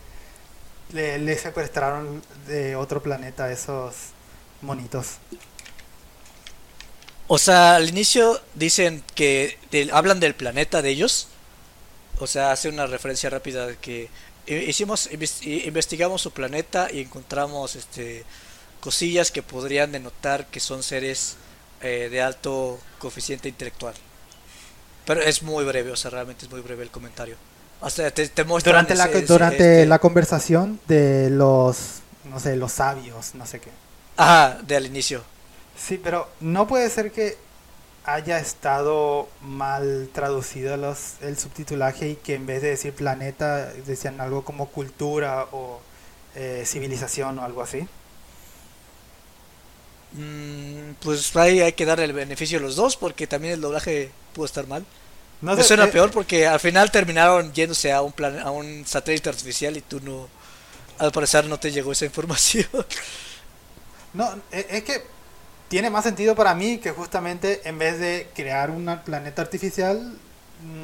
le, 0.92 1.38
secuestraron 1.38 2.22
de 2.46 2.76
otro 2.76 3.02
planeta 3.02 3.50
esos 3.50 3.94
monitos? 4.60 5.18
O 7.28 7.38
sea, 7.38 7.76
al 7.76 7.88
inicio 7.88 8.40
dicen 8.54 9.04
que 9.14 9.56
hablan 9.92 10.18
del 10.18 10.34
planeta 10.34 10.82
de 10.82 10.90
ellos. 10.90 11.28
O 12.18 12.26
sea, 12.26 12.50
hace 12.50 12.68
una 12.68 12.86
referencia 12.86 13.30
rápida 13.30 13.66
de 13.66 13.76
que 13.76 14.08
hicimos 14.46 15.08
investigamos 15.12 16.22
su 16.22 16.32
planeta 16.32 16.88
y 16.90 17.02
encontramos 17.02 17.76
este 17.76 18.24
cosillas 18.80 19.30
que 19.30 19.42
podrían 19.42 19.92
denotar 19.92 20.46
que 20.46 20.58
son 20.58 20.82
seres 20.82 21.36
eh, 21.80 22.08
de 22.10 22.22
alto 22.22 22.78
coeficiente 22.98 23.48
intelectual. 23.48 23.94
Pero 25.04 25.22
es 25.22 25.42
muy 25.42 25.64
breve, 25.64 25.90
o 25.90 25.96
sea, 25.96 26.10
realmente 26.10 26.44
es 26.44 26.50
muy 26.50 26.60
breve 26.60 26.82
el 26.82 26.90
comentario. 26.90 27.36
Hasta 27.80 28.10
te, 28.10 28.28
durante 28.64 28.94
la, 28.94 29.06
durante 29.06 29.86
la 29.86 29.98
conversación 30.00 30.80
de 30.88 31.30
los, 31.30 32.00
no 32.24 32.40
sé, 32.40 32.56
los 32.56 32.72
sabios, 32.72 33.34
no 33.34 33.46
sé 33.46 33.60
qué. 33.60 33.70
Ajá, 34.16 34.58
de 34.66 34.76
al 34.76 34.86
inicio. 34.86 35.22
Sí, 35.76 36.00
pero 36.02 36.28
no 36.40 36.66
puede 36.66 36.90
ser 36.90 37.12
que 37.12 37.36
haya 38.04 38.38
estado 38.38 39.28
mal 39.42 40.08
traducido 40.12 40.76
los, 40.76 41.14
el 41.20 41.38
subtitulaje 41.38 42.08
y 42.10 42.16
que 42.16 42.34
en 42.34 42.46
vez 42.46 42.62
de 42.62 42.70
decir 42.70 42.94
planeta 42.94 43.66
decían 43.86 44.20
algo 44.20 44.44
como 44.44 44.68
cultura 44.70 45.46
o 45.52 45.80
eh, 46.34 46.64
civilización 46.66 47.38
o 47.38 47.44
algo 47.44 47.62
así. 47.62 47.86
Mm, 50.12 50.92
pues 51.02 51.36
ahí 51.36 51.60
hay 51.60 51.72
que 51.72 51.84
darle 51.84 52.04
el 52.04 52.12
beneficio 52.12 52.58
a 52.58 52.62
los 52.62 52.76
dos 52.76 52.96
porque 52.96 53.26
también 53.26 53.54
el 53.54 53.60
doblaje 53.60 54.10
pudo 54.32 54.46
estar 54.46 54.66
mal. 54.66 54.84
No 55.40 55.52
Eso 55.54 55.74
era 55.74 55.84
eh, 55.84 55.88
peor 55.88 56.10
porque 56.10 56.46
al 56.46 56.58
final 56.58 56.90
terminaron 56.90 57.52
yéndose 57.52 57.92
a 57.92 58.02
un 58.02 58.12
plan, 58.12 58.38
a 58.40 58.50
un 58.50 58.84
satélite 58.86 59.28
artificial 59.28 59.76
y 59.76 59.82
tú 59.82 60.00
no, 60.00 60.28
al 60.98 61.12
parecer 61.12 61.44
no 61.46 61.58
te 61.58 61.70
llegó 61.70 61.92
esa 61.92 62.04
información. 62.04 62.66
No, 64.14 64.26
e, 64.50 64.66
es 64.70 64.84
que 64.84 65.02
tiene 65.68 65.90
más 65.90 66.02
sentido 66.02 66.34
para 66.34 66.54
mí 66.54 66.78
que 66.78 66.92
justamente 66.92 67.60
en 67.68 67.78
vez 67.78 68.00
de 68.00 68.26
crear 68.34 68.70
un 68.70 69.00
planeta 69.04 69.42
artificial 69.42 70.18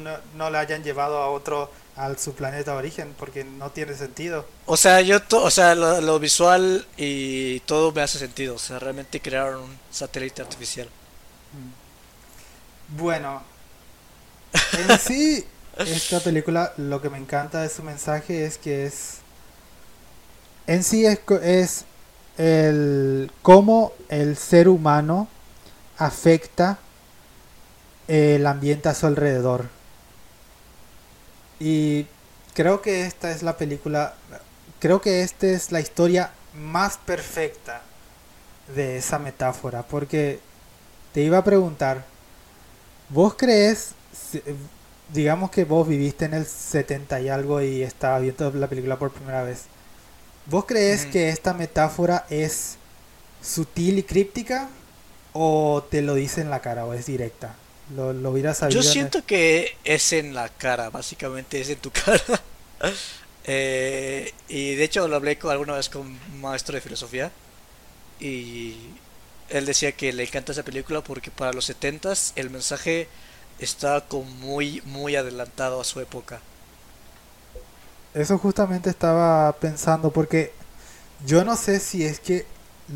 no, 0.03 0.17
no 0.35 0.49
le 0.51 0.59
hayan 0.59 0.83
llevado 0.83 1.17
a 1.17 1.31
otro 1.31 1.71
al 1.95 2.17
su 2.17 2.33
planeta 2.33 2.71
de 2.71 2.77
origen 2.77 3.13
porque 3.17 3.43
no 3.43 3.71
tiene 3.71 3.93
sentido. 3.93 4.45
O 4.65 4.77
sea, 4.77 5.01
yo 5.01 5.19
o 5.31 5.49
sea, 5.49 5.75
lo, 5.75 6.19
visual 6.19 6.85
y 6.97 7.61
todo 7.61 7.91
me 7.91 8.01
hace 8.01 8.19
sentido, 8.19 8.55
o 8.55 8.59
sea, 8.59 8.79
realmente 8.79 9.21
crearon 9.21 9.63
un 9.63 9.77
satélite 9.91 10.41
artificial. 10.41 10.87
Mm. 11.53 12.97
Bueno, 12.97 13.43
en 14.89 14.99
sí 14.99 15.45
esta 15.77 16.19
película 16.19 16.73
lo 16.77 17.01
que 17.01 17.09
me 17.09 17.17
encanta 17.17 17.61
de 17.61 17.69
su 17.69 17.83
mensaje 17.83 18.45
es 18.45 18.57
que 18.57 18.85
es 18.85 19.17
en 20.67 20.83
sí 20.83 21.05
es, 21.05 21.19
es 21.41 21.85
el 22.37 23.31
cómo 23.41 23.93
el 24.09 24.37
ser 24.37 24.67
humano 24.67 25.27
afecta 25.97 26.79
el 28.07 28.45
ambiente 28.47 28.89
a 28.89 28.93
su 28.93 29.05
alrededor 29.05 29.74
y 31.59 32.05
creo 32.53 32.81
que 32.81 33.05
esta 33.05 33.31
es 33.31 33.43
la 33.43 33.57
película, 33.57 34.15
creo 34.79 35.01
que 35.01 35.21
esta 35.21 35.47
es 35.47 35.71
la 35.71 35.79
historia 35.79 36.31
más 36.53 36.97
perfecta 36.97 37.81
de 38.73 38.97
esa 38.97 39.19
metáfora, 39.19 39.83
porque 39.83 40.39
te 41.13 41.21
iba 41.21 41.37
a 41.37 41.43
preguntar, 41.43 42.05
¿vos 43.09 43.35
crees, 43.35 43.91
digamos 45.13 45.51
que 45.51 45.65
vos 45.65 45.87
viviste 45.87 46.25
en 46.25 46.33
el 46.33 46.45
70 46.45 47.21
y 47.21 47.29
algo 47.29 47.61
y 47.61 47.83
estaba 47.83 48.19
viendo 48.19 48.51
la 48.51 48.67
película 48.67 48.97
por 48.97 49.11
primera 49.11 49.43
vez, 49.43 49.65
¿vos 50.47 50.65
crees 50.65 51.05
que 51.05 51.29
esta 51.29 51.53
metáfora 51.53 52.25
es 52.29 52.77
sutil 53.41 53.99
y 53.99 54.03
críptica 54.03 54.69
o 55.33 55.83
te 55.89 56.01
lo 56.01 56.15
dice 56.15 56.41
en 56.41 56.49
la 56.49 56.61
cara 56.61 56.85
o 56.85 56.93
es 56.93 57.05
directa? 57.05 57.55
Lo, 57.93 58.13
lo 58.13 58.53
sabido. 58.53 58.81
Yo 58.81 58.83
siento 58.83 59.25
que 59.25 59.77
es 59.83 60.13
en 60.13 60.33
la 60.33 60.49
cara, 60.49 60.89
básicamente 60.89 61.61
es 61.61 61.69
en 61.69 61.77
tu 61.77 61.91
cara. 62.05 62.21
Eh, 63.47 64.33
y 64.49 64.73
de 64.73 64.83
hecho 64.83 65.07
lo 65.07 65.15
hablé 65.17 65.37
con, 65.37 65.51
alguna 65.51 65.73
vez 65.73 65.89
con 65.89 66.01
un 66.01 66.41
maestro 66.41 66.75
de 66.75 66.81
filosofía. 66.81 67.31
Y 68.19 68.75
él 69.49 69.65
decía 69.65 69.91
que 69.91 70.11
le 70.13 70.23
encanta 70.23 70.51
esa 70.51 70.63
película 70.63 71.01
porque 71.01 71.29
para 71.29 71.53
los 71.53 71.65
70 71.65 72.13
el 72.35 72.49
mensaje 72.49 73.07
está 73.59 74.01
como 74.01 74.23
muy, 74.23 74.81
muy 74.85 75.15
adelantado 75.15 75.79
a 75.79 75.83
su 75.83 75.99
época. 75.99 76.39
Eso 78.13 78.37
justamente 78.37 78.89
estaba 78.89 79.51
pensando 79.53 80.09
porque 80.09 80.53
yo 81.25 81.43
no 81.43 81.55
sé 81.55 81.79
si 81.79 82.03
es 82.03 82.19
que 82.19 82.45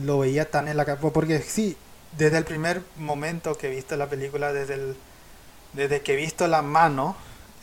lo 0.04 0.20
veía 0.20 0.50
tan 0.50 0.68
en 0.68 0.78
la 0.78 0.86
cara. 0.86 1.00
Porque 1.00 1.40
sí, 1.42 1.76
desde 2.18 2.38
el 2.38 2.46
primer 2.46 2.82
momento 2.98 3.56
que 3.56 3.68
he 3.68 3.76
visto 3.76 3.96
la 3.96 4.08
película, 4.08 4.54
desde, 4.54 4.76
el, 4.76 4.96
desde 5.74 6.02
que 6.02 6.14
he 6.14 6.16
visto 6.16 6.48
la 6.48 6.62
mano 6.62 7.16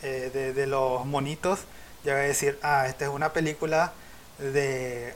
eh, 0.03 0.53
de, 0.55 0.67
los 0.67 1.05
monitos, 1.05 1.59
ya 2.03 2.13
voy 2.13 2.23
a 2.23 2.27
decir, 2.27 2.57
ah, 2.61 2.87
esta 2.87 3.05
es 3.05 3.11
una 3.11 3.33
película 3.33 3.93
de 4.39 5.13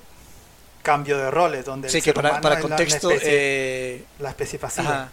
cambio 0.81 1.17
de 1.17 1.31
roles, 1.31 1.65
donde 1.65 1.89
sí, 1.89 2.01
que 2.01 2.13
para, 2.13 2.41
contexto, 2.59 3.09
la, 3.09 3.15
especie, 3.15 3.33
eh, 3.33 4.05
la 4.19 4.29
especie 4.29 4.59
pasiva. 4.59 5.09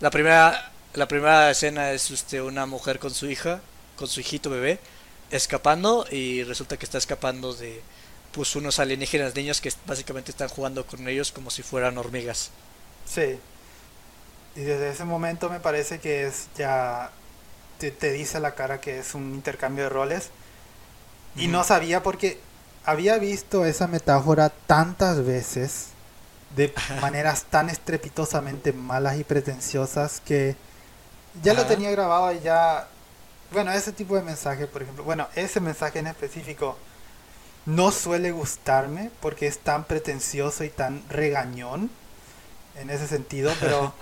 La 0.00 0.10
primera, 0.10 0.72
la 0.94 1.08
primera 1.08 1.50
escena 1.50 1.92
es 1.92 2.10
usted 2.10 2.40
una 2.40 2.66
mujer 2.66 2.98
con 2.98 3.12
su 3.12 3.30
hija, 3.30 3.60
con 3.96 4.08
su 4.08 4.20
hijito 4.20 4.50
bebé, 4.50 4.78
escapando 5.30 6.06
y 6.10 6.42
resulta 6.44 6.76
que 6.76 6.84
está 6.84 6.98
escapando 6.98 7.54
de 7.54 7.82
pues 8.32 8.54
unos 8.56 8.78
alienígenas 8.78 9.34
niños 9.34 9.60
que 9.60 9.72
básicamente 9.86 10.30
están 10.30 10.48
jugando 10.48 10.86
con 10.86 11.06
ellos 11.08 11.32
como 11.32 11.50
si 11.50 11.62
fueran 11.62 11.98
hormigas. 11.98 12.50
Sí. 13.12 13.38
Y 14.56 14.60
desde 14.60 14.90
ese 14.90 15.04
momento 15.04 15.48
me 15.48 15.60
parece 15.60 16.00
que 16.00 16.26
es 16.26 16.48
ya 16.56 17.10
te, 17.78 17.90
te 17.90 18.12
dice 18.12 18.40
la 18.40 18.54
cara 18.54 18.80
que 18.80 18.98
es 18.98 19.14
un 19.14 19.34
intercambio 19.34 19.84
de 19.84 19.90
roles. 19.90 20.30
Y 21.36 21.46
no 21.46 21.64
sabía 21.64 22.02
porque 22.02 22.40
había 22.84 23.18
visto 23.18 23.64
esa 23.64 23.86
metáfora 23.86 24.50
tantas 24.50 25.24
veces 25.24 25.88
de 26.56 26.72
maneras 27.00 27.44
tan 27.44 27.70
estrepitosamente 27.70 28.72
malas 28.72 29.18
y 29.18 29.24
pretenciosas 29.24 30.20
que 30.20 30.56
ya 31.42 31.54
lo 31.54 31.64
tenía 31.66 31.90
grabado 31.92 32.32
y 32.32 32.40
ya 32.40 32.88
bueno, 33.52 33.72
ese 33.72 33.92
tipo 33.92 34.14
de 34.14 34.22
mensaje, 34.22 34.66
por 34.66 34.82
ejemplo, 34.82 35.02
bueno, 35.04 35.26
ese 35.34 35.60
mensaje 35.60 35.98
en 35.98 36.06
específico 36.06 36.76
no 37.66 37.90
suele 37.90 38.30
gustarme 38.30 39.10
porque 39.20 39.46
es 39.46 39.58
tan 39.58 39.84
pretencioso 39.84 40.64
y 40.64 40.70
tan 40.70 41.02
regañón 41.08 41.90
en 42.76 42.90
ese 42.90 43.06
sentido, 43.06 43.52
pero 43.60 43.92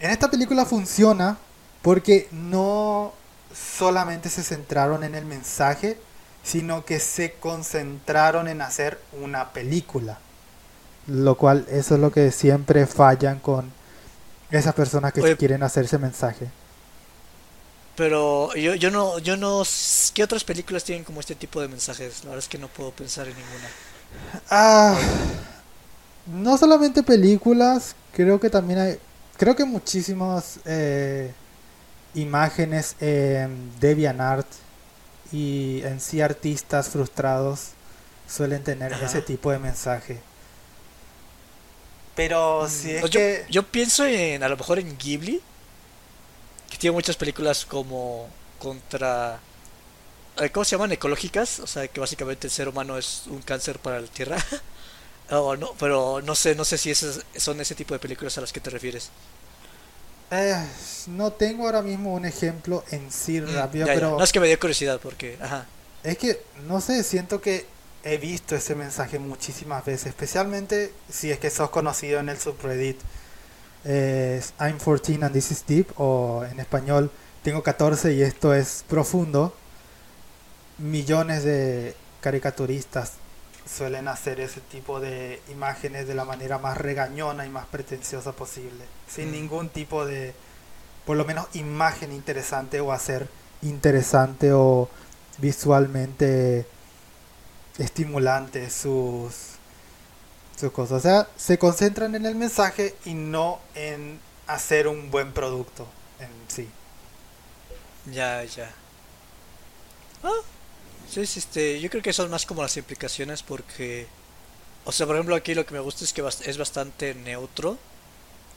en 0.00 0.10
esta 0.10 0.30
película 0.30 0.64
funciona 0.64 1.38
porque 1.82 2.28
no 2.30 3.12
solamente 3.54 4.28
se 4.28 4.42
centraron 4.42 5.04
en 5.04 5.14
el 5.14 5.24
mensaje, 5.24 5.98
sino 6.42 6.84
que 6.84 7.00
se 7.00 7.32
concentraron 7.34 8.48
en 8.48 8.62
hacer 8.62 9.00
una 9.12 9.52
película. 9.52 10.18
Lo 11.06 11.36
cual, 11.36 11.66
eso 11.70 11.94
es 11.94 12.00
lo 12.00 12.12
que 12.12 12.30
siempre 12.32 12.86
fallan 12.86 13.38
con 13.38 13.72
esas 14.50 14.74
personas 14.74 15.12
que 15.12 15.36
quieren 15.36 15.62
hacer 15.62 15.84
ese 15.84 15.98
mensaje. 15.98 16.48
Pero 17.96 18.54
yo, 18.54 18.74
yo 18.74 18.90
no, 18.90 19.18
yo 19.18 19.36
no, 19.36 19.62
¿qué 20.14 20.22
otras 20.22 20.44
películas 20.44 20.84
tienen 20.84 21.04
como 21.04 21.20
este 21.20 21.34
tipo 21.34 21.60
de 21.60 21.68
mensajes? 21.68 22.22
La 22.22 22.30
verdad 22.30 22.44
es 22.44 22.48
que 22.48 22.58
no 22.58 22.68
puedo 22.68 22.92
pensar 22.92 23.26
en 23.26 23.34
ninguna. 23.34 23.68
Ah, 24.50 24.96
no 26.32 26.58
solamente 26.58 27.02
películas, 27.02 27.94
creo 28.12 28.40
que 28.40 28.50
también 28.50 28.78
hay, 28.78 28.98
creo 29.36 29.56
que 29.56 29.64
muchísimas 29.64 30.60
eh, 30.64 31.32
imágenes 32.14 32.96
en 33.00 33.72
DeviantArt 33.80 34.46
y 35.32 35.82
en 35.84 36.00
sí 36.00 36.20
artistas 36.20 36.88
frustrados 36.88 37.70
suelen 38.28 38.62
tener 38.62 38.92
ese 38.92 39.22
tipo 39.22 39.50
de 39.50 39.58
mensaje. 39.58 40.20
Pero 42.14 42.64
mm, 42.64 42.68
si 42.68 42.90
es 42.92 43.00
pues 43.00 43.12
que... 43.12 43.46
yo 43.50 43.62
pienso 43.64 44.04
en, 44.04 44.42
a 44.42 44.48
lo 44.48 44.56
mejor 44.56 44.78
en 44.78 44.96
Ghibli 44.98 45.40
que 46.70 46.76
tiene 46.76 46.92
muchas 46.92 47.16
películas 47.16 47.64
como 47.64 48.28
contra 48.58 49.40
eh, 50.40 50.50
¿cómo 50.50 50.64
se 50.64 50.72
llaman? 50.72 50.92
ecológicas, 50.92 51.60
o 51.60 51.66
sea, 51.66 51.88
que 51.88 52.00
básicamente 52.00 52.46
el 52.46 52.52
ser 52.52 52.68
humano 52.68 52.96
es 52.98 53.24
un 53.26 53.42
cáncer 53.42 53.78
para 53.78 54.00
la 54.00 54.06
Tierra. 54.06 54.36
o 55.30 55.56
no, 55.56 55.72
pero 55.78 56.20
no 56.22 56.34
sé, 56.34 56.54
no 56.54 56.64
sé 56.64 56.78
si 56.78 56.90
esas 56.90 57.24
son 57.36 57.60
ese 57.60 57.74
tipo 57.74 57.94
de 57.94 58.00
películas 58.00 58.36
a 58.38 58.40
las 58.40 58.52
que 58.52 58.60
te 58.60 58.70
refieres. 58.70 59.10
Eh, 60.30 60.62
no 61.06 61.32
tengo 61.32 61.66
ahora 61.66 61.82
mismo 61.82 62.14
un 62.14 62.26
ejemplo 62.26 62.84
en 62.90 63.10
sí 63.10 63.40
mm, 63.40 63.54
rápido, 63.54 63.86
pero 63.86 64.18
no 64.18 64.24
es 64.24 64.32
que 64.32 64.40
me 64.40 64.46
dio 64.46 64.58
curiosidad 64.58 65.00
porque, 65.02 65.38
ajá. 65.40 65.66
Es 66.02 66.18
que 66.18 66.40
no 66.66 66.80
sé, 66.80 67.02
siento 67.02 67.40
que 67.40 67.66
he 68.04 68.18
visto 68.18 68.54
ese 68.54 68.74
mensaje 68.74 69.18
muchísimas 69.18 69.84
veces, 69.84 70.08
especialmente 70.08 70.92
si 71.10 71.30
es 71.30 71.38
que 71.38 71.50
sos 71.50 71.70
conocido 71.70 72.20
en 72.20 72.28
el 72.28 72.38
subreddit 72.38 73.00
es 73.84 74.52
I'm 74.60 74.78
14 74.78 75.22
and 75.22 75.32
this 75.32 75.50
is 75.50 75.64
deep, 75.66 75.88
o 75.96 76.44
en 76.50 76.60
español, 76.60 77.10
tengo 77.42 77.62
14 77.62 78.12
y 78.12 78.22
esto 78.22 78.54
es 78.54 78.84
profundo. 78.88 79.54
Millones 80.78 81.42
de 81.44 81.96
caricaturistas 82.20 83.14
suelen 83.68 84.08
hacer 84.08 84.40
ese 84.40 84.60
tipo 84.60 85.00
de 85.00 85.42
imágenes 85.50 86.08
de 86.08 86.14
la 86.14 86.24
manera 86.24 86.58
más 86.58 86.78
regañona 86.78 87.46
y 87.46 87.50
más 87.50 87.66
pretenciosa 87.66 88.32
posible, 88.32 88.84
sin 89.08 89.28
mm. 89.28 89.32
ningún 89.32 89.68
tipo 89.68 90.06
de, 90.06 90.34
por 91.04 91.16
lo 91.16 91.24
menos, 91.24 91.46
imagen 91.54 92.12
interesante 92.12 92.80
o 92.80 92.92
hacer 92.92 93.28
interesante 93.62 94.52
o 94.52 94.88
visualmente 95.38 96.66
estimulante 97.78 98.70
sus 98.70 99.58
o 100.60 101.00
sea, 101.00 101.28
se 101.36 101.56
concentran 101.56 102.16
en 102.16 102.26
el 102.26 102.34
mensaje 102.34 102.96
y 103.04 103.14
no 103.14 103.60
en 103.76 104.18
hacer 104.48 104.88
un 104.88 105.10
buen 105.10 105.32
producto 105.32 105.86
en 106.18 106.28
sí. 106.48 106.68
Ya, 108.06 108.42
ya. 108.42 108.70
Ah, 110.24 110.40
sí, 111.10 111.20
este, 111.22 111.80
yo 111.80 111.90
creo 111.90 112.02
que 112.02 112.12
son 112.12 112.30
más 112.30 112.46
como 112.46 112.62
las 112.62 112.76
implicaciones 112.76 113.42
porque, 113.42 114.06
o 114.84 114.92
sea, 114.92 115.06
por 115.06 115.16
ejemplo 115.16 115.36
aquí 115.36 115.54
lo 115.54 115.66
que 115.66 115.74
me 115.74 115.80
gusta 115.80 116.04
es 116.04 116.12
que 116.12 116.22
es 116.46 116.58
bastante 116.58 117.14
neutro 117.14 117.78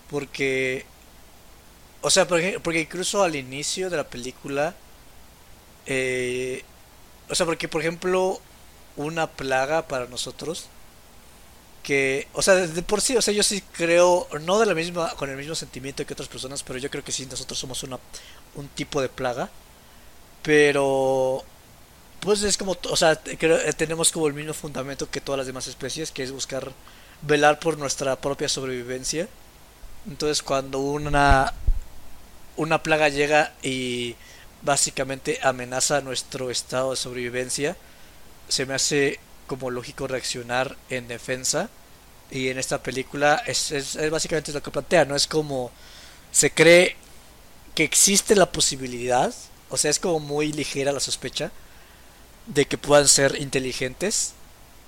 porque, 0.10 0.86
o 2.02 2.10
sea, 2.10 2.28
porque, 2.28 2.60
porque 2.60 2.82
incluso 2.82 3.24
al 3.24 3.36
inicio 3.36 3.89
de 3.89 3.97
la 3.97 4.10
película, 4.10 4.76
eh, 5.86 6.64
o 7.30 7.36
sea, 7.36 7.45
porque 7.45 7.68
por 7.68 7.82
ejemplo 7.82 8.41
una 8.97 9.28
plaga 9.28 9.88
para 9.88 10.08
nosotros 10.08 10.70
que, 11.84 12.28
o 12.34 12.41
sea, 12.41 12.56
de 12.56 12.82
por 12.84 13.02
sí, 13.02 13.16
o 13.18 13.22
sea, 13.22 13.34
yo 13.34 13.43
sí 13.43 13.62
creo, 13.74 14.28
no 14.41 14.60
de 14.60 14.66
la 14.68 14.76
misma, 14.76 15.16
con 15.16 15.30
el 15.30 15.38
mismo 15.38 15.56
sentimiento 15.56 16.06
que 16.06 16.14
otras 16.14 16.30
personas, 16.30 16.64
pero 16.64 16.78
yo 16.80 16.89
creo 16.91 17.04
que 17.04 17.12
sí, 17.12 17.26
nosotros 17.26 17.58
somos 17.58 17.84
una, 17.84 17.99
un 18.56 18.68
tipo 18.70 19.02
de 19.02 19.10
plaga. 19.10 19.49
Pero, 20.43 21.43
pues 22.22 22.43
es 22.43 22.55
como, 22.55 22.78
o 22.89 22.95
sea, 22.95 23.15
creo, 23.15 23.57
eh, 23.57 23.74
tenemos 23.74 24.11
como 24.11 24.28
el 24.28 24.34
mismo 24.34 24.53
fundamento 24.53 25.09
que 25.09 25.22
todas 25.22 25.39
las 25.39 25.47
demás 25.47 25.67
especies, 25.67 26.11
que 26.11 26.24
es 26.24 26.32
buscar 26.32 26.72
velar 27.24 27.59
por 27.59 27.78
nuestra 27.78 28.15
propia 28.15 28.47
sobrevivencia. 28.47 29.28
Entonces, 30.07 30.43
cuando 30.43 30.80
una, 30.80 31.53
una 32.57 32.84
plaga 32.84 33.09
llega 33.09 33.53
y 33.63 34.15
básicamente 34.61 35.39
amenaza 35.41 36.01
nuestro 36.01 36.51
estado 36.51 36.91
de 36.91 36.97
sobrevivencia, 36.97 37.76
se 38.47 38.67
me 38.67 38.76
hace 38.76 39.19
como 39.47 39.72
lógico 39.72 40.07
reaccionar 40.07 40.78
en 40.89 41.07
defensa. 41.07 41.69
Y 42.30 42.49
en 42.49 42.59
esta 42.59 42.84
película 42.84 43.41
es, 43.47 43.72
es, 43.72 43.97
básicamente 44.11 44.53
lo 44.53 44.61
que 44.61 44.72
plantea, 44.72 45.05
¿no? 45.05 45.15
Es 45.15 45.28
como 45.28 45.72
se 46.32 46.51
cree 46.51 46.95
que 47.74 47.84
existe 47.84 48.36
la 48.36 48.51
posibilidad, 48.51 49.34
o 49.69 49.78
sea, 49.78 49.89
es 49.89 49.99
como 49.99 50.19
muy 50.19 50.53
ligera 50.53 50.91
la 50.91 50.99
sospecha 50.99 51.51
de 52.48 52.66
que 52.66 52.78
puedan 52.78 53.08
ser 53.08 53.39
inteligentes 53.42 54.34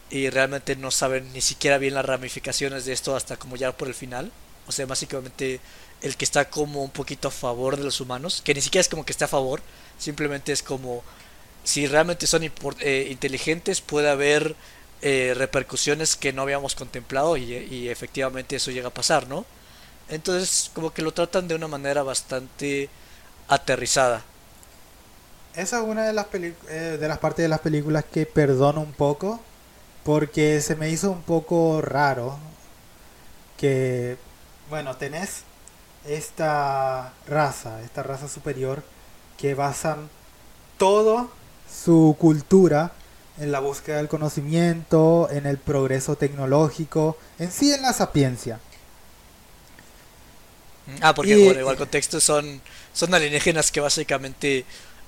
y 0.10 0.30
realmente 0.30 0.76
no 0.76 0.91
saben 0.91 1.32
ni 1.34 1.41
siquiera 1.41 1.78
bien 1.78 1.95
las 1.95 2.06
ramificaciones 2.06 2.86
de 2.86 2.93
esto 2.93 3.16
hasta 3.16 3.38
como 3.38 3.56
ya 3.56 3.76
por 3.76 3.88
el 3.88 3.93
final. 3.93 4.32
O 4.68 4.72
sea, 4.72 4.86
básicamente 4.86 5.60
el 6.01 6.18
que 6.18 6.26
está 6.26 6.49
como 6.49 6.84
un 6.84 6.91
poquito 6.91 7.30
a 7.30 7.32
favor 7.32 7.78
de 7.78 7.84
los 7.84 8.01
humanos, 8.01 8.41
que 8.43 8.54
ni 8.54 8.62
siquiera 8.62 8.82
es 8.82 8.89
como 8.89 9.06
que 9.06 9.14
esté 9.14 9.24
a 9.26 9.30
favor, 9.30 9.62
simplemente 9.97 10.51
es 10.51 10.62
como 10.62 11.04
si 11.64 11.88
realmente 11.88 12.28
son 12.28 12.43
eh, 12.43 13.08
inteligentes 13.10 13.82
puede 13.82 14.10
haber 14.10 14.56
eh, 15.01 15.34
repercusiones 15.36 16.16
que 16.16 16.34
no 16.34 16.41
habíamos 16.41 16.76
contemplado 16.76 17.38
y, 17.38 17.89
efectivamente 17.89 18.56
eso 18.58 18.72
llega 18.72 18.89
a 18.89 18.93
pasar, 18.93 19.28
¿no? 19.28 19.45
Entonces 20.10 20.72
como 20.74 20.93
que 20.93 21.01
lo 21.01 21.14
tratan 21.14 21.47
de 21.47 21.56
una 21.56 21.68
manera 21.68 22.04
bastante 22.04 22.89
aterrizada. 23.47 24.24
Esa 25.56 25.80
es 25.80 25.84
una 25.84 26.06
de 26.06 26.14
las, 26.14 26.28
eh, 26.34 26.97
de 26.99 27.08
las 27.08 27.20
partes 27.20 27.43
de 27.43 27.49
las 27.49 27.60
películas 27.60 28.04
que 28.12 28.26
perdono 28.26 28.82
un 28.82 28.93
poco 28.93 29.39
porque 30.04 30.62
se 30.62 30.76
me 30.76 30.89
hizo 30.89 31.12
un 31.12 31.22
poco 31.22 31.82
raro 31.82 32.38
que, 33.58 34.18
bueno, 34.70 34.97
tenés 34.97 35.43
esta 36.06 37.14
raza, 37.28 37.82
esta 37.84 38.04
raza 38.04 38.28
superior 38.28 38.84
que 39.38 39.54
basan 39.54 40.10
todo 40.78 41.30
su 41.72 42.16
cultura 42.20 42.91
en 43.39 43.51
la 43.51 43.60
búsqueda 43.60 43.97
del 43.97 44.10
conocimiento, 44.10 45.30
en 45.32 45.45
el 45.45 45.58
progreso 45.58 46.16
tecnológico, 46.16 47.18
en 47.39 47.51
sí 47.51 47.72
en 47.72 47.82
la 47.82 47.93
sapiencia. 47.93 48.60
Ah, 51.01 51.14
porque 51.14 51.38
bueno, 51.38 51.62
igual 51.62 51.78
contexto 51.78 52.20
son, 52.20 52.62
son 52.91 53.14
alienígenas 53.14 53.72
que 53.72 53.80
básicamente 53.80 54.66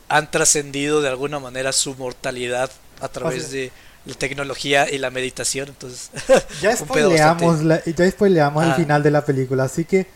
han 0.09 0.29
trascendido 0.29 1.01
de 1.01 1.09
alguna 1.09 1.39
manera 1.39 1.71
su 1.71 1.95
mortalidad 1.95 2.69
a 3.01 3.07
través 3.07 3.51
de 3.51 3.71
la 4.05 4.13
tecnología 4.13 4.89
y 4.89 4.99
la 4.99 5.09
meditación, 5.09 5.69
entonces 5.69 6.11
ya 6.61 6.75
spoileamos, 6.75 7.63
la, 7.63 7.83
ya 7.83 8.09
spoileamos 8.09 8.63
el 8.63 8.71
ah. 8.71 8.75
final 8.75 9.03
de 9.03 9.11
la 9.11 9.25
película, 9.25 9.63
así 9.63 9.85
que 9.85 10.07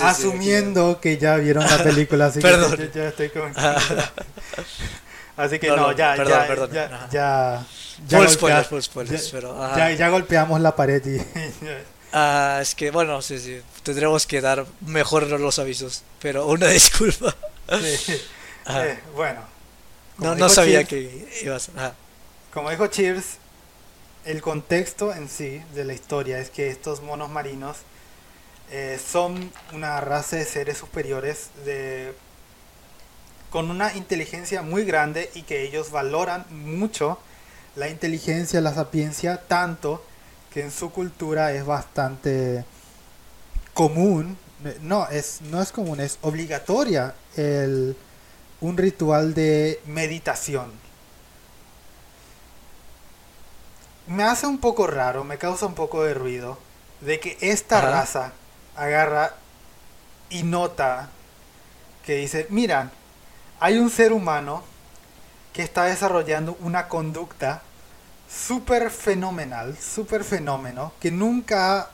asumiendo 0.00 0.98
que 1.00 1.18
ya 1.18 1.36
vieron 1.36 1.64
la 1.64 1.82
película, 1.82 2.26
así 2.26 2.40
que 2.42 2.90
ya, 2.94 3.08
estoy 3.08 3.28
con... 3.30 3.52
Así 5.36 5.60
que 5.60 5.68
no, 5.68 5.92
ya, 5.92 6.16
ya, 6.16 6.48
perdón. 6.48 6.72
ya, 6.72 7.08
ya, 7.12 7.64
ya, 8.08 9.94
ya, 9.94 10.08
golpeamos 10.08 10.60
la 10.60 10.74
pared 10.74 11.00
y... 11.06 11.20
ah, 12.12 12.58
es 12.60 12.74
que, 12.74 12.90
bueno, 12.90 13.22
sí, 13.22 13.38
sí, 13.38 13.60
tendremos 13.84 14.26
que 14.26 14.40
dar 14.40 14.66
mejor 14.80 15.28
los 15.28 15.60
avisos, 15.60 16.02
pero 16.18 16.48
una 16.48 16.66
disculpa. 16.66 17.36
Eh, 18.68 18.98
bueno. 19.14 19.40
No, 20.18 20.34
no 20.34 20.48
sabía 20.48 20.84
que 20.84 21.28
ibas. 21.42 21.70
Como 22.52 22.70
dijo 22.70 22.86
Cheers, 22.88 23.38
el 24.24 24.42
contexto 24.42 25.14
en 25.14 25.28
sí 25.28 25.62
de 25.74 25.84
la 25.84 25.94
historia 25.94 26.38
es 26.38 26.50
que 26.50 26.68
estos 26.68 27.02
monos 27.02 27.30
marinos 27.30 27.78
eh, 28.70 29.00
son 29.04 29.52
una 29.72 30.00
raza 30.00 30.36
de 30.36 30.44
seres 30.44 30.76
superiores 30.78 31.50
de 31.64 32.14
con 33.50 33.70
una 33.70 33.94
inteligencia 33.94 34.60
muy 34.60 34.84
grande 34.84 35.30
y 35.34 35.42
que 35.42 35.62
ellos 35.62 35.90
valoran 35.90 36.44
mucho 36.50 37.18
la 37.76 37.88
inteligencia, 37.88 38.60
la 38.60 38.74
sapiencia, 38.74 39.40
tanto 39.48 40.04
que 40.52 40.62
en 40.62 40.70
su 40.70 40.90
cultura 40.90 41.52
es 41.52 41.64
bastante 41.64 42.64
común, 43.72 44.36
no 44.82 45.08
es, 45.08 45.40
no 45.42 45.62
es 45.62 45.72
común, 45.72 46.00
es 46.00 46.18
obligatoria 46.20 47.14
el, 47.36 47.96
un 48.60 48.76
ritual 48.76 49.34
de 49.34 49.80
meditación. 49.86 50.72
Me 54.06 54.24
hace 54.24 54.46
un 54.46 54.58
poco 54.58 54.86
raro, 54.86 55.24
me 55.24 55.38
causa 55.38 55.66
un 55.66 55.74
poco 55.74 56.02
de 56.02 56.14
ruido 56.14 56.58
de 57.00 57.20
que 57.20 57.36
esta 57.40 57.80
raza 57.80 58.32
agarra 58.74 59.34
y 60.30 60.42
nota 60.42 61.10
que 62.04 62.16
dice, 62.16 62.46
miran, 62.50 62.90
hay 63.60 63.78
un 63.78 63.90
ser 63.90 64.12
humano 64.12 64.62
que 65.52 65.62
está 65.62 65.84
desarrollando 65.84 66.56
una 66.60 66.88
conducta 66.88 67.62
súper 68.30 68.90
fenomenal, 68.90 69.76
súper 69.76 70.24
fenómeno, 70.24 70.92
que 71.00 71.10
nunca, 71.10 71.90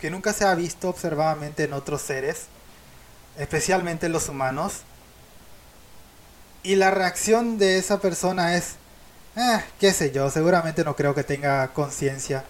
que 0.00 0.10
nunca 0.10 0.32
se 0.32 0.44
ha 0.44 0.54
visto 0.54 0.88
observadamente 0.88 1.64
en 1.64 1.72
otros 1.72 2.02
seres, 2.02 2.46
especialmente 3.38 4.06
en 4.06 4.12
los 4.12 4.28
humanos. 4.28 4.82
Y 6.62 6.76
la 6.76 6.90
reacción 6.90 7.58
de 7.58 7.78
esa 7.78 8.00
persona 8.00 8.56
es, 8.56 8.76
eh, 9.36 9.64
qué 9.78 9.92
sé 9.92 10.10
yo, 10.10 10.30
seguramente 10.30 10.84
no 10.84 10.94
creo 10.94 11.14
que 11.14 11.24
tenga 11.24 11.72
conciencia. 11.72 12.44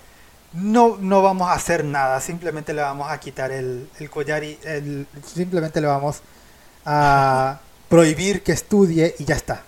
No, 0.52 0.96
no 1.00 1.22
vamos 1.22 1.48
a 1.48 1.52
hacer 1.52 1.84
nada, 1.84 2.20
simplemente 2.20 2.74
le 2.74 2.82
vamos 2.82 3.10
a 3.10 3.20
quitar 3.20 3.52
el, 3.52 3.88
collar 4.10 4.42
y 4.42 4.58
el, 4.64 5.06
simplemente 5.24 5.80
le 5.80 5.86
vamos 5.86 6.22
a 6.84 7.60
prohibir 7.88 8.42
que 8.42 8.52
estudie 8.52 9.14
y 9.18 9.24
ya 9.24 9.36
está. 9.36 9.62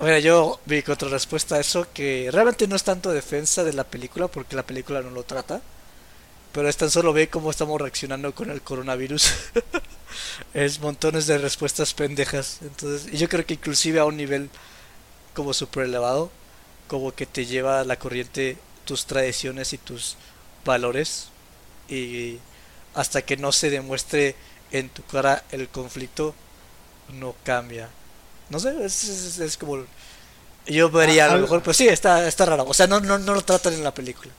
Mira, 0.00 0.18
yo 0.18 0.60
vi 0.66 0.82
otra 0.88 1.08
respuesta 1.08 1.56
a 1.56 1.60
eso 1.60 1.86
que 1.92 2.28
realmente 2.32 2.66
no 2.66 2.76
es 2.76 2.84
tanto 2.84 3.12
defensa 3.12 3.62
de 3.62 3.72
la 3.74 3.84
película 3.84 4.28
porque 4.28 4.56
la 4.56 4.62
película 4.62 5.02
no 5.02 5.10
lo 5.10 5.22
trata, 5.22 5.60
pero 6.52 6.68
es 6.68 6.76
tan 6.76 6.90
solo 6.90 7.12
ve 7.12 7.28
cómo 7.28 7.50
estamos 7.50 7.80
reaccionando 7.80 8.34
con 8.34 8.50
el 8.50 8.62
coronavirus. 8.62 9.32
es 10.54 10.80
montones 10.80 11.26
de 11.26 11.38
respuestas 11.38 11.94
pendejas. 11.94 12.58
Entonces, 12.62 13.12
y 13.12 13.18
yo 13.18 13.28
creo 13.28 13.44
que 13.46 13.54
inclusive 13.54 14.00
a 14.00 14.04
un 14.04 14.16
nivel 14.16 14.50
como 15.34 15.52
super 15.52 15.84
elevado, 15.84 16.30
como 16.88 17.14
que 17.14 17.26
te 17.26 17.46
lleva 17.46 17.84
la 17.84 17.98
corriente 17.98 18.58
tus 18.84 19.06
tradiciones 19.06 19.72
y 19.72 19.78
tus 19.78 20.16
valores 20.64 21.28
y 21.88 22.38
hasta 22.94 23.22
que 23.22 23.36
no 23.36 23.52
se 23.52 23.70
demuestre 23.70 24.36
en 24.70 24.88
tu 24.88 25.02
cara 25.04 25.44
el 25.50 25.68
conflicto 25.68 26.34
no 27.12 27.34
cambia. 27.44 27.88
No 28.50 28.58
sé, 28.58 28.84
es, 28.84 29.38
es, 29.38 29.56
como. 29.56 29.84
Yo 30.66 30.90
vería 30.90 31.26
a 31.26 31.34
lo 31.34 31.42
mejor, 31.42 31.62
pues 31.62 31.76
sí, 31.76 31.88
está, 31.88 32.26
está 32.26 32.46
raro. 32.46 32.64
O 32.66 32.74
sea, 32.74 32.86
no, 32.86 33.00
no, 33.00 33.18
no 33.18 33.34
lo 33.34 33.42
tratan 33.42 33.74
en 33.74 33.84
la 33.84 33.94
película. 33.94 34.32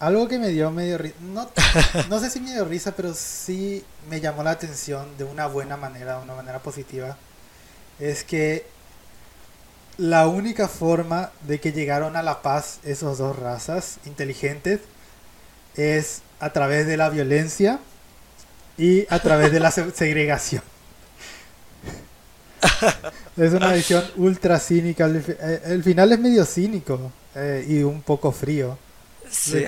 Algo 0.00 0.28
que 0.28 0.38
me 0.38 0.48
dio 0.48 0.70
medio 0.70 0.96
risa, 0.96 1.14
no, 1.20 1.48
no 2.08 2.18
sé 2.20 2.30
si 2.30 2.40
me 2.40 2.52
dio 2.52 2.64
risa, 2.64 2.92
pero 2.96 3.12
sí 3.14 3.84
me 4.08 4.20
llamó 4.20 4.42
la 4.42 4.52
atención 4.52 5.06
de 5.18 5.24
una 5.24 5.46
buena 5.46 5.76
manera, 5.76 6.16
de 6.16 6.24
una 6.24 6.34
manera 6.34 6.58
positiva, 6.58 7.18
es 7.98 8.24
que 8.24 8.66
la 9.98 10.26
única 10.26 10.68
forma 10.68 11.30
de 11.46 11.60
que 11.60 11.72
llegaron 11.72 12.16
a 12.16 12.22
la 12.22 12.40
paz 12.40 12.78
esos 12.82 13.18
dos 13.18 13.38
razas 13.38 13.98
inteligentes 14.06 14.80
es 15.76 16.22
a 16.40 16.50
través 16.54 16.86
de 16.86 16.96
la 16.96 17.10
violencia 17.10 17.78
y 18.78 19.06
a 19.10 19.18
través 19.18 19.52
de 19.52 19.60
la 19.60 19.70
segregación. 19.70 20.62
es 23.36 23.52
una 23.52 23.74
visión 23.74 24.02
ultra 24.16 24.58
cínica. 24.58 25.06
Eh, 25.06 25.62
el, 25.66 25.82
final 25.84 26.10
es 26.12 26.18
medio 26.18 26.46
cínico 26.46 27.12
eh, 27.34 27.66
y 27.68 27.82
un 27.82 28.00
poco 28.00 28.32
frío. 28.32 28.78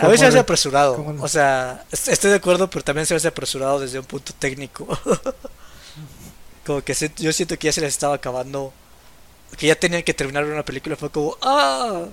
A 0.01 0.09
veces 0.09 0.21
se 0.21 0.27
hace 0.27 0.39
apresurado. 0.39 1.05
O 1.21 1.29
sea, 1.29 1.85
estoy 1.91 2.31
de 2.31 2.37
acuerdo, 2.37 2.69
pero 2.69 2.85
también 2.85 3.07
se 3.07 3.15
hace 3.15 3.29
apresurado 3.29 3.81
desde 3.81 3.99
un 3.99 4.05
punto 4.05 4.33
técnico. 4.39 4.87
como 6.67 6.83
que 6.83 6.95
yo 7.17 7.33
siento 7.33 7.59
que 7.59 7.67
ya 7.67 7.73
se 7.73 7.81
les 7.81 7.91
estaba 7.91 8.15
acabando. 8.15 8.73
Que 9.57 9.67
ya 9.67 9.75
tenían 9.75 10.03
que 10.03 10.15
terminar 10.15 10.45
una 10.45 10.65
película. 10.65 10.97
Fue 10.97 11.11
como, 11.11 11.37
¡ah! 11.43 12.07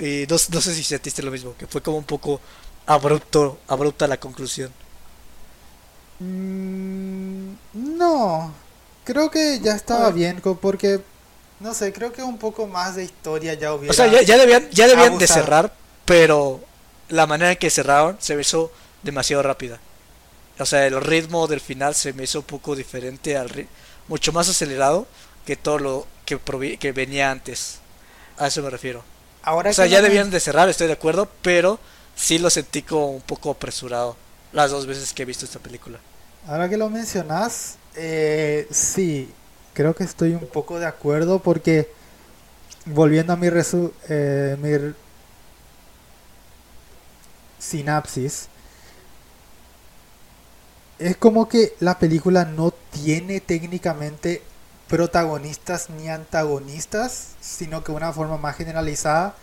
Y 0.00 0.26
no, 0.28 0.36
no 0.50 0.60
sé 0.60 0.74
si 0.74 0.82
sentiste 0.82 1.22
lo 1.22 1.30
mismo, 1.30 1.54
que 1.56 1.66
fue 1.66 1.80
como 1.80 1.98
un 1.98 2.04
poco 2.04 2.40
abrupto, 2.86 3.58
abrupta 3.68 4.06
la 4.06 4.18
conclusión. 4.18 4.72
Mm, 6.20 7.52
no, 7.74 8.52
Creo 9.04 9.30
que 9.30 9.60
ya 9.60 9.74
estaba 9.74 10.10
bien, 10.10 10.40
porque, 10.60 11.00
no 11.60 11.74
sé, 11.74 11.92
creo 11.92 12.10
que 12.10 12.22
un 12.22 12.38
poco 12.38 12.66
más 12.66 12.96
de 12.96 13.04
historia 13.04 13.52
ya 13.52 13.74
hubiera... 13.74 13.90
O 13.90 13.94
sea, 13.94 14.06
ya, 14.22 14.38
debían, 14.38 14.68
ya 14.70 14.88
debían 14.88 15.18
de 15.18 15.26
cerrar, 15.26 15.74
pero 16.06 16.60
la 17.14 17.26
manera 17.26 17.52
en 17.52 17.58
que 17.58 17.70
cerraron 17.70 18.16
se 18.18 18.34
me 18.34 18.42
hizo 18.42 18.72
demasiado 19.02 19.42
rápida. 19.42 19.78
O 20.58 20.66
sea, 20.66 20.86
el 20.86 21.00
ritmo 21.00 21.46
del 21.46 21.60
final 21.60 21.94
se 21.94 22.12
me 22.12 22.24
hizo 22.24 22.40
un 22.40 22.44
poco 22.44 22.74
diferente, 22.74 23.36
al 23.36 23.48
ritmo, 23.48 23.70
mucho 24.08 24.32
más 24.32 24.48
acelerado 24.48 25.06
que 25.46 25.56
todo 25.56 25.78
lo 25.78 26.06
que, 26.26 26.38
que 26.78 26.92
venía 26.92 27.30
antes. 27.30 27.78
A 28.36 28.48
eso 28.48 28.62
me 28.62 28.70
refiero. 28.70 29.04
Ahora 29.42 29.70
o 29.70 29.72
sea, 29.72 29.86
ya 29.86 30.02
debían 30.02 30.30
de 30.30 30.40
cerrar, 30.40 30.68
estoy 30.68 30.88
de 30.88 30.94
acuerdo, 30.94 31.28
pero 31.42 31.78
sí 32.16 32.38
lo 32.38 32.50
sentí 32.50 32.82
como 32.82 33.10
un 33.10 33.20
poco 33.20 33.50
apresurado 33.50 34.16
las 34.52 34.70
dos 34.70 34.86
veces 34.86 35.12
que 35.12 35.22
he 35.22 35.26
visto 35.26 35.44
esta 35.44 35.58
película. 35.58 35.98
Ahora 36.46 36.68
que 36.68 36.76
lo 36.76 36.90
mencionas, 36.90 37.76
eh, 37.94 38.66
sí, 38.70 39.30
creo 39.72 39.94
que 39.94 40.04
estoy 40.04 40.32
un 40.32 40.46
poco 40.46 40.80
de 40.80 40.86
acuerdo 40.86 41.38
porque 41.38 41.90
volviendo 42.86 43.32
a 43.32 43.36
mi, 43.36 43.50
resu 43.50 43.92
eh, 44.08 44.56
mi 44.60 44.70
sinapsis, 47.64 48.48
es 50.98 51.16
como 51.16 51.48
que 51.48 51.74
la 51.80 51.98
película 51.98 52.44
no 52.44 52.72
tiene 52.90 53.40
técnicamente 53.40 54.42
protagonistas 54.88 55.90
ni 55.90 56.08
antagonistas, 56.08 57.30
sino 57.40 57.82
que 57.82 57.92
una 57.92 58.12
forma 58.12 58.36
más 58.36 58.56
generalizada, 58.56 59.34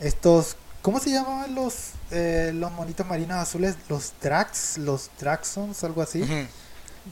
estos, 0.00 0.56
¿cómo 0.82 0.98
se 0.98 1.10
llamaban 1.10 1.54
los, 1.54 1.90
eh, 2.10 2.52
los 2.54 2.72
monitos 2.72 3.06
marinos 3.06 3.36
azules? 3.36 3.76
Los 3.88 4.12
Drax, 4.20 4.78
los 4.78 5.10
Draxons, 5.18 5.84
algo 5.84 6.02
así 6.02 6.24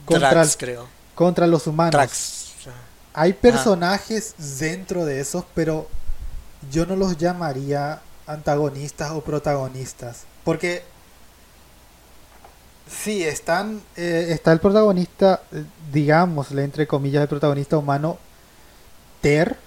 contra, 0.05 0.45
creo. 0.57 0.87
contra 1.15 1.47
los 1.47 1.67
humanos. 1.67 2.53
Hay 3.13 3.33
personajes 3.33 4.35
dentro 4.59 5.05
de 5.05 5.19
esos, 5.19 5.43
pero 5.53 5.87
yo 6.71 6.85
no 6.85 6.95
los 6.95 7.17
llamaría 7.17 8.01
antagonistas 8.27 9.11
o 9.11 9.21
protagonistas. 9.21 10.23
Porque 10.43 10.83
sí, 12.89 13.23
están, 13.23 13.81
eh, 13.95 14.27
está 14.29 14.51
el 14.51 14.59
protagonista, 14.59 15.41
digámosle 15.91 16.63
entre 16.63 16.87
comillas, 16.87 17.21
el 17.21 17.29
protagonista 17.29 17.77
humano, 17.77 18.17
Ter. 19.21 19.57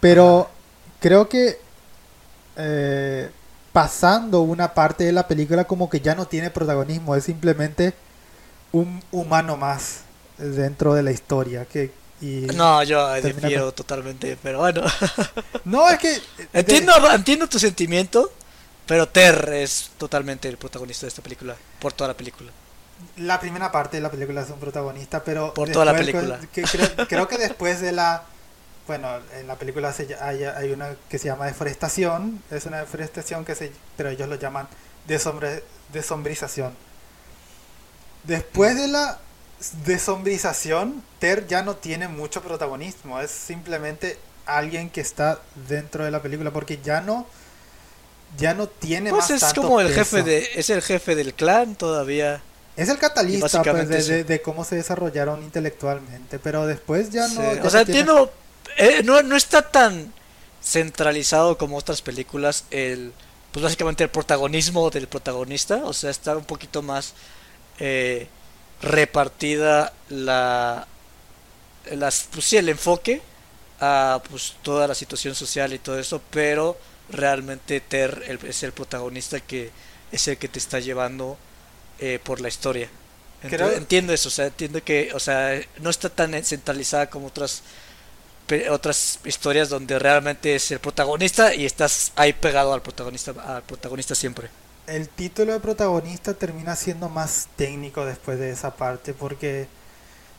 Pero 0.00 0.48
creo 1.00 1.28
que 1.28 1.58
eh, 2.56 3.30
pasando 3.72 4.42
una 4.42 4.74
parte 4.74 5.04
de 5.04 5.12
la 5.12 5.26
película 5.26 5.64
como 5.64 5.90
que 5.90 6.00
ya 6.00 6.14
no 6.14 6.26
tiene 6.26 6.50
protagonismo, 6.50 7.14
es 7.14 7.24
simplemente 7.24 7.94
un 8.72 9.02
humano 9.10 9.56
más 9.56 10.02
dentro 10.36 10.94
de 10.94 11.02
la 11.02 11.10
historia 11.10 11.64
que 11.64 11.92
no 12.54 12.82
yo 12.82 13.14
difiero 13.20 13.72
totalmente 13.72 14.36
pero 14.42 14.58
bueno 14.58 14.82
no 15.64 15.88
es 15.88 15.98
que 15.98 16.20
entiendo 16.52 16.92
entiendo 17.12 17.48
tu 17.48 17.58
sentimiento 17.58 18.30
pero 18.88 19.06
Ter 19.06 19.50
es 19.52 19.92
totalmente 19.96 20.48
el 20.48 20.56
protagonista 20.56 21.06
de 21.06 21.08
esta 21.08 21.22
película 21.22 21.54
por 21.78 21.92
toda 21.92 22.08
la 22.08 22.16
película 22.16 22.50
la 23.16 23.38
primera 23.38 23.70
parte 23.70 23.98
de 23.98 24.02
la 24.02 24.10
película 24.10 24.40
es 24.40 24.50
un 24.50 24.58
protagonista 24.58 25.22
pero 25.22 25.54
por 25.54 25.70
toda 25.70 25.84
la 25.84 25.94
película 25.94 26.40
creo, 27.08 27.28
que 27.28 27.38
después 27.38 27.80
de 27.80 27.92
la 27.92 28.24
bueno 28.88 29.08
en 29.38 29.46
la 29.46 29.54
película 29.54 29.94
hay, 30.20 30.42
hay, 30.42 30.72
una 30.72 30.96
que 31.08 31.18
se 31.18 31.26
llama 31.26 31.46
deforestación 31.46 32.42
es 32.50 32.66
una 32.66 32.78
deforestación 32.80 33.44
que 33.44 33.54
se 33.54 33.70
pero 33.96 34.08
ellos 34.10 34.28
lo 34.28 34.34
llaman 34.34 34.66
desombrización 35.92 36.72
Después 38.24 38.76
de 38.76 38.88
la 38.88 39.18
desombrización, 39.86 41.02
Ter 41.18 41.46
ya 41.46 41.62
no 41.62 41.76
tiene 41.76 42.08
mucho 42.08 42.42
protagonismo. 42.42 43.20
Es 43.20 43.30
simplemente 43.30 44.18
alguien 44.46 44.90
que 44.90 45.00
está 45.00 45.40
dentro 45.68 46.04
de 46.04 46.10
la 46.10 46.20
película 46.20 46.50
porque 46.50 46.78
ya 46.82 47.00
no 47.00 47.26
ya 48.36 48.54
no 48.54 48.68
tiene 48.68 49.10
pues 49.10 49.30
es 49.30 49.42
como 49.54 49.80
el 49.80 49.92
jefe 49.92 50.22
de 50.22 50.48
es 50.54 50.70
el 50.70 50.82
jefe 50.82 51.14
del 51.14 51.34
clan 51.34 51.74
todavía. 51.74 52.42
Es 52.76 52.88
el 52.88 52.98
catalista 52.98 53.60
pues, 53.62 54.06
de, 54.06 54.40
cómo 54.42 54.64
se 54.64 54.76
desarrollaron 54.76 55.42
intelectualmente 55.42 56.38
pero 56.38 56.66
después 56.66 57.10
ya 57.10 57.26
no 57.26 57.42
o 57.64 57.70
sea 57.70 57.80
entiendo 57.80 58.32
eh, 58.76 59.02
no, 59.04 59.20
no 59.22 59.34
está 59.34 59.62
tan 59.62 60.12
centralizado 60.62 61.58
como 61.58 61.76
otras 61.76 62.02
películas 62.02 62.64
el 62.70 63.12
pues 63.50 63.64
básicamente 63.64 64.04
el 64.04 64.10
protagonismo 64.10 64.90
del 64.90 65.08
protagonista 65.08 65.80
o 65.84 65.92
sea 65.92 66.10
está 66.10 66.36
un 66.36 66.44
poquito 66.44 66.82
más 66.82 67.14
eh, 67.80 68.28
repartida 68.82 69.92
la, 70.08 70.86
las, 71.92 72.28
pues 72.32 72.44
sí, 72.44 72.56
el 72.56 72.68
enfoque 72.68 73.20
a 73.80 74.20
pues 74.28 74.56
toda 74.62 74.86
la 74.88 74.94
situación 74.94 75.34
social 75.34 75.72
y 75.72 75.78
todo 75.78 75.98
eso, 75.98 76.20
pero 76.30 76.76
realmente 77.10 77.80
Ter 77.80 78.22
el- 78.28 78.38
es 78.46 78.62
el 78.62 78.72
protagonista 78.72 79.40
que 79.40 79.70
es 80.12 80.28
el 80.28 80.36
que 80.38 80.48
te 80.48 80.58
está 80.58 80.80
llevando 80.80 81.36
eh, 81.98 82.18
por 82.22 82.40
la 82.40 82.48
historia. 82.48 82.88
Entiendo 83.42 84.12
eso, 84.12 84.28
o 84.28 84.32
sea, 84.32 84.46
entiendo 84.46 84.82
que, 84.82 85.10
o 85.14 85.20
sea, 85.20 85.60
no 85.80 85.90
está 85.90 86.08
tan 86.10 86.32
centralizada 86.44 87.08
como 87.08 87.28
otras 87.28 87.62
otras 88.70 89.18
historias 89.24 89.68
donde 89.68 89.98
realmente 89.98 90.54
es 90.54 90.70
el 90.70 90.78
protagonista 90.80 91.54
y 91.54 91.66
estás 91.66 92.12
ahí 92.16 92.32
pegado 92.32 92.72
al 92.72 92.80
protagonista 92.82 93.32
al 93.46 93.62
protagonista 93.62 94.14
siempre. 94.14 94.48
El 94.86 95.08
título 95.10 95.52
de 95.52 95.60
protagonista 95.60 96.32
termina 96.32 96.74
siendo 96.74 97.10
más 97.10 97.48
técnico 97.56 98.06
después 98.06 98.38
de 98.38 98.50
esa 98.50 98.74
parte 98.74 99.12
porque 99.12 99.68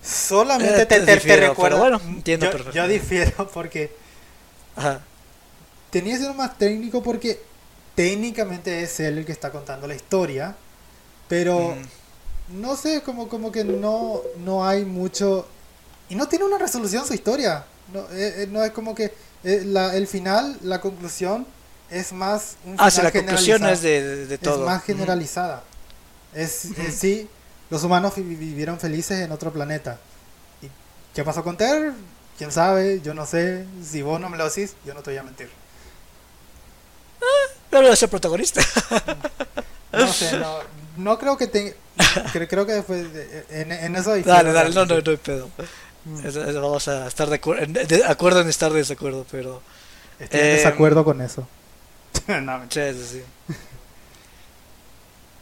solamente 0.03 0.82
Eh, 0.82 0.86
te, 0.88 0.99
te 1.01 1.36
recuerda. 1.38 1.78
bueno, 1.78 2.01
entiendo 2.03 2.51
yo, 2.51 2.72
yo 2.72 2.88
difiero 2.88 3.47
porque 3.53 3.91
Ajá. 4.76 5.01
Tenía 5.90 6.18
que 6.18 6.24
ser 6.26 6.34
más 6.36 6.58
técnico 6.58 7.02
porque 7.04 7.40
técnicamente 7.96 8.82
es 8.84 9.00
él 9.00 9.20
el 9.20 9.26
que 9.26 9.32
está 9.32 9.52
contando 9.52 9.88
la 9.88 9.96
historia, 9.96 10.56
pero 11.28 11.76
Mm. 11.76 12.62
no 12.62 12.76
sé, 12.76 13.02
como, 13.02 13.28
como 13.28 13.52
que 13.52 13.64
no, 13.64 14.22
no 14.38 14.66
hay 14.68 14.86
mucho... 14.86 15.48
Y 16.10 16.16
no 16.16 16.28
tiene 16.28 16.46
una 16.46 16.58
resolución 16.58 17.06
su 17.06 17.14
historia. 17.14 17.66
No, 17.94 18.00
eh, 18.12 18.44
eh, 18.44 18.48
no 18.50 18.64
es 18.64 18.72
como 18.72 18.96
que 18.96 19.14
eh, 19.44 19.64
la- 19.66 19.96
el 19.96 20.08
final, 20.08 20.58
la 20.64 20.82
conclusión, 20.82 21.46
es 21.90 22.12
más 22.14 22.56
un 22.66 22.76
Ah, 22.78 22.90
final 22.92 23.06
la 23.06 23.12
conclusión 23.12 23.66
es 23.66 23.82
de, 23.82 24.02
de, 24.02 24.26
de 24.28 24.36
Es 24.36 24.42
todo. 24.42 24.66
más 24.66 24.84
generalizada. 24.84 25.64
Es, 26.34 26.66
es 26.66 26.96
sí, 26.96 27.28
los 27.70 27.84
humanos 27.84 28.14
vi- 28.16 28.24
vivieron 28.36 28.80
felices 28.80 29.20
en 29.22 29.32
otro 29.32 29.52
planeta. 29.52 30.00
¿Y 30.62 30.68
qué 31.16 31.24
pasó 31.24 31.44
con 31.44 31.58
Ter? 31.58 31.94
¿Quién 32.38 32.52
sabe? 32.52 33.02
Yo 33.02 33.14
no 33.14 33.26
sé. 33.26 33.66
Si 33.84 34.02
vos 34.02 34.20
no 34.22 34.30
me 34.30 34.38
lo 34.38 34.46
decís, 34.46 34.74
yo 34.86 34.94
no 34.94 35.02
te 35.02 35.12
voy 35.12 35.18
a 35.18 35.24
mentir. 35.24 35.50
Pero 37.80 37.93
es 37.93 38.03
el 38.03 38.09
protagonista. 38.09 38.61
No 39.91 40.07
sé, 40.13 40.38
no, 40.38 40.59
no 40.97 41.17
creo 41.17 41.36
que 41.36 41.47
te... 41.47 41.75
Creo, 42.32 42.47
creo 42.47 42.65
que 42.67 42.73
después 42.73 43.11
de- 43.11 43.43
en, 43.49 43.71
en 43.71 43.95
eso... 43.95 44.11
Dale, 44.21 44.51
dale, 44.51 44.69
no, 44.69 44.86
no, 44.86 45.01
no 45.01 45.11
hay 45.11 45.17
pedo. 45.17 45.49
Mm. 46.05 46.27
Eso- 46.27 46.43
eso 46.45 46.61
vamos 46.61 46.88
a 46.88 47.07
estar 47.07 47.27
de, 47.27 47.41
acuer- 47.41 47.63
en- 47.63 47.73
de 47.73 48.05
acuerdo 48.05 48.41
en 48.41 48.49
estar 48.49 48.71
de 48.71 48.77
desacuerdo, 48.77 49.25
pero... 49.32 49.63
Estoy 50.19 50.39
en 50.41 50.45
Eh, 50.45 50.49
desacuerdo 50.49 51.03
con 51.03 51.19
eso. 51.21 51.47
no. 52.27 52.61
Sí, 52.69 52.82
sí. 52.93 53.23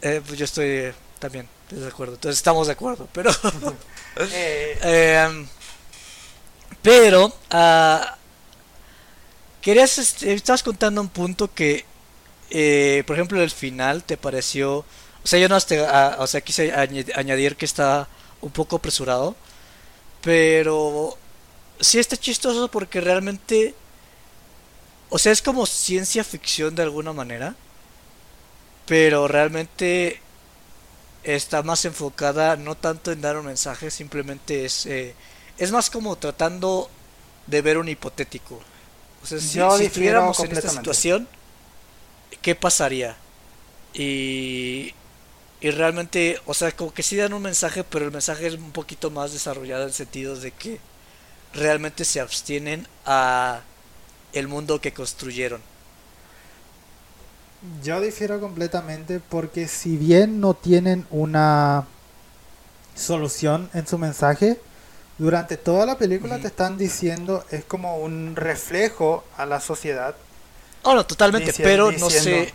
Eh, 0.01 0.21
pues 0.25 0.39
yo 0.39 0.45
estoy 0.45 0.65
eh, 0.67 0.93
también 1.19 1.47
de 1.69 1.77
desacuerdo. 1.81 2.13
Entonces 2.13 2.38
estamos 2.38 2.67
de 2.67 2.73
acuerdo, 2.73 3.07
pero... 3.11 3.29
Eh, 4.31 4.79
Eh, 4.81 5.45
pero, 6.81 7.33
ah, 7.51 8.15
querías, 9.61 9.97
este, 9.97 10.33
estabas 10.33 10.63
contando 10.63 11.01
un 11.01 11.09
punto 11.09 11.53
que, 11.53 11.85
eh, 12.50 13.04
por 13.06 13.16
ejemplo, 13.16 13.41
el 13.41 13.52
final 13.52 14.04
te 14.04 14.18
pareció, 14.18 14.78
o 14.80 14.86
sea, 15.28 15.39
yo 15.39 15.50
no 15.50 15.60
te, 15.62 15.86
ah, 15.86 16.18
o 16.20 16.28
sea, 16.28 16.41
quise 16.41 16.74
añadir 16.74 17.56
que 17.56 17.66
está 17.66 18.08
un 18.41 18.52
poco 18.52 18.78
apresurado, 18.78 19.36
pero 20.22 21.18
sí 21.80 22.00
está 22.00 22.18
chistoso 22.18 22.70
porque 22.70 23.02
realmente, 23.02 23.76
o 25.10 25.18
sea, 25.18 25.32
es 25.32 25.41
como 25.41 25.66
ciencia 25.66 26.24
ficción 26.24 26.76
de 26.76 26.84
alguna 26.84 27.14
manera, 27.14 27.56
pero 28.86 29.28
realmente 29.28 30.22
está 31.24 31.62
más 31.64 31.84
enfocada 31.86 32.56
no 32.56 32.76
tanto 32.76 33.12
en 33.12 33.22
dar 33.22 33.38
un 33.38 33.45
mensaje, 33.45 33.91
simplemente 33.91 34.66
es 34.66 34.86
eh, 34.86 35.14
es 35.58 35.72
más 35.72 35.89
como 35.89 36.16
tratando 36.16 36.89
de 37.48 37.62
ver 37.62 37.78
un 37.78 37.89
hipotético. 37.89 38.62
O 39.24 39.26
sea, 39.26 39.39
si, 39.39 39.60
si 39.78 39.86
estuviéramos 39.86 40.39
en 40.39 40.52
esta 40.52 40.70
situación, 40.70 41.28
¿qué 42.41 42.55
pasaría? 42.55 43.15
Y, 43.93 44.93
y 45.61 45.71
realmente, 45.71 46.39
o 46.45 46.53
sea, 46.53 46.71
como 46.71 46.93
que 46.93 47.03
sí 47.03 47.15
dan 47.15 47.33
un 47.33 47.41
mensaje, 47.41 47.83
pero 47.83 48.05
el 48.05 48.11
mensaje 48.11 48.47
es 48.47 48.53
un 48.55 48.71
poquito 48.71 49.09
más 49.11 49.33
desarrollado 49.33 49.83
en 49.83 49.89
el 49.89 49.93
sentido 49.93 50.35
de 50.35 50.51
que 50.51 50.79
realmente 51.53 52.05
se 52.05 52.19
abstienen 52.19 52.88
a 53.05 53.61
el 54.33 54.47
mundo 54.47 54.79
que 54.81 54.93
construyeron. 54.93 55.61
Yo 57.83 57.99
difiero 58.01 58.39
completamente 58.39 59.19
porque 59.19 59.67
si 59.67 59.97
bien 59.97 60.39
no 60.39 60.53
tienen 60.53 61.07
una 61.09 61.85
solución 62.95 63.69
en 63.73 63.88
su 63.88 63.97
mensaje, 63.97 64.59
durante 65.17 65.57
toda 65.57 65.88
la 65.88 65.97
película 65.97 66.39
te 66.39 66.47
están 66.47 66.77
diciendo 66.77 67.43
es 67.49 67.65
como 67.65 67.97
un 67.97 68.35
reflejo 68.35 69.23
a 69.38 69.47
la 69.47 69.59
sociedad. 69.59 70.15
No, 70.95 71.05
totalmente, 71.05 71.53
pero 71.53 71.91
no 71.91 72.09
se 72.09 72.53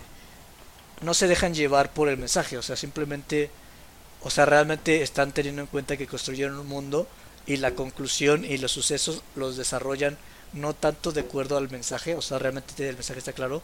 no 1.01 1.15
se 1.15 1.27
dejan 1.27 1.53
llevar 1.53 1.93
por 1.93 2.09
el 2.09 2.17
mensaje, 2.17 2.57
o 2.57 2.63
sea, 2.63 2.77
simplemente 2.77 3.51
o 4.23 4.31
sea, 4.31 4.47
realmente 4.47 5.03
están 5.03 5.33
teniendo 5.33 5.63
en 5.63 5.67
cuenta 5.67 5.97
que 5.97 6.07
construyeron 6.07 6.59
un 6.59 6.69
mundo 6.69 7.09
y 7.45 7.57
la 7.57 7.73
conclusión 7.73 8.45
y 8.45 8.59
los 8.59 8.71
sucesos 8.71 9.23
los 9.35 9.57
desarrollan 9.57 10.17
no 10.53 10.75
tanto 10.75 11.13
de 11.13 11.23
acuerdo 11.23 11.57
al 11.57 11.71
mensaje, 11.71 12.15
o 12.15 12.23
sea, 12.23 12.39
realmente 12.39 12.89
el 12.89 12.95
mensaje 12.95 13.19
está 13.19 13.33
claro, 13.33 13.63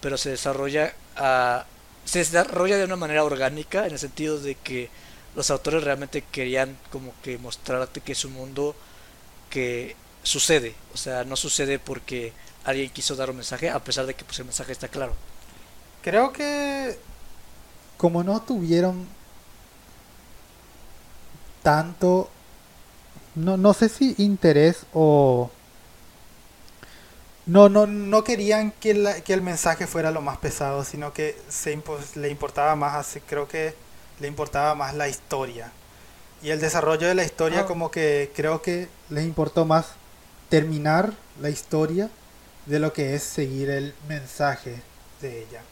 pero 0.00 0.16
se 0.16 0.30
desarrolla 0.30 0.94
a 1.16 1.66
se 2.04 2.20
desarrolla 2.20 2.78
de 2.78 2.84
una 2.84 2.96
manera 2.96 3.24
orgánica 3.24 3.86
en 3.86 3.92
el 3.92 3.98
sentido 3.98 4.40
de 4.40 4.54
que 4.56 4.88
los 5.36 5.50
autores 5.50 5.84
realmente 5.84 6.24
querían 6.32 6.76
como 6.90 7.12
que 7.22 7.38
mostrarte 7.38 8.00
que 8.00 8.12
es 8.12 8.24
un 8.24 8.32
mundo 8.32 8.74
que 9.48 9.94
sucede, 10.22 10.74
o 10.92 10.96
sea, 10.96 11.24
no 11.24 11.36
sucede 11.36 11.78
porque 11.78 12.32
alguien 12.64 12.90
quiso 12.90 13.16
dar 13.16 13.30
un 13.30 13.36
mensaje 13.36 13.70
a 13.70 13.78
pesar 13.78 14.06
de 14.06 14.14
que 14.14 14.24
pues 14.24 14.38
el 14.38 14.44
mensaje 14.46 14.72
está 14.72 14.88
claro. 14.88 15.14
Creo 16.02 16.32
que 16.32 16.98
como 17.96 18.22
no 18.24 18.40
tuvieron 18.42 19.06
tanto, 21.62 22.30
no, 23.34 23.56
no 23.56 23.74
sé 23.74 23.88
si 23.88 24.14
interés 24.18 24.86
o... 24.94 25.50
No, 27.46 27.68
no, 27.68 27.86
no 27.86 28.22
querían 28.22 28.70
que, 28.70 28.94
la- 28.94 29.20
que 29.22 29.32
el 29.34 29.42
mensaje 29.42 29.86
fuera 29.86 30.10
lo 30.10 30.20
más 30.20 30.38
pesado, 30.38 30.84
sino 30.84 31.12
que 31.12 31.36
se 31.48 31.76
impo- 31.76 31.98
le 32.14 32.28
importaba 32.28 32.76
más, 32.76 32.94
así, 32.94 33.20
creo 33.20 33.48
que 33.48 33.74
le 34.20 34.28
importaba 34.28 34.74
más 34.74 34.94
la 34.94 35.08
historia. 35.08 35.72
Y 36.42 36.50
el 36.50 36.60
desarrollo 36.60 37.08
de 37.08 37.14
la 37.14 37.24
historia 37.24 37.60
Ah. 37.60 37.66
como 37.66 37.90
que 37.90 38.30
creo 38.36 38.62
que 38.62 38.88
les 39.08 39.24
importó 39.24 39.64
más 39.64 39.86
terminar 40.48 41.12
la 41.40 41.50
historia 41.50 42.08
de 42.70 42.78
lo 42.78 42.92
que 42.92 43.14
es 43.14 43.22
seguir 43.22 43.68
el 43.70 43.94
mensaje 44.08 44.80
de 45.20 45.42
ella. 45.42 45.62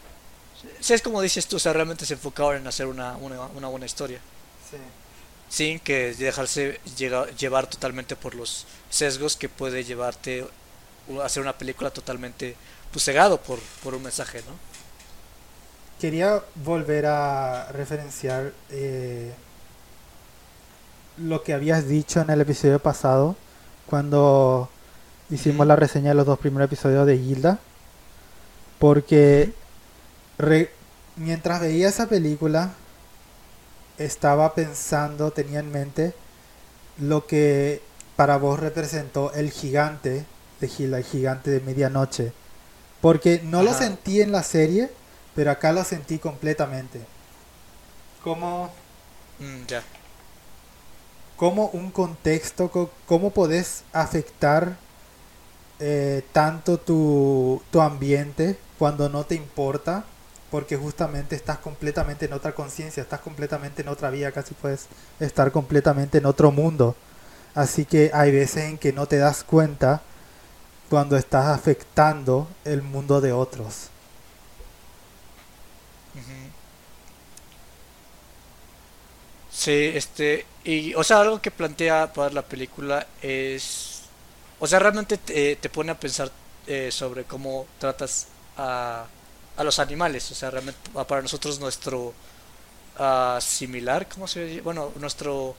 Si 0.81 0.93
es 0.93 1.01
como 1.03 1.23
dices 1.23 1.47
tú, 1.47 1.57
o 1.57 1.59
sea, 1.61 1.73
realmente 1.73 2.05
se 2.05 2.15
enfocaron 2.15 2.57
en 2.57 2.67
hacer 2.67 2.87
una, 2.87 3.17
una, 3.17 3.43
una 3.47 3.69
buena 3.69 3.87
historia, 3.87 4.21
Sí. 4.71 4.77
sin 5.49 5.79
que 5.81 6.13
dejarse 6.15 6.81
llevar 7.39 7.69
totalmente 7.69 8.17
por 8.17 8.35
los 8.35 8.67
sesgos 8.91 9.37
que 9.37 9.49
puede 9.49 9.85
llevarte 9.85 10.45
a 11.23 11.25
hacer 11.25 11.43
una 11.43 11.57
película 11.57 11.91
totalmente 11.91 12.57
pues, 12.93 13.05
cegado 13.05 13.41
por, 13.41 13.61
por 13.83 13.95
un 13.95 14.03
mensaje, 14.03 14.41
¿no? 14.41 14.53
Quería 16.01 16.43
volver 16.57 17.07
a 17.07 17.71
referenciar 17.73 18.53
eh, 18.71 19.33
lo 21.17 21.43
que 21.43 21.53
habías 21.53 21.89
dicho 21.89 22.21
en 22.21 22.31
el 22.31 22.41
episodio 22.41 22.79
pasado, 22.79 23.37
cuando 23.87 24.69
hicimos 25.31 25.67
la 25.67 25.77
reseña 25.77 26.11
de 26.11 26.15
los 26.17 26.27
dos 26.27 26.39
primeros 26.39 26.67
episodios 26.67 27.07
de 27.07 27.19
Gilda, 27.19 27.59
porque 28.79 29.53
re- 30.39 30.73
mientras 31.17 31.61
veía 31.61 31.89
esa 31.89 32.09
película, 32.09 32.73
estaba 33.99 34.55
pensando, 34.55 35.33
tenía 35.33 35.61
en 35.61 35.71
mente 35.73 36.15
lo 36.99 37.27
que 37.27 37.83
para 38.17 38.37
vos 38.39 38.61
representó 38.61 39.33
el 39.35 39.51
gigante 39.51 40.27
de 40.61 40.69
Gilda, 40.69 40.99
el 40.99 41.05
gigante 41.05 41.51
de 41.51 41.61
medianoche, 41.61 42.33
porque 43.01 43.41
no 43.45 43.63
lo 43.63 43.75
sentí 43.75 44.21
en 44.23 44.33
la 44.33 44.43
serie, 44.43 44.91
pero 45.35 45.51
acá 45.53 45.73
lo 45.73 45.85
sentí 45.85 46.19
completamente. 46.19 47.09
Como, 48.23 48.71
Mm, 49.41 49.67
ya. 49.67 49.83
como 51.37 51.67
un 51.69 51.91
contexto, 51.91 52.71
co- 52.71 52.91
cómo 53.07 53.31
podés 53.31 53.85
afectar 53.93 54.77
eh, 55.81 56.23
tanto 56.33 56.79
tu, 56.79 57.63
tu 57.71 57.81
ambiente 57.81 58.59
cuando 58.79 59.09
no 59.09 59.25
te 59.25 59.35
importa, 59.35 60.05
porque 60.51 60.77
justamente 60.77 61.37
estás 61.37 61.59
completamente 61.59 62.27
en 62.27 62.33
otra 62.33 62.55
conciencia, 62.55 63.03
estás 63.03 63.21
completamente 63.21 63.83
en 63.83 63.89
otra 63.89 64.11
vida, 64.11 64.33
casi 64.33 64.55
puedes 64.55 64.87
estar 65.21 65.53
completamente 65.53 66.19
en 66.19 66.27
otro 66.27 66.51
mundo. 66.53 66.97
Así 67.55 67.85
que 67.85 68.11
hay 68.15 68.31
veces 68.33 68.65
en 68.65 68.79
que 68.79 68.93
no 68.93 69.07
te 69.07 69.19
das 69.19 69.45
cuenta 69.45 70.03
cuando 70.89 71.17
estás 71.17 71.47
afectando 71.49 72.49
el 72.65 72.83
mundo 72.83 73.21
de 73.21 73.33
otros. 73.33 73.91
Sí, 79.51 79.91
este, 79.95 80.47
y, 80.65 80.95
o 80.95 81.03
sea, 81.03 81.21
algo 81.21 81.41
que 81.43 81.51
plantea 81.51 82.13
para 82.13 82.31
la 82.33 82.43
película 82.43 83.07
es, 83.23 83.98
o 84.61 84.67
sea, 84.67 84.79
realmente 84.79 85.19
te, 85.19 85.57
te 85.57 85.69
pone 85.69 85.93
a 85.93 85.99
pensar 85.99 86.31
eh, 86.67 86.91
sobre 86.91 87.25
cómo 87.25 87.67
tratas 87.79 88.29
a, 88.57 89.07
a 89.57 89.65
los 89.65 89.79
animales. 89.79 90.31
O 90.31 90.35
sea, 90.35 90.51
realmente 90.51 90.79
para 91.07 91.23
nosotros 91.23 91.59
nuestro 91.61 92.15
uh, 92.99 93.41
similar, 93.41 94.09
¿cómo 94.09 94.27
se 94.27 94.45
dice? 94.45 94.61
Bueno, 94.63 94.93
nuestro... 94.97 95.55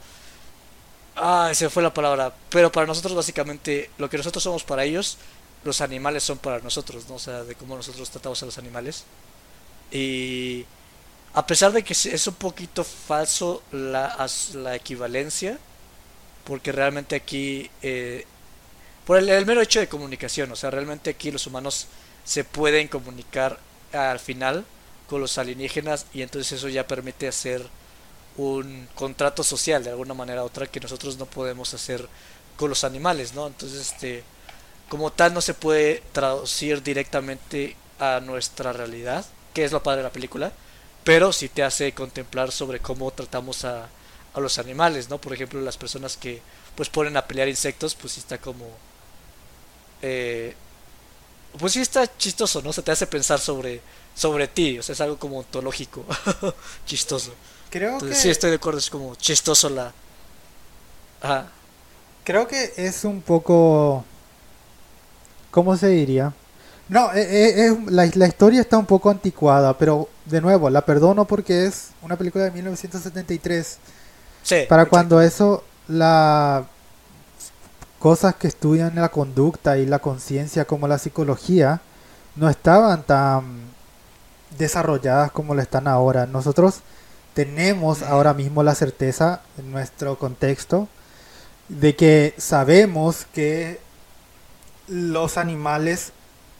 Ah, 1.16 1.50
se 1.54 1.68
fue 1.68 1.82
la 1.82 1.92
palabra. 1.92 2.32
Pero 2.50 2.70
para 2.70 2.86
nosotros 2.86 3.14
básicamente 3.14 3.90
lo 3.98 4.08
que 4.08 4.16
nosotros 4.16 4.42
somos 4.42 4.64
para 4.64 4.84
ellos, 4.84 5.18
los 5.64 5.80
animales 5.80 6.22
son 6.22 6.38
para 6.38 6.60
nosotros, 6.60 7.08
¿no? 7.08 7.16
O 7.16 7.18
sea, 7.18 7.44
de 7.44 7.54
cómo 7.54 7.76
nosotros 7.76 8.08
tratamos 8.10 8.42
a 8.42 8.46
los 8.46 8.58
animales. 8.58 9.04
Y 9.90 10.64
a 11.34 11.46
pesar 11.46 11.72
de 11.72 11.82
que 11.82 11.92
es 11.92 12.26
un 12.26 12.34
poquito 12.34 12.84
falso 12.84 13.62
la, 13.72 14.26
la 14.54 14.74
equivalencia, 14.76 15.58
porque 16.44 16.72
realmente 16.72 17.16
aquí, 17.16 17.70
eh, 17.82 18.24
por 19.10 19.18
el, 19.18 19.44
mero 19.44 19.60
hecho 19.60 19.80
de 19.80 19.88
comunicación, 19.88 20.52
o 20.52 20.54
sea, 20.54 20.70
realmente 20.70 21.10
aquí 21.10 21.32
los 21.32 21.48
humanos 21.48 21.88
se 22.22 22.44
pueden 22.44 22.86
comunicar 22.86 23.58
al 23.92 24.20
final 24.20 24.64
con 25.08 25.20
los 25.20 25.36
alienígenas 25.36 26.06
y 26.14 26.22
entonces 26.22 26.52
eso 26.52 26.68
ya 26.68 26.86
permite 26.86 27.26
hacer 27.26 27.66
un 28.36 28.86
contrato 28.94 29.42
social 29.42 29.82
de 29.82 29.90
alguna 29.90 30.14
manera 30.14 30.44
u 30.44 30.46
otra 30.46 30.68
que 30.68 30.78
nosotros 30.78 31.18
no 31.18 31.26
podemos 31.26 31.74
hacer 31.74 32.08
con 32.56 32.68
los 32.68 32.84
animales, 32.84 33.34
¿no? 33.34 33.48
Entonces, 33.48 33.80
este, 33.80 34.22
como 34.88 35.10
tal 35.10 35.34
no 35.34 35.40
se 35.40 35.54
puede 35.54 36.04
traducir 36.12 36.80
directamente 36.80 37.74
a 37.98 38.20
nuestra 38.20 38.72
realidad, 38.72 39.26
que 39.52 39.64
es 39.64 39.72
lo 39.72 39.82
padre 39.82 40.02
de 40.02 40.04
la 40.04 40.12
película, 40.12 40.52
pero 41.02 41.32
sí 41.32 41.48
te 41.48 41.64
hace 41.64 41.94
contemplar 41.94 42.52
sobre 42.52 42.78
cómo 42.78 43.10
tratamos 43.10 43.64
a, 43.64 43.88
a 44.34 44.38
los 44.38 44.60
animales, 44.60 45.10
¿no? 45.10 45.20
Por 45.20 45.32
ejemplo, 45.32 45.60
las 45.60 45.76
personas 45.76 46.16
que 46.16 46.42
pues 46.76 46.88
ponen 46.88 47.16
a 47.16 47.26
pelear 47.26 47.48
insectos, 47.48 47.96
pues 47.96 48.12
sí 48.12 48.20
está 48.20 48.38
como... 48.38 48.68
Eh, 50.02 50.54
pues 51.58 51.72
sí 51.72 51.80
está 51.80 52.16
chistoso, 52.16 52.62
¿no? 52.62 52.72
Se 52.72 52.82
te 52.82 52.92
hace 52.92 53.06
pensar 53.06 53.38
sobre, 53.38 53.80
sobre 54.14 54.48
ti, 54.48 54.78
o 54.78 54.82
sea, 54.82 54.92
es 54.92 55.00
algo 55.00 55.18
como 55.18 55.38
ontológico, 55.38 56.04
chistoso. 56.86 57.32
Creo 57.70 57.94
Entonces, 57.94 58.18
que... 58.18 58.22
Sí, 58.22 58.30
estoy 58.30 58.50
de 58.50 58.56
acuerdo, 58.56 58.78
es 58.78 58.90
como 58.90 59.14
chistoso 59.16 59.68
la... 59.68 59.92
Ajá. 61.20 61.48
Creo 62.24 62.46
que 62.46 62.72
es 62.76 63.04
un 63.04 63.22
poco... 63.22 64.04
¿Cómo 65.50 65.76
se 65.76 65.88
diría? 65.88 66.32
No, 66.88 67.12
eh, 67.12 67.22
eh, 67.22 67.66
es, 67.66 67.92
la, 67.92 68.08
la, 68.14 68.26
historia 68.26 68.60
está 68.60 68.78
un 68.78 68.86
poco 68.86 69.10
anticuada, 69.10 69.76
pero 69.76 70.08
de 70.26 70.40
nuevo, 70.40 70.70
la 70.70 70.84
perdono 70.84 71.24
porque 71.24 71.66
es 71.66 71.90
una 72.02 72.16
película 72.16 72.44
de 72.44 72.50
1973. 72.52 73.78
Sí, 74.42 74.56
Para 74.68 74.86
cuando 74.86 75.20
eso, 75.20 75.64
la 75.88 76.66
cosas 78.00 78.34
que 78.34 78.48
estudian 78.48 78.96
la 78.96 79.10
conducta 79.10 79.78
y 79.78 79.86
la 79.86 80.00
conciencia 80.00 80.64
como 80.64 80.88
la 80.88 80.98
psicología 80.98 81.80
no 82.34 82.48
estaban 82.48 83.04
tan 83.04 83.60
desarrolladas 84.58 85.30
como 85.30 85.54
lo 85.54 85.62
están 85.62 85.86
ahora. 85.86 86.26
Nosotros 86.26 86.80
tenemos 87.34 88.02
ahora 88.02 88.34
mismo 88.34 88.62
la 88.62 88.74
certeza 88.74 89.42
en 89.58 89.70
nuestro 89.70 90.18
contexto 90.18 90.88
de 91.68 91.94
que 91.94 92.34
sabemos 92.38 93.26
que 93.32 93.80
los 94.88 95.36
animales 95.36 96.12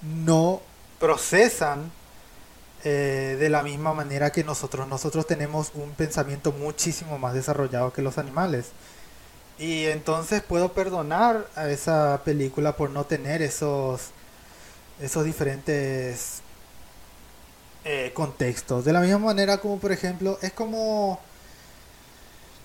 no 0.03 0.61
procesan 1.01 1.91
eh, 2.84 3.36
de 3.41 3.49
la 3.49 3.62
misma 3.62 3.93
manera 3.93 4.30
que 4.30 4.45
nosotros. 4.45 4.86
Nosotros 4.88 5.26
tenemos 5.26 5.72
un 5.74 5.91
pensamiento 5.93 6.53
muchísimo 6.53 7.18
más 7.18 7.34
desarrollado 7.34 7.93
que 7.93 8.03
los 8.03 8.18
animales. 8.18 8.72
Y 9.61 9.84
entonces 9.86 10.42
puedo 10.42 10.72
perdonar 10.72 11.46
a 11.54 11.68
esa 11.68 12.22
película 12.24 12.76
por 12.76 12.88
no 12.88 13.04
tener 13.04 13.42
esos, 13.42 14.08
esos 15.02 15.24
diferentes 15.24 16.40
eh, 17.84 18.11
contextos. 18.14 18.86
De 18.86 18.92
la 18.94 19.00
misma 19.00 19.18
manera 19.18 19.58
como 19.58 19.78
por 19.78 19.92
ejemplo, 19.92 20.38
es 20.40 20.52
como 20.52 21.20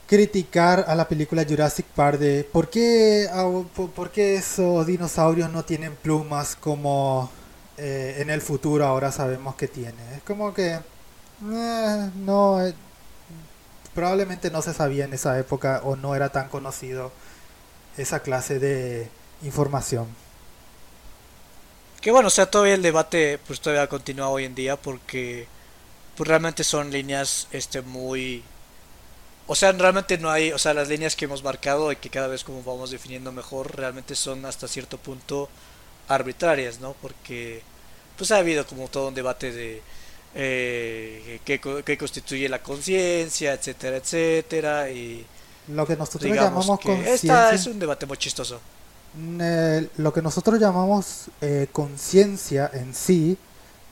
criticar 0.08 0.86
a 0.88 0.96
la 0.96 1.08
película 1.08 1.46
Jurassic 1.48 1.86
Park 1.88 2.20
de 2.20 2.44
por 2.46 2.70
qué, 2.70 3.28
por 3.96 4.12
qué 4.12 4.36
esos 4.36 4.86
dinosaurios 4.88 5.52
no 5.52 5.66
tienen 5.66 5.96
plumas 5.96 6.56
como 6.56 7.30
eh, 7.78 8.18
en 8.20 8.30
el 8.30 8.42
futuro 8.42 8.86
ahora 8.86 9.12
sabemos 9.12 9.56
que 9.56 9.68
tiene. 9.68 10.16
Es 10.16 10.24
como 10.24 10.54
que 10.54 10.76
eh, 10.76 12.12
no 12.16 12.62
probablemente 13.96 14.52
no 14.52 14.62
se 14.62 14.74
sabía 14.74 15.06
en 15.06 15.14
esa 15.14 15.40
época 15.40 15.82
o 15.84 15.96
no 15.96 16.16
era 16.16 16.30
tan 16.30 16.50
conocido 16.50 17.12
esa 17.98 18.22
clase 18.22 18.60
de 18.60 19.10
información. 19.44 20.08
Que 22.02 22.12
bueno, 22.12 22.28
o 22.28 22.32
sea, 22.32 22.52
todavía 22.52 22.76
el 22.76 22.84
debate 22.84 23.40
pues 23.48 23.60
todavía 23.62 23.88
continúa 23.88 24.30
hoy 24.30 24.46
en 24.46 24.54
día 24.56 24.76
porque 24.76 25.48
pues 26.16 26.28
realmente 26.28 26.64
son 26.64 26.92
líneas 26.92 27.48
este 27.52 27.82
muy 27.82 28.44
o 29.48 29.56
sea, 29.56 29.72
realmente 29.74 30.18
no 30.18 30.32
hay, 30.32 30.52
o 30.52 30.58
sea, 30.58 30.74
las 30.74 30.88
líneas 30.90 31.16
que 31.16 31.26
hemos 31.26 31.44
marcado 31.44 31.92
y 31.92 31.98
que 31.98 32.10
cada 32.10 32.28
vez 32.28 32.44
como 32.44 32.64
vamos 32.64 32.90
definiendo 32.90 33.32
mejor, 33.32 33.76
realmente 33.76 34.16
son 34.16 34.46
hasta 34.46 34.68
cierto 34.68 34.98
punto 34.98 35.50
arbitrarias, 36.08 36.80
¿no? 36.80 36.96
Porque 37.02 37.62
pues 38.18 38.32
ha 38.32 38.38
habido 38.38 38.66
como 38.66 38.88
todo 38.88 39.10
un 39.10 39.16
debate 39.16 39.52
de 39.52 39.82
eh, 40.36 41.40
qué, 41.46 41.60
qué 41.86 41.98
constituye 41.98 42.50
la 42.50 42.62
conciencia, 42.62 43.54
etcétera, 43.54 43.98
etcétera, 43.98 44.92
y 44.92 45.26
lo 45.70 45.88
que 45.88 45.96
nosotros 45.96 46.32
llamamos 46.32 46.80
que 46.80 46.88
conciencia 46.90 47.50
esta 47.50 47.54
es 47.54 47.66
un 47.68 47.80
debate 47.80 48.06
muy 48.06 48.18
chistoso. 48.18 48.60
eh, 49.40 49.88
lo 49.98 50.14
que 50.14 50.22
nosotros 50.22 50.60
llamamos 50.60 51.28
eh, 51.42 51.68
conciencia 51.72 52.70
en 52.74 52.94
sí, 52.94 53.38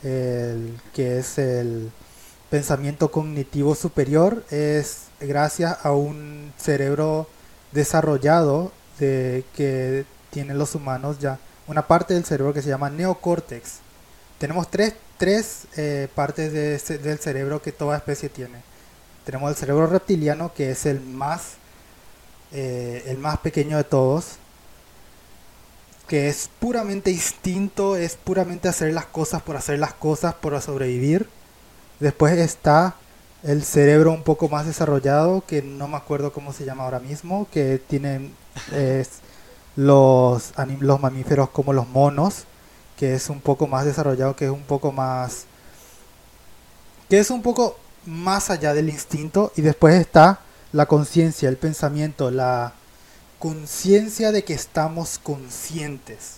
el, 0.04 0.80
que 0.94 1.20
es 1.20 1.38
el 1.38 1.90
pensamiento 2.50 3.10
cognitivo 3.10 3.74
superior, 3.74 4.44
es 4.52 5.06
gracias 5.20 5.78
a 5.84 5.94
un 5.94 6.54
cerebro 6.58 7.28
desarrollado 7.72 8.72
de 9.00 9.46
que 9.56 10.06
tienen 10.30 10.58
los 10.58 10.76
humanos 10.76 11.20
ya 11.20 11.40
una 11.68 11.88
parte 11.88 12.14
del 12.14 12.26
cerebro 12.26 12.54
que 12.54 12.62
se 12.62 12.70
llama 12.70 12.90
neocórtex. 12.90 13.83
Tenemos 14.44 14.70
tres, 14.70 14.94
tres 15.18 15.68
eh, 15.78 16.10
partes 16.14 16.52
de 16.52 16.98
del 16.98 17.18
cerebro 17.18 17.62
que 17.62 17.72
toda 17.72 17.96
especie 17.96 18.28
tiene. 18.28 18.62
Tenemos 19.24 19.50
el 19.50 19.56
cerebro 19.56 19.88
reptiliano 19.88 20.54
que 20.54 20.72
es 20.72 20.86
el 20.86 21.00
más 21.00 21.54
eh, 22.52 23.06
el 23.08 23.20
más 23.20 23.38
pequeño 23.38 23.78
de 23.78 23.86
todos, 23.86 24.34
que 26.10 26.28
es 26.28 26.50
puramente 26.60 27.10
instinto, 27.10 27.96
es 27.96 28.18
puramente 28.18 28.68
hacer 28.68 28.94
las 28.94 29.06
cosas 29.06 29.42
por 29.42 29.56
hacer 29.56 29.80
las 29.80 29.94
cosas, 29.94 30.34
por 30.34 30.62
sobrevivir. 30.62 31.30
Después 32.02 32.38
está 32.38 32.96
el 33.44 33.64
cerebro 33.64 34.12
un 34.12 34.24
poco 34.24 34.50
más 34.50 34.66
desarrollado, 34.66 35.46
que 35.48 35.62
no 35.62 35.88
me 35.88 35.96
acuerdo 35.96 36.34
cómo 36.34 36.52
se 36.52 36.66
llama 36.66 36.84
ahora 36.84 37.00
mismo, 37.00 37.48
que 37.50 37.80
tienen 37.88 38.36
es, 38.74 39.10
los, 39.78 40.52
los 40.82 41.00
mamíferos 41.00 41.50
como 41.50 41.72
los 41.72 41.88
monos, 41.88 42.46
que 42.98 43.16
es 43.16 43.30
un 43.30 43.42
poco 43.42 43.68
más 43.68 43.86
desarrollado, 43.86 44.36
que 44.36 44.46
es 44.46 44.52
un 44.52 44.64
poco 44.64 44.92
más... 44.92 45.46
que 47.10 47.20
es 47.20 47.30
un 47.30 47.42
poco 47.42 47.78
más 48.06 48.50
allá 48.50 48.74
del 48.74 48.90
instinto. 48.90 49.52
Y 49.56 49.62
después 49.62 49.96
está 49.96 50.40
la 50.72 50.86
conciencia, 50.86 51.50
el 51.50 51.58
pensamiento, 51.58 52.32
la 52.32 52.74
conciencia 53.40 54.32
de 54.32 54.44
que 54.44 54.54
estamos 54.54 55.20
conscientes, 55.20 56.38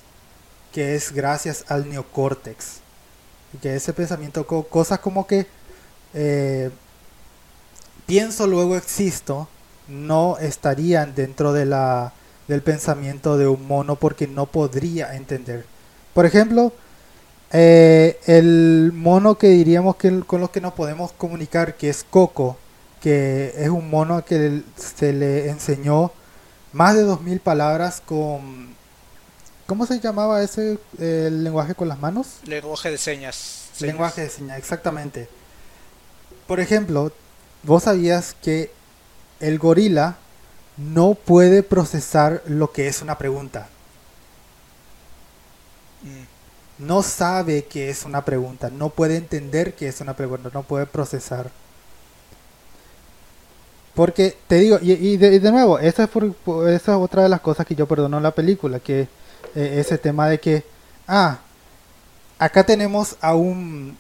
que 0.74 0.96
es 0.96 1.12
gracias 1.12 1.66
al 1.68 1.90
neocórtex. 1.90 2.80
Que 3.62 3.76
ese 3.76 3.94
pensamiento, 3.94 4.46
cosas 4.46 5.00
como 5.00 5.28
que 5.28 5.48
eh, 6.14 6.72
pienso 8.06 8.48
luego 8.48 8.76
existo, 8.76 9.48
no 9.88 10.38
estarían 10.40 11.16
dentro 11.16 11.54
de 11.54 11.66
la, 11.66 12.14
del 12.48 12.62
pensamiento 12.62 13.38
de 13.38 13.48
un 13.48 13.68
mono 13.68 13.96
porque 13.96 14.28
no 14.28 14.46
podría 14.46 15.16
entender. 15.16 15.66
Por 16.16 16.26
ejemplo, 16.26 16.72
eh, 17.52 18.18
el 18.26 18.94
mono 18.94 19.38
que 19.38 19.50
diríamos 19.50 19.98
que 19.98 20.22
con 20.22 20.40
los 20.40 20.50
que 20.50 20.62
nos 20.62 20.72
podemos 20.72 21.12
comunicar, 21.12 21.76
que 21.76 21.90
es 21.90 22.06
Coco, 22.10 22.56
que 23.02 23.54
es 23.58 23.68
un 23.68 23.90
mono 23.90 24.24
que 24.24 24.64
se 24.78 25.12
le 25.12 25.50
enseñó 25.50 26.14
más 26.72 26.96
de 26.96 27.02
2000 27.02 27.42
palabras 27.42 28.02
con 28.06 28.74
¿Cómo 29.66 29.86
se 29.86 30.00
llamaba 30.00 30.42
ese 30.42 30.78
el 31.00 31.44
lenguaje 31.44 31.76
con 31.76 31.90
las 31.90 32.00
manos? 32.00 32.38
Lenguaje 32.46 32.92
de 32.92 32.98
señas. 32.98 33.36
señas. 33.36 33.82
Lenguaje 33.82 34.22
de 34.22 34.30
señas, 34.30 34.58
exactamente. 34.58 35.28
Por 36.48 36.62
ejemplo, 36.62 37.12
vos 37.64 37.84
sabías 37.84 38.38
que 38.42 38.72
el 39.42 39.60
gorila 39.60 40.16
no 40.78 41.16
puede 41.16 41.62
procesar 41.62 42.42
lo 42.46 42.72
que 42.72 42.88
es 42.88 43.02
una 43.02 43.18
pregunta. 43.18 43.68
No 46.78 47.04
sabe 47.04 47.66
que 47.66 47.90
es 47.90 48.04
una 48.04 48.26
pregunta, 48.26 48.70
no 48.70 48.90
puede 48.90 49.18
entender 49.18 49.76
que 49.76 49.88
es 49.88 50.02
una 50.02 50.16
pregunta, 50.16 50.50
no 50.54 50.64
puede 50.64 50.86
procesar. 50.86 51.50
Porque 53.94 54.38
te 54.48 54.56
digo, 54.56 54.78
y, 54.82 54.92
y, 54.92 55.18
de, 55.18 55.40
nuevo, 55.52 55.80
esa 55.80 56.04
es, 56.04 56.10
por, 56.10 56.36
es 56.70 56.90
otra 56.90 57.24
de 57.24 57.30
las 57.30 57.40
cosas 57.40 57.66
que 57.66 57.76
yo 57.76 57.88
perdono 57.88 58.18
en 58.18 58.24
la 58.24 58.32
película, 58.32 58.82
que 58.82 59.08
eh, 59.56 59.78
ese 59.80 59.98
tema 59.98 60.28
de 60.28 60.40
que, 60.40 60.66
ah, 61.08 61.40
acá 62.38 62.66
tenemos 62.66 63.16
a 63.22 63.36
un 63.36 63.98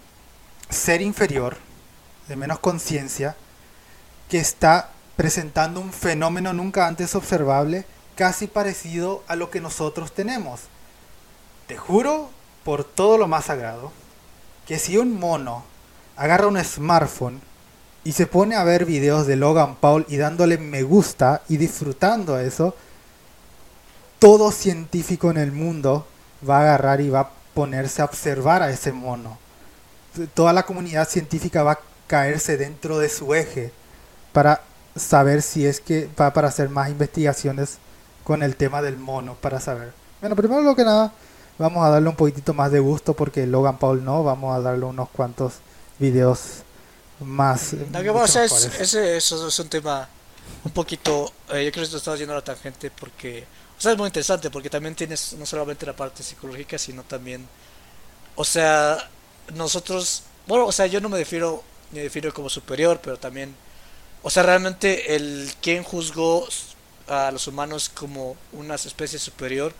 ser 0.70 1.02
inferior, 1.02 1.56
de 2.28 2.36
menos 2.36 2.60
conciencia, 2.60 3.38
que 4.28 4.38
está 4.40 4.90
presentando 5.16 5.80
un 5.80 5.94
fenómeno 5.94 6.52
nunca 6.52 6.88
antes 6.88 7.16
observable, 7.16 7.86
casi 8.16 8.48
parecido 8.48 9.24
a 9.28 9.38
lo 9.38 9.50
que 9.50 9.62
nosotros 9.62 10.12
tenemos. 10.12 10.62
Te 11.68 11.78
juro 11.78 12.30
por 12.64 12.84
todo 12.84 13.18
lo 13.18 13.28
más 13.28 13.46
sagrado 13.46 13.92
que 14.68 14.80
si 14.80 14.98
un 14.98 15.20
mono 15.20 15.64
agarra 16.16 16.48
un 16.48 16.64
smartphone 16.64 17.42
y 18.04 18.12
se 18.12 18.28
pone 18.28 18.56
a 18.56 18.64
ver 18.64 18.86
videos 18.86 19.26
de 19.26 19.36
Logan 19.36 19.76
Paul 19.76 20.06
y 20.08 20.18
dándole 20.18 20.58
me 20.58 20.84
gusta 20.84 21.42
y 21.50 21.58
disfrutando 21.58 22.40
eso, 22.40 22.76
todo 24.20 24.52
científico 24.52 25.32
en 25.32 25.38
el 25.38 25.52
mundo 25.52 26.06
va 26.48 26.58
a 26.58 26.62
agarrar 26.62 27.02
y 27.02 27.10
va 27.10 27.20
a 27.22 27.30
ponerse 27.54 28.02
a 28.02 28.06
observar 28.06 28.62
a 28.62 28.70
ese 28.70 28.92
mono. 28.92 29.38
Toda 30.34 30.54
la 30.54 30.64
comunidad 30.64 31.10
científica 31.10 31.64
va 31.64 31.74
a 31.74 31.80
caerse 32.08 32.58
dentro 32.58 33.00
de 33.00 33.10
su 33.10 33.34
eje 33.34 33.72
para 34.34 34.62
saber 34.96 35.42
si 35.42 35.66
es 35.66 35.82
que 35.82 36.10
va 36.20 36.32
para 36.32 36.48
hacer 36.48 36.70
más 36.70 36.90
investigaciones 36.90 37.80
con 38.24 38.44
el 38.44 38.56
tema 38.56 38.82
del 38.82 38.98
mono, 38.98 39.36
para 39.36 39.60
saber. 39.60 39.94
Bueno, 40.22 40.36
primero 40.36 40.62
lo 40.62 40.76
que 40.76 40.84
nada, 40.84 41.12
vamos 41.58 41.86
a 41.86 41.90
darle 41.90 42.10
un 42.10 42.16
poquitito 42.16 42.54
más 42.54 42.72
de 42.72 42.80
gusto 42.80 43.14
porque 43.14 43.46
Logan 43.46 43.78
Paul 43.78 44.04
no, 44.04 44.24
vamos 44.24 44.56
a 44.56 44.62
darle 44.62 44.86
unos 44.86 45.10
cuantos 45.10 45.56
videos 46.00 46.64
más. 47.20 47.74
Lo 47.74 48.04
que 48.04 48.12
pasa 48.12 48.44
es, 48.44 48.52
ese, 48.80 49.18
eso 49.18 49.48
es 49.48 49.60
un 49.60 49.70
tema 49.70 50.08
un 50.64 50.72
poquito, 50.72 51.32
eh, 51.50 51.66
yo 51.66 51.72
creo 51.72 51.74
que 51.74 51.82
esto 51.84 51.98
está 51.98 52.16
yendo 52.16 52.34
a 52.34 52.38
la 52.38 52.44
tangente 52.44 52.92
porque, 52.92 53.46
o 53.78 53.82
sea, 53.82 53.92
es 53.94 53.98
muy 53.98 54.08
interesante 54.08 54.50
porque 54.50 54.70
también 54.70 54.96
tienes 54.96 55.34
no 55.34 55.46
solamente 55.46 55.86
la 55.86 55.96
parte 55.96 56.24
psicológica, 56.24 56.78
sino 56.78 57.04
también, 57.04 57.48
o 58.36 58.44
sea, 58.44 59.10
nosotros, 59.54 60.24
bueno, 60.48 60.66
o 60.66 60.72
sea, 60.72 60.88
yo 60.88 61.00
no 61.00 61.10
me 61.10 61.18
defino, 61.18 61.64
me 61.92 62.02
defino 62.02 62.34
como 62.34 62.50
superior, 62.50 63.00
pero 63.02 63.18
también, 63.18 63.56
o 64.24 64.30
sea, 64.30 64.44
realmente 64.44 65.16
el 65.16 65.52
quien 65.62 65.84
juzgó 65.84 66.48
a 67.08 67.32
los 67.32 67.48
humanos 67.48 67.90
como 67.90 68.36
una 68.52 68.76
especie 68.76 69.20
superior 69.20 69.74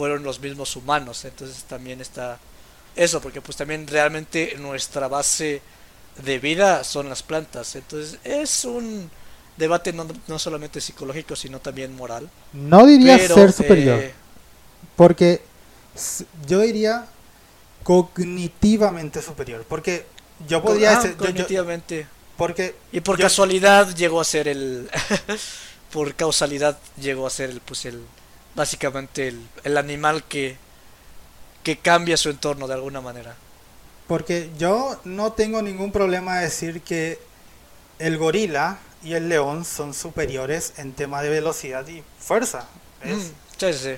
fueron 0.00 0.22
los 0.22 0.40
mismos 0.40 0.76
humanos, 0.76 1.26
entonces 1.26 1.64
también 1.64 2.00
está 2.00 2.38
eso, 2.96 3.20
porque 3.20 3.42
pues 3.42 3.58
también 3.58 3.86
realmente 3.86 4.56
nuestra 4.58 5.08
base 5.08 5.60
de 6.24 6.38
vida 6.38 6.84
son 6.84 7.10
las 7.10 7.22
plantas, 7.22 7.76
entonces 7.76 8.18
es 8.24 8.64
un 8.64 9.10
debate 9.58 9.92
no, 9.92 10.06
no 10.26 10.38
solamente 10.38 10.80
psicológico, 10.80 11.36
sino 11.36 11.58
también 11.58 11.94
moral. 11.94 12.30
No 12.54 12.86
diría 12.86 13.18
ser 13.18 13.52
superior, 13.52 14.00
eh, 14.00 14.14
porque 14.96 15.42
yo 16.46 16.60
diría 16.60 17.04
cognitivamente 17.82 19.20
superior, 19.20 19.66
porque 19.68 20.06
yo 20.48 20.62
podría 20.62 20.98
ah, 20.98 21.12
cognitivamente. 21.18 22.06
porque 22.38 22.74
y 22.90 23.00
por 23.00 23.18
casualidad 23.18 23.94
llegó 23.94 24.18
a 24.18 24.24
ser 24.24 24.48
el 24.48 24.88
por 25.92 26.14
causalidad 26.14 26.78
llegó 26.98 27.26
a 27.26 27.30
ser 27.30 27.50
el 27.50 27.60
pues 27.60 27.84
el 27.84 28.02
básicamente 28.54 29.28
el, 29.28 29.48
el 29.64 29.76
animal 29.76 30.24
que 30.24 30.56
que 31.62 31.78
cambia 31.78 32.16
su 32.16 32.30
entorno 32.30 32.66
de 32.66 32.74
alguna 32.74 33.00
manera. 33.00 33.34
Porque 34.06 34.50
yo 34.58 34.98
no 35.04 35.32
tengo 35.32 35.62
ningún 35.62 35.92
problema 35.92 36.38
de 36.38 36.44
decir 36.44 36.82
que 36.82 37.18
el 37.98 38.18
gorila 38.18 38.78
y 39.02 39.14
el 39.14 39.28
león 39.28 39.64
son 39.64 39.94
superiores 39.94 40.74
en 40.78 40.92
tema 40.92 41.22
de 41.22 41.30
velocidad 41.30 41.86
y 41.86 42.02
fuerza. 42.18 42.64
Mm, 43.04 43.20
sí, 43.56 43.72
sí. 43.72 43.96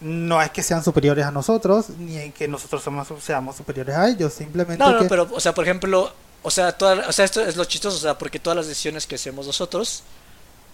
No 0.00 0.42
es 0.42 0.50
que 0.50 0.62
sean 0.62 0.82
superiores 0.82 1.24
a 1.24 1.30
nosotros, 1.30 1.90
ni 1.90 2.18
en 2.18 2.32
que 2.32 2.48
nosotros 2.48 2.82
somos, 2.82 3.06
seamos 3.22 3.56
superiores 3.56 3.94
a 3.94 4.08
ellos, 4.08 4.32
simplemente. 4.32 4.82
No, 4.82 5.00
no, 5.00 5.08
pero, 5.08 5.28
o 5.30 5.38
sea, 5.38 5.54
por 5.54 5.64
ejemplo, 5.64 6.12
o 6.42 6.50
sea, 6.50 6.76
toda, 6.76 7.08
o 7.08 7.12
sea, 7.12 7.24
esto 7.24 7.40
es 7.40 7.56
lo 7.56 7.64
chistoso, 7.64 7.96
o 7.96 8.00
sea, 8.00 8.18
porque 8.18 8.40
todas 8.40 8.56
las 8.56 8.66
decisiones 8.66 9.06
que 9.06 9.14
hacemos 9.14 9.46
nosotros 9.46 10.02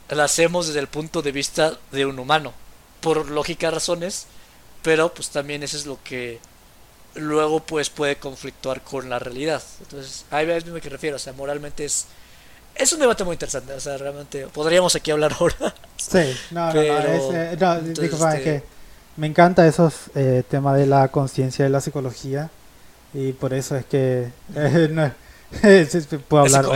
las 0.09 0.33
hacemos 0.33 0.69
desde 0.69 0.81
el 0.81 0.89
punto 0.89 1.21
de 1.21 1.33
vista 1.33 1.77
de 1.93 2.07
un 2.07 2.19
humano, 2.19 2.55
por 3.01 3.31
lógicas 3.31 3.73
razones, 3.73 4.27
pero 4.83 5.13
pues 5.13 5.31
también 5.31 5.63
eso 5.63 5.77
es 5.77 5.87
lo 5.87 5.99
que 6.03 6.41
luego 7.15 7.61
pues 7.61 7.91
puede 7.91 8.17
conflictuar 8.17 8.83
con 8.83 9.09
la 9.11 9.19
realidad. 9.19 9.63
Entonces, 9.81 10.25
ahí 10.31 10.49
es 10.51 10.65
mismo 10.65 10.81
que 10.81 10.89
refiero, 10.89 11.17
o 11.17 11.19
sea, 11.19 11.33
moralmente 11.33 11.85
es 11.85 12.07
es 12.79 12.93
un 12.93 13.01
debate 13.01 13.25
muy 13.25 13.35
interesante, 13.35 13.73
o 13.73 13.81
sea, 13.81 13.99
realmente 13.99 14.47
podríamos 14.47 14.95
aquí 14.95 15.11
hablar 15.11 15.35
ahora. 15.41 15.75
Sí, 15.97 16.35
no, 16.53 16.73
no, 16.73 16.81
eh, 16.81 17.57
no, 17.59 17.75
es, 17.75 18.43
que 18.43 18.63
me 19.17 19.27
encanta 19.27 19.67
esos 19.67 19.95
eh, 20.15 20.45
temas 20.49 20.79
de 20.79 20.87
la 20.87 21.09
conciencia 21.09 21.65
de 21.65 21.71
la 21.71 21.81
psicología 21.81 22.51
y 23.13 23.33
por 23.33 23.53
eso 23.53 23.77
es 23.77 23.85
que 23.85 24.29
eh, 24.55 24.89
no, 24.91 25.11
puedo 26.29 26.45
hablar. 26.45 26.67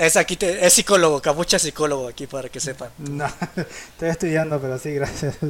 Es, 0.00 0.16
aquí 0.16 0.38
es 0.40 0.72
psicólogo, 0.72 1.20
capucha 1.20 1.58
psicólogo 1.58 2.08
aquí 2.08 2.26
para 2.26 2.48
que 2.48 2.60
sepan. 2.60 2.90
No, 2.98 3.26
estoy 3.92 4.08
estudiando, 4.08 4.60
pero 4.60 4.78
sí, 4.78 4.92
gracias. 4.92 5.36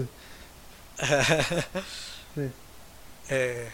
Eh, 3.29 3.71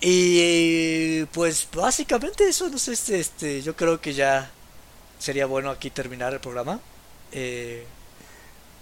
y 0.00 1.24
pues 1.26 1.66
básicamente 1.74 2.48
eso, 2.48 2.68
no 2.68 2.78
sé, 2.78 2.92
este, 2.92 3.18
este, 3.18 3.62
yo 3.62 3.74
creo 3.74 4.00
que 4.00 4.14
ya 4.14 4.48
sería 5.18 5.46
bueno 5.46 5.70
aquí 5.70 5.90
terminar 5.90 6.32
el 6.32 6.40
programa. 6.40 6.78
Eh, 7.32 7.84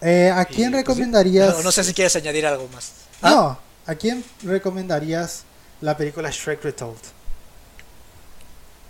eh 0.02 0.30
¿A 0.34 0.44
quién 0.44 0.72
pues, 0.72 0.82
recomendarías? 0.82 1.64
no, 1.64 1.72
sé 1.72 1.84
si 1.84 1.94
quieres 1.94 2.14
añadir 2.16 2.46
algo 2.46 2.68
más. 2.68 2.92
¿Ah? 3.22 3.30
No, 3.30 3.58
¿a 3.86 3.94
quién 3.94 4.22
recomendarías 4.42 5.44
la 5.80 5.96
película 5.96 6.30
Shrek 6.30 6.62
Retold? 6.62 7.00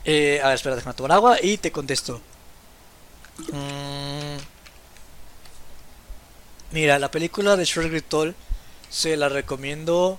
Eh, 0.05 0.40
a 0.42 0.48
ver, 0.48 0.55
espera, 0.55 0.76
déjame 0.76 0.94
tomar 0.94 1.12
agua 1.12 1.38
y 1.42 1.57
te 1.59 1.72
contesto. 1.72 2.20
Mm, 3.52 4.38
mira, 6.72 6.98
la 6.98 7.11
película 7.11 7.57
de 7.57 7.64
Shrek 7.64 7.90
Retold 7.92 8.34
se 8.90 9.16
la 9.16 9.28
recomiendo 9.28 10.18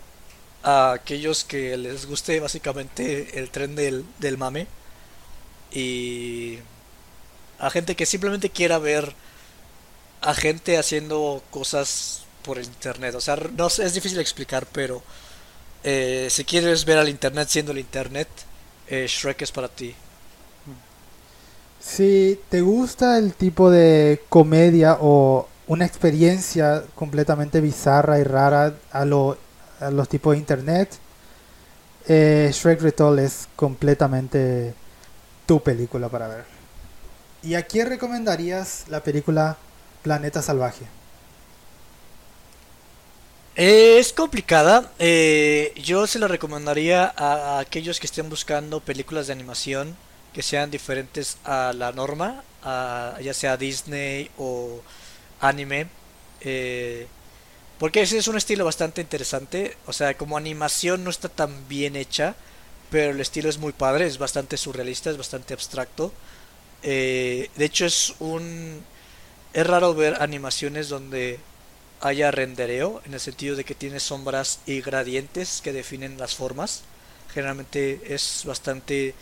a 0.63 0.93
aquellos 0.93 1.43
que 1.45 1.77
les 1.77 2.05
guste 2.07 2.39
básicamente 2.39 3.39
el 3.39 3.49
tren 3.51 3.75
del, 3.75 4.05
del 4.19 4.37
mame. 4.37 4.67
Y 5.71 6.59
a 7.59 7.69
gente 7.69 7.95
que 7.95 8.05
simplemente 8.05 8.49
quiera 8.49 8.77
ver 8.79 9.13
a 10.21 10.33
gente 10.33 10.77
haciendo 10.77 11.43
cosas 11.51 12.25
por 12.43 12.57
el 12.57 12.65
internet. 12.65 13.15
O 13.15 13.21
sea, 13.21 13.35
no 13.35 13.67
es 13.67 13.93
difícil 13.93 14.19
explicar, 14.19 14.67
pero 14.71 15.03
eh, 15.83 16.27
si 16.31 16.45
quieres 16.45 16.85
ver 16.85 16.97
al 16.97 17.09
internet 17.09 17.49
siendo 17.49 17.71
el 17.71 17.79
internet, 17.79 18.27
eh, 18.87 19.05
Shrek 19.07 19.41
es 19.41 19.51
para 19.51 19.67
ti. 19.67 19.95
Si 21.79 22.39
te 22.49 22.61
gusta 22.61 23.17
el 23.17 23.33
tipo 23.33 23.69
de 23.69 24.21
comedia 24.29 24.97
o 24.99 25.47
una 25.67 25.85
experiencia 25.85 26.83
completamente 26.95 27.61
bizarra 27.61 28.19
y 28.19 28.23
rara 28.23 28.73
a, 28.91 29.05
lo, 29.05 29.37
los 29.91 30.09
tipos 30.09 30.33
de 30.33 30.39
internet, 30.39 30.89
eh, 32.07 32.49
Shrek 32.51 32.81
Retold 32.81 33.19
es 33.19 33.47
completamente 33.55 34.73
tu 35.45 35.61
película 35.61 36.09
para 36.09 36.27
ver. 36.27 36.45
¿Y 37.43 37.53
a 37.53 37.63
quién 37.63 37.87
recomendarías 37.87 38.85
la 38.89 39.03
película 39.03 39.57
Planeta 40.01 40.41
Salvaje? 40.41 40.85
Es 43.55 44.11
complicada. 44.11 44.91
Eh, 44.99 45.73
yo 45.81 46.07
se 46.07 46.19
la 46.19 46.27
recomendaría 46.27 47.13
a, 47.15 47.59
aquellos 47.59 48.01
que 48.01 48.05
estén 48.07 48.29
buscando 48.29 48.81
películas 48.81 49.27
de 49.27 49.33
animación 49.33 49.95
que 50.33 50.43
sean 50.43 50.69
diferentes 50.69 51.37
a 51.45 51.71
la 51.73 51.93
norma, 51.93 52.43
ya 53.21 53.33
sea 53.33 53.55
Disney 53.55 54.29
o 54.37 54.81
anime. 55.39 55.87
Eh, 56.41 57.07
porque 57.79 58.01
ese 58.01 58.17
es 58.17 58.27
un 58.27 58.35
estilo 58.35 58.65
bastante 58.65 58.99
interesante. 59.01 59.77
O 59.85 59.93
sea, 59.93 60.15
como 60.17 60.35
animación 60.35 61.05
no 61.05 61.09
está 61.09 61.29
tan 61.29 61.67
bien 61.69 61.95
hecha, 61.95 62.35
pero 62.91 63.11
el 63.11 63.21
estilo 63.21 63.49
es 63.49 63.57
muy 63.57 63.71
padre, 63.71 64.05
es 64.05 64.17
bastante 64.17 64.57
surrealista, 64.57 65.11
es 65.11 65.17
bastante 65.17 65.53
abstracto. 65.53 66.11
Eh, 66.83 67.49
de 67.55 67.65
hecho 67.65 67.85
es 67.85 68.15
un... 68.19 68.83
Es 69.53 69.65
raro 69.65 69.93
ver 69.95 70.21
animaciones 70.21 70.89
donde 70.89 71.39
haya 72.05 72.29
rendereo, 72.29 73.01
en 73.05 73.15
el 73.15 73.19
sentido 73.19 73.55
de 73.55 73.63
que 73.63 73.73
tiene 73.73 73.99
sombras 73.99 74.59
y 74.67 74.81
gradientes 74.81 75.59
que 75.63 75.73
definen 75.73 76.19
las 76.19 76.35
formas. 76.35 76.83
Generalmente 77.33 78.13
es 78.13 78.43
bastante 78.45 79.15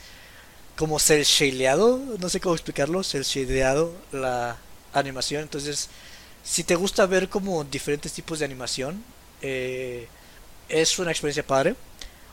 como 0.75 0.99
cel 0.99 1.23
shadeado, 1.23 1.97
no 2.19 2.27
sé 2.27 2.41
cómo 2.41 2.55
explicarlo, 2.55 3.01
cel 3.03 3.23
shadeado 3.23 3.93
la 4.11 4.57
animación. 4.91 5.43
Entonces, 5.43 5.89
si 6.43 6.65
te 6.65 6.75
gusta 6.75 7.05
ver 7.05 7.29
como 7.29 7.63
diferentes 7.63 8.11
tipos 8.11 8.39
de 8.39 8.45
animación, 8.45 9.01
eh, 9.41 10.07
es 10.67 10.99
una 10.99 11.11
experiencia 11.11 11.47
padre. 11.47 11.75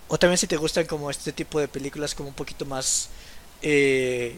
O 0.09 0.18
también 0.18 0.39
si 0.39 0.48
te 0.48 0.56
gustan 0.56 0.86
como 0.86 1.10
este 1.12 1.32
tipo 1.32 1.60
de 1.60 1.68
películas 1.68 2.12
como 2.16 2.31
un 2.31 2.35
poquito 2.35 2.66
más 2.66 3.09
eh, 3.62 4.36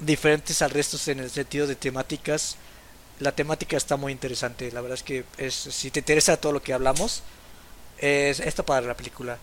diferentes 0.00 0.62
al 0.62 0.70
resto 0.70 0.98
en 1.10 1.20
el 1.20 1.30
sentido 1.30 1.66
de 1.66 1.76
temáticas. 1.76 2.56
La 3.18 3.32
temática 3.32 3.76
está 3.76 3.96
muy 3.96 4.12
interesante. 4.12 4.70
La 4.72 4.80
verdad 4.80 4.96
es 4.96 5.02
que 5.04 5.24
es, 5.38 5.54
si 5.54 5.90
te 5.90 6.00
interesa 6.00 6.36
todo 6.38 6.52
lo 6.52 6.62
que 6.62 6.72
hablamos, 6.74 7.22
Es, 7.98 8.40
está 8.40 8.64
para 8.64 8.86
la 8.86 8.96
película. 8.96 9.38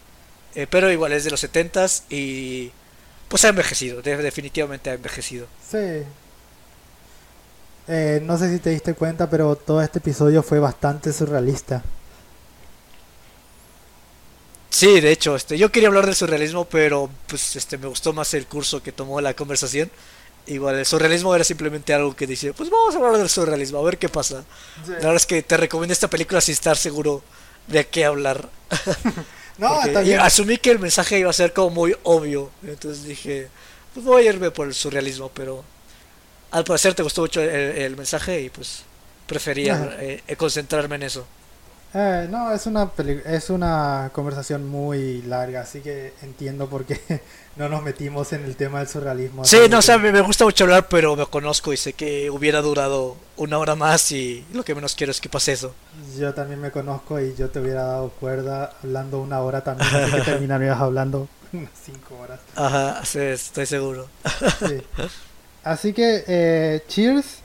Eh, 0.56 0.68
pero 0.70 0.92
igual 0.92 1.14
es 1.14 1.24
de 1.26 1.32
los 1.32 1.42
70s 1.42 2.06
y 2.10 2.74
pues 3.30 3.46
ha 3.46 3.50
envejecido, 3.50 4.02
de- 4.04 4.18
definitivamente 4.18 4.90
ha 4.92 4.96
envejecido. 4.96 5.50
Sí. 5.60 6.06
Eh, 7.88 8.22
no 8.24 8.38
sé 8.38 8.52
si 8.52 8.60
te 8.60 8.70
diste 8.72 8.96
cuenta, 8.96 9.30
pero 9.30 9.56
todo 9.56 9.82
este 9.82 10.00
episodio 10.00 10.42
fue 10.44 10.60
bastante 10.60 11.14
surrealista. 11.14 11.84
Sí, 14.70 15.02
de 15.02 15.12
hecho, 15.12 15.36
este, 15.36 15.58
yo 15.58 15.72
quería 15.72 15.90
hablar 15.90 16.06
del 16.06 16.16
surrealismo, 16.16 16.66
pero 16.66 17.10
pues 17.28 17.56
este 17.56 17.78
me 17.78 17.88
gustó 17.88 18.14
más 18.14 18.34
el 18.34 18.48
curso 18.48 18.82
que 18.82 18.92
tomó 18.94 19.20
la 19.22 19.34
conversación. 19.34 19.92
Igual 20.48 20.76
el 20.80 20.86
surrealismo 20.86 21.34
era 21.36 21.44
simplemente 21.44 21.94
algo 21.94 22.16
que 22.16 22.26
dice, 22.28 22.54
pues 22.54 22.70
vamos 22.70 22.96
a 22.96 22.98
hablar 22.98 23.18
del 23.18 23.30
surrealismo, 23.30 23.80
a 23.80 23.84
ver 23.84 23.98
qué 23.98 24.10
pasa. 24.10 24.44
La 24.88 24.96
verdad 24.96 25.16
es 25.16 25.26
que 25.26 25.44
te 25.44 25.56
recomiendo 25.56 25.94
esta 25.94 26.10
película 26.10 26.42
sin 26.42 26.54
estar 26.54 26.78
seguro 26.78 27.24
de 27.68 27.88
qué 27.88 28.06
hablar. 28.06 28.50
No, 29.58 29.80
asumí 30.22 30.58
que 30.58 30.72
el 30.72 30.80
mensaje 30.80 31.20
iba 31.20 31.30
a 31.30 31.34
ser 31.34 31.54
como 31.54 31.70
muy 31.70 31.96
obvio. 32.02 32.50
Entonces 32.64 33.04
dije, 33.04 33.48
pues 33.94 34.04
voy 34.04 34.26
a 34.26 34.30
irme 34.30 34.50
por 34.50 34.66
el 34.66 34.74
surrealismo, 34.74 35.30
pero 35.30 35.64
al 36.50 36.64
parecer 36.64 36.96
te 36.96 37.04
gustó 37.04 37.22
mucho 37.22 37.42
el, 37.42 37.50
el 37.50 37.96
mensaje 37.96 38.42
y 38.42 38.50
pues 38.50 38.84
prefería 39.28 39.98
eh, 40.00 40.36
concentrarme 40.36 40.96
en 40.96 41.04
eso. 41.04 41.28
Eh, 41.94 42.28
no, 42.32 42.54
es 42.54 42.66
una 42.68 42.90
es 43.26 43.50
una 43.50 44.12
conversación 44.14 44.66
muy 44.66 45.22
larga, 45.24 45.62
así 45.62 45.82
que 45.82 46.14
entiendo 46.22 46.70
por 46.70 46.86
qué 46.86 47.00
no 47.58 47.68
nos 47.68 47.84
metimos 47.84 48.32
en 48.32 48.46
el 48.46 48.56
tema 48.56 48.80
del 48.80 48.88
surrealismo. 48.88 49.44
Sí, 49.44 49.58
no, 49.70 49.78
o 49.78 49.80
que- 49.80 49.86
sea, 49.86 49.98
me 49.98 50.12
me 50.14 50.22
gusta 50.22 50.46
mucho 50.46 50.64
hablar, 50.64 50.88
pero 50.88 51.18
me 51.18 51.26
conozco 51.26 51.74
y 51.74 51.78
sé 51.78 51.92
que 51.92 52.30
hubiera 52.32 52.62
durado 52.62 53.18
una 53.36 53.58
hora 53.58 53.76
más 53.76 54.10
y 54.14 54.46
lo 54.54 54.64
que 54.64 54.74
menos 54.74 54.96
quiero 54.96 55.12
es 55.12 55.20
que 55.20 55.28
pase 55.28 55.52
eso. 55.52 55.76
Yo 56.18 56.34
también 56.34 56.62
me 56.62 56.72
conozco 56.72 57.20
y 57.20 57.36
yo 57.36 57.50
te 57.50 57.60
hubiera 57.60 57.84
dado 57.84 58.10
cuerda 58.10 58.72
hablando 58.84 59.20
una 59.20 59.42
hora 59.42 59.62
también, 59.62 59.90
así 59.94 60.12
que 60.14 60.22
terminarías 60.32 60.80
hablando 60.80 61.28
unas 61.52 61.72
cinco 61.84 62.18
horas. 62.22 62.40
Ajá, 62.56 63.04
sí, 63.04 63.20
estoy 63.20 63.66
seguro. 63.66 64.08
Sí. 64.66 64.82
Así 65.66 65.92
que, 65.92 66.24
eh, 66.26 66.84
cheers. 66.88 67.40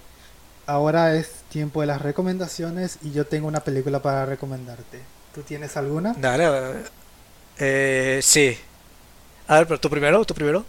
Ahora 0.68 1.14
es 1.16 1.30
tiempo 1.56 1.80
de 1.80 1.86
las 1.86 2.02
recomendaciones 2.02 2.98
y 3.00 3.12
yo 3.12 3.24
tengo 3.24 3.48
una 3.48 3.60
película 3.60 4.02
para 4.02 4.26
recomendarte. 4.26 5.00
¿Tú 5.34 5.40
tienes 5.40 5.74
alguna? 5.78 6.12
Dale, 6.12 6.84
eh, 7.56 8.20
sí. 8.22 8.58
A 9.48 9.54
ver, 9.54 9.66
pero 9.66 9.80
tú 9.80 9.88
primero, 9.88 10.22
tú 10.26 10.34
primero. 10.34 10.66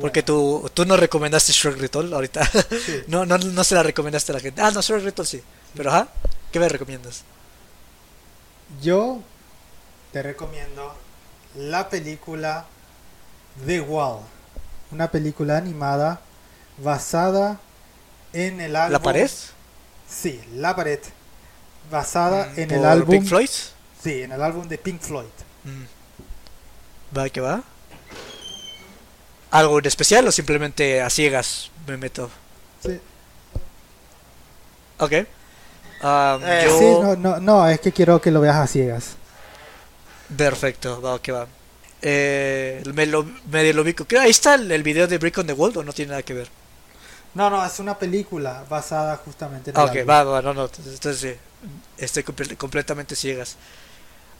Porque 0.00 0.24
tú, 0.24 0.68
tú 0.74 0.84
no 0.84 0.96
recomendaste 0.96 1.52
Shrek 1.52 1.78
Ritual 1.78 2.12
ahorita. 2.12 2.44
Sí. 2.44 3.04
no, 3.06 3.24
no, 3.24 3.38
no 3.38 3.62
se 3.62 3.76
la 3.76 3.84
recomendaste 3.84 4.32
a 4.32 4.34
la 4.34 4.40
gente. 4.40 4.60
Ah, 4.60 4.72
no, 4.72 4.82
Shrek 4.82 5.04
Ritual 5.04 5.28
sí. 5.28 5.40
Pero 5.76 5.92
ajá, 5.92 6.08
¿qué 6.50 6.58
me 6.58 6.68
recomiendas? 6.68 7.22
Yo 8.82 9.20
te 10.12 10.24
recomiendo 10.24 10.92
la 11.54 11.88
película 11.88 12.66
The 13.64 13.80
Wall, 13.80 14.22
una 14.90 15.08
película 15.08 15.56
animada 15.56 16.20
basada 16.78 17.60
en 18.32 18.60
el 18.60 18.74
álbum. 18.74 18.92
¿La 18.92 18.98
pared? 18.98 19.30
Sí, 20.20 20.40
La 20.54 20.74
pared, 20.74 20.98
basada 21.90 22.52
en 22.56 22.70
el 22.70 22.78
¿Por 22.78 22.86
álbum. 22.86 23.10
Pink 23.10 23.26
Floyd? 23.26 23.50
Sí, 24.02 24.22
en 24.22 24.32
el 24.32 24.42
álbum 24.42 24.66
de 24.68 24.78
Pink 24.78 25.00
Floyd. 25.00 25.26
Mm. 25.64 27.16
¿Va 27.16 27.28
que 27.28 27.40
va? 27.40 27.62
¿Algo 29.50 29.78
en 29.78 29.86
especial 29.86 30.26
o 30.26 30.32
simplemente 30.32 31.00
a 31.02 31.10
ciegas 31.10 31.70
me 31.86 31.96
meto? 31.96 32.30
Sí, 32.84 33.00
Ok. 34.98 35.12
Um, 36.02 36.42
Eh, 36.44 36.62
yo... 36.66 36.78
sí, 36.78 36.84
no, 37.02 37.16
no, 37.16 37.40
no, 37.40 37.68
es 37.68 37.80
que 37.80 37.92
quiero 37.92 38.20
que 38.20 38.30
lo 38.30 38.40
veas 38.40 38.56
a 38.56 38.66
ciegas. 38.66 39.16
Perfecto, 40.36 41.00
va 41.00 41.20
que 41.20 41.32
va. 41.32 41.46
Eh, 42.02 42.82
me 42.94 43.06
lo, 43.06 43.24
medio 43.50 43.72
lo. 43.72 43.84
Creo, 43.84 44.20
Ahí 44.22 44.30
está 44.30 44.54
el, 44.56 44.70
el 44.70 44.82
video 44.82 45.06
de 45.06 45.18
Brick 45.18 45.38
on 45.38 45.46
the 45.46 45.52
Wall 45.52 45.76
o 45.76 45.82
no 45.82 45.92
tiene 45.92 46.10
nada 46.10 46.22
que 46.22 46.34
ver. 46.34 46.48
No, 47.36 47.50
no, 47.50 47.64
es 47.64 47.78
una 47.80 47.98
película 47.98 48.64
basada 48.68 49.16
justamente 49.18 49.70
en 49.70 49.76
Ah, 49.76 49.84
ok, 49.84 49.96
va, 50.08 50.24
va, 50.24 50.42
no, 50.42 50.54
no. 50.54 50.64
Entonces 50.64 51.18
sí, 51.20 51.34
estoy 51.98 52.22
comple- 52.22 52.56
completamente 52.56 53.14
ciegas. 53.16 53.56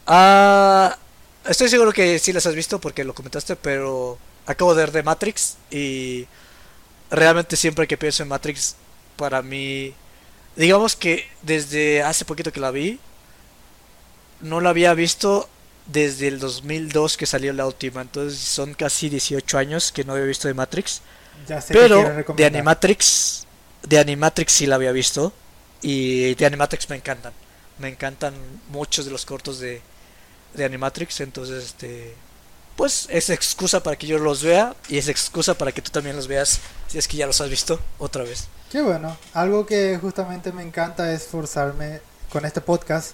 Ah, 0.07 0.99
estoy 1.47 1.69
seguro 1.69 1.93
que 1.93 2.19
sí 2.19 2.33
las 2.33 2.47
has 2.47 2.55
visto 2.55 2.81
porque 2.81 3.05
lo 3.05 3.15
comentaste, 3.15 3.57
pero 3.57 4.19
acabo 4.47 4.75
de 4.75 4.83
ver 4.83 4.93
de 4.93 5.03
Matrix 5.03 5.59
y 5.71 6.29
realmente 7.11 7.57
siempre 7.57 7.89
que 7.89 7.99
pienso 7.99 8.23
en 8.25 8.31
Matrix, 8.31 8.77
para 9.17 9.43
mí, 9.43 9.95
digamos 10.57 10.97
que 10.97 11.27
desde 11.43 12.03
hace 12.03 12.25
poquito 12.27 12.53
que 12.53 12.61
la 12.61 12.73
vi, 12.73 13.01
no 14.41 14.61
la 14.61 14.71
había 14.71 14.95
visto 14.95 15.49
desde 15.87 16.29
el 16.29 16.39
2002 16.39 17.17
que 17.17 17.27
salió 17.27 17.53
la 17.53 17.67
última, 17.67 18.03
entonces 18.03 18.39
son 18.41 18.75
casi 18.75 19.09
18 19.09 19.59
años 19.59 19.93
que 19.93 20.05
no 20.05 20.13
había 20.13 20.25
visto 20.25 20.49
de 20.49 20.55
Matrix. 20.55 21.01
Ya 21.49 21.61
sé 21.61 21.75
Pero 21.75 22.03
de. 22.37 22.45
Animatrix, 22.45 23.47
de 23.83 23.99
Animatrix 23.99 24.53
sí 24.53 24.67
la 24.67 24.77
había 24.77 24.93
visto. 24.93 25.33
Y 25.83 26.35
de 26.35 26.47
Animatrix 26.47 26.89
me 26.91 26.97
encantan. 26.97 27.33
Me 27.79 27.89
encantan 27.89 28.35
muchos 28.71 29.05
de 29.05 29.11
los 29.11 29.27
cortos 29.27 29.61
de, 29.61 29.83
de 30.55 30.65
Animatrix. 30.65 31.21
Entonces, 31.21 31.65
este. 31.65 32.15
Pues 32.77 33.09
es 33.11 33.31
excusa 33.31 33.83
para 33.83 33.97
que 33.97 34.07
yo 34.07 34.19
los 34.19 34.43
vea. 34.43 34.75
Y 34.89 34.99
es 34.99 35.09
excusa 35.09 35.57
para 35.57 35.73
que 35.73 35.83
tú 35.83 35.91
también 35.91 36.17
los 36.17 36.29
veas. 36.29 36.61
Si 36.89 36.99
es 36.99 37.09
que 37.09 37.17
ya 37.17 37.27
los 37.27 37.41
has 37.41 37.51
visto 37.51 37.81
otra 37.99 38.23
vez. 38.23 38.49
Qué 38.71 38.83
bueno. 38.83 39.17
Algo 39.33 39.65
que 39.65 39.99
justamente 40.01 40.53
me 40.53 40.63
encanta 40.63 41.13
es 41.13 41.25
forzarme, 41.25 42.01
con 42.31 42.45
este 42.45 42.61
podcast, 42.61 43.13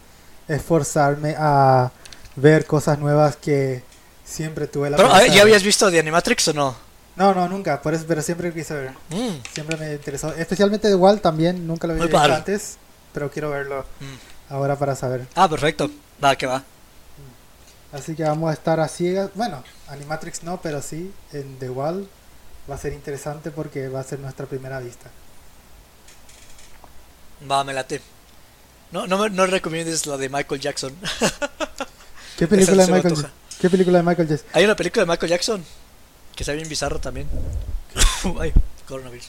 es 0.48 0.62
forzarme 0.62 1.34
a 1.38 1.92
ver 2.36 2.66
cosas 2.66 2.98
nuevas 2.98 3.36
que 3.36 3.82
siempre 4.24 4.66
tuve 4.66 4.90
la 4.90 4.96
Pero, 4.96 5.26
¿Ya 5.26 5.42
habías 5.42 5.62
visto 5.62 5.90
de 5.90 5.98
Animatrix 5.98 6.48
o 6.48 6.52
no? 6.54 6.91
No, 7.14 7.34
no, 7.34 7.48
nunca, 7.48 7.82
por 7.82 7.92
eso, 7.92 8.04
pero 8.08 8.22
siempre 8.22 8.52
quise 8.52 8.74
ver. 8.74 8.90
Mm, 9.10 9.42
Siempre 9.52 9.76
me 9.76 9.92
interesó. 9.92 10.32
Especialmente 10.34 10.88
de 10.88 10.94
Walt 10.94 11.20
también, 11.20 11.66
nunca 11.66 11.86
lo 11.86 11.92
había 11.92 12.06
visto 12.06 12.18
antes, 12.18 12.78
pero 13.12 13.30
quiero 13.30 13.50
verlo 13.50 13.84
mm. 14.00 14.52
ahora 14.54 14.76
para 14.76 14.96
saber. 14.96 15.26
Ah, 15.34 15.48
perfecto. 15.48 15.90
Va, 16.22 16.36
que 16.36 16.46
va. 16.46 16.62
Así 17.92 18.14
que 18.14 18.22
vamos 18.22 18.48
a 18.48 18.54
estar 18.54 18.80
a 18.80 18.88
ciegas. 18.88 19.30
Bueno, 19.34 19.62
Animatrix 19.88 20.42
no, 20.42 20.60
pero 20.62 20.80
sí, 20.80 21.12
en 21.34 21.58
The 21.58 21.68
Wall 21.68 22.08
va 22.70 22.76
a 22.76 22.78
ser 22.78 22.94
interesante 22.94 23.50
porque 23.50 23.88
va 23.88 24.00
a 24.00 24.04
ser 24.04 24.18
nuestra 24.18 24.46
primera 24.46 24.80
vista. 24.80 25.10
Va, 27.50 27.62
me 27.64 27.74
late. 27.74 28.00
No, 28.90 29.06
no, 29.06 29.18
me- 29.18 29.30
no 29.30 29.44
recomiendes 29.44 30.06
la 30.06 30.16
de 30.16 30.30
Michael 30.30 30.60
Jackson. 30.60 30.94
¿Qué 32.38 32.46
película 32.46 32.86
de 32.86 32.92
Michael? 32.92 33.26
¿Qué 33.60 33.68
película 33.68 33.98
de 33.98 34.04
Michael 34.04 34.28
Jackson? 34.28 34.48
Hay 34.54 34.64
una 34.64 34.76
película 34.76 35.04
de 35.04 35.10
Michael 35.10 35.30
Jackson 35.30 35.64
que 36.36 36.42
está 36.42 36.52
bien 36.52 36.68
bizarro 36.68 36.98
también. 37.00 37.28
Ay, 38.40 38.52
coronavirus. 38.88 39.28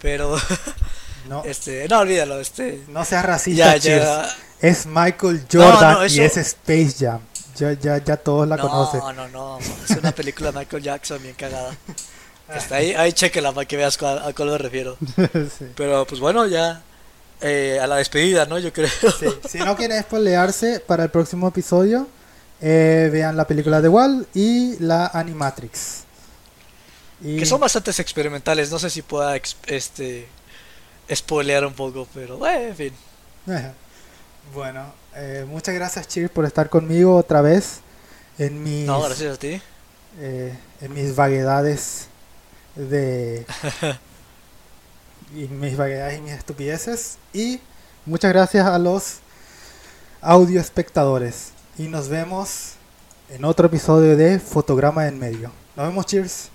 Pero, 0.00 0.36
No, 1.28 1.44
este, 1.44 1.86
no, 1.88 2.00
olvídalo, 2.00 2.40
este. 2.40 2.82
no 2.88 3.04
seas 3.04 3.24
racista, 3.24 3.76
Ya, 3.76 3.98
ya. 3.98 4.36
Es 4.60 4.86
Michael 4.86 5.46
Jordan 5.52 5.92
no, 5.94 6.02
y 6.04 6.06
eso- 6.06 6.22
es 6.22 6.36
Space 6.36 6.94
Jam. 6.98 7.20
Ya, 7.56 7.72
ya, 7.74 7.98
ya 8.02 8.16
todos 8.16 8.48
la 8.48 8.56
conocen. 8.58 9.00
No, 9.00 9.12
no, 9.12 9.28
no. 9.28 9.58
Es 9.58 9.90
una 9.96 10.10
película 10.12 10.50
de 10.52 10.58
Michael 10.58 10.82
Jackson 10.82 11.22
bien 11.22 11.34
cagada. 11.34 11.76
Está 12.54 12.76
ahí, 12.76 12.92
ahí 12.94 13.12
chequela 13.12 13.52
para 13.52 13.66
que 13.66 13.76
veas 13.76 13.96
cuál- 13.98 14.18
a 14.18 14.32
cuál 14.32 14.50
me 14.50 14.58
refiero. 14.58 14.96
Sí. 15.16 15.66
Pero, 15.76 16.06
pues 16.06 16.20
bueno, 16.20 16.46
ya. 16.46 16.82
eh, 17.40 17.78
a 17.80 17.86
la 17.86 17.96
despedida, 17.96 18.46
¿no? 18.46 18.58
Yo 18.58 18.72
creo. 18.72 18.88
Sí, 18.88 19.26
Si 19.48 19.58
no 19.58 19.76
quieren 19.76 20.00
spoilearse 20.02 20.80
para 20.80 21.04
el 21.04 21.10
próximo 21.10 21.48
episodio, 21.48 22.08
eh, 22.60 23.08
vean 23.12 23.36
la 23.36 23.46
película 23.46 23.80
de 23.80 23.88
Wall 23.88 24.26
y 24.34 24.76
la 24.80 25.06
Animatrix. 25.08 26.01
Y, 27.22 27.38
Que 27.38 27.46
son 27.46 27.60
bastantes 27.60 27.98
experimentales. 28.00 28.70
No 28.70 28.78
sé 28.78 28.90
si 28.90 29.02
pueda, 29.02 29.36
este. 29.66 30.26
Spoilear 31.12 31.66
un 31.66 31.74
poco, 31.74 32.06
pero, 32.14 32.38
bueno, 32.38 32.68
en 32.68 32.76
fin. 32.76 32.92
Bueno, 34.54 34.92
eh, 35.14 35.44
muchas 35.48 35.74
gracias 35.74 36.08
Cheers 36.08 36.30
por 36.30 36.44
estar 36.44 36.68
conmigo 36.70 37.16
otra 37.16 37.42
vez 37.42 37.80
en 38.38 38.62
mis, 38.62 38.86
No, 38.86 39.02
gracias 39.02 39.34
a 39.34 39.38
ti. 39.38 39.60
eh, 40.20 40.56
en 40.80 40.94
mis 40.94 41.14
vaguedades 41.14 42.06
de 42.76 43.44
y 45.34 45.48
mis 45.48 45.76
vaguedades 45.76 46.18
y 46.18 46.22
mis 46.22 46.32
estupideces 46.32 47.18
y 47.32 47.60
muchas 48.06 48.32
gracias 48.32 48.66
a 48.66 48.78
los 48.78 49.18
audio 50.20 50.60
espectadores 50.60 51.50
y 51.78 51.88
nos 51.88 52.08
vemos 52.08 52.74
en 53.28 53.44
otro 53.44 53.66
episodio 53.66 54.16
de 54.16 54.38
Fotograma 54.38 55.08
en 55.08 55.18
medio. 55.18 55.50
Nos 55.76 55.88
vemos, 55.88 56.06
cheers. 56.06 56.51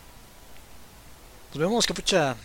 Nos 1.53 1.59
vemos, 1.59 1.85
capucha. 1.85 2.35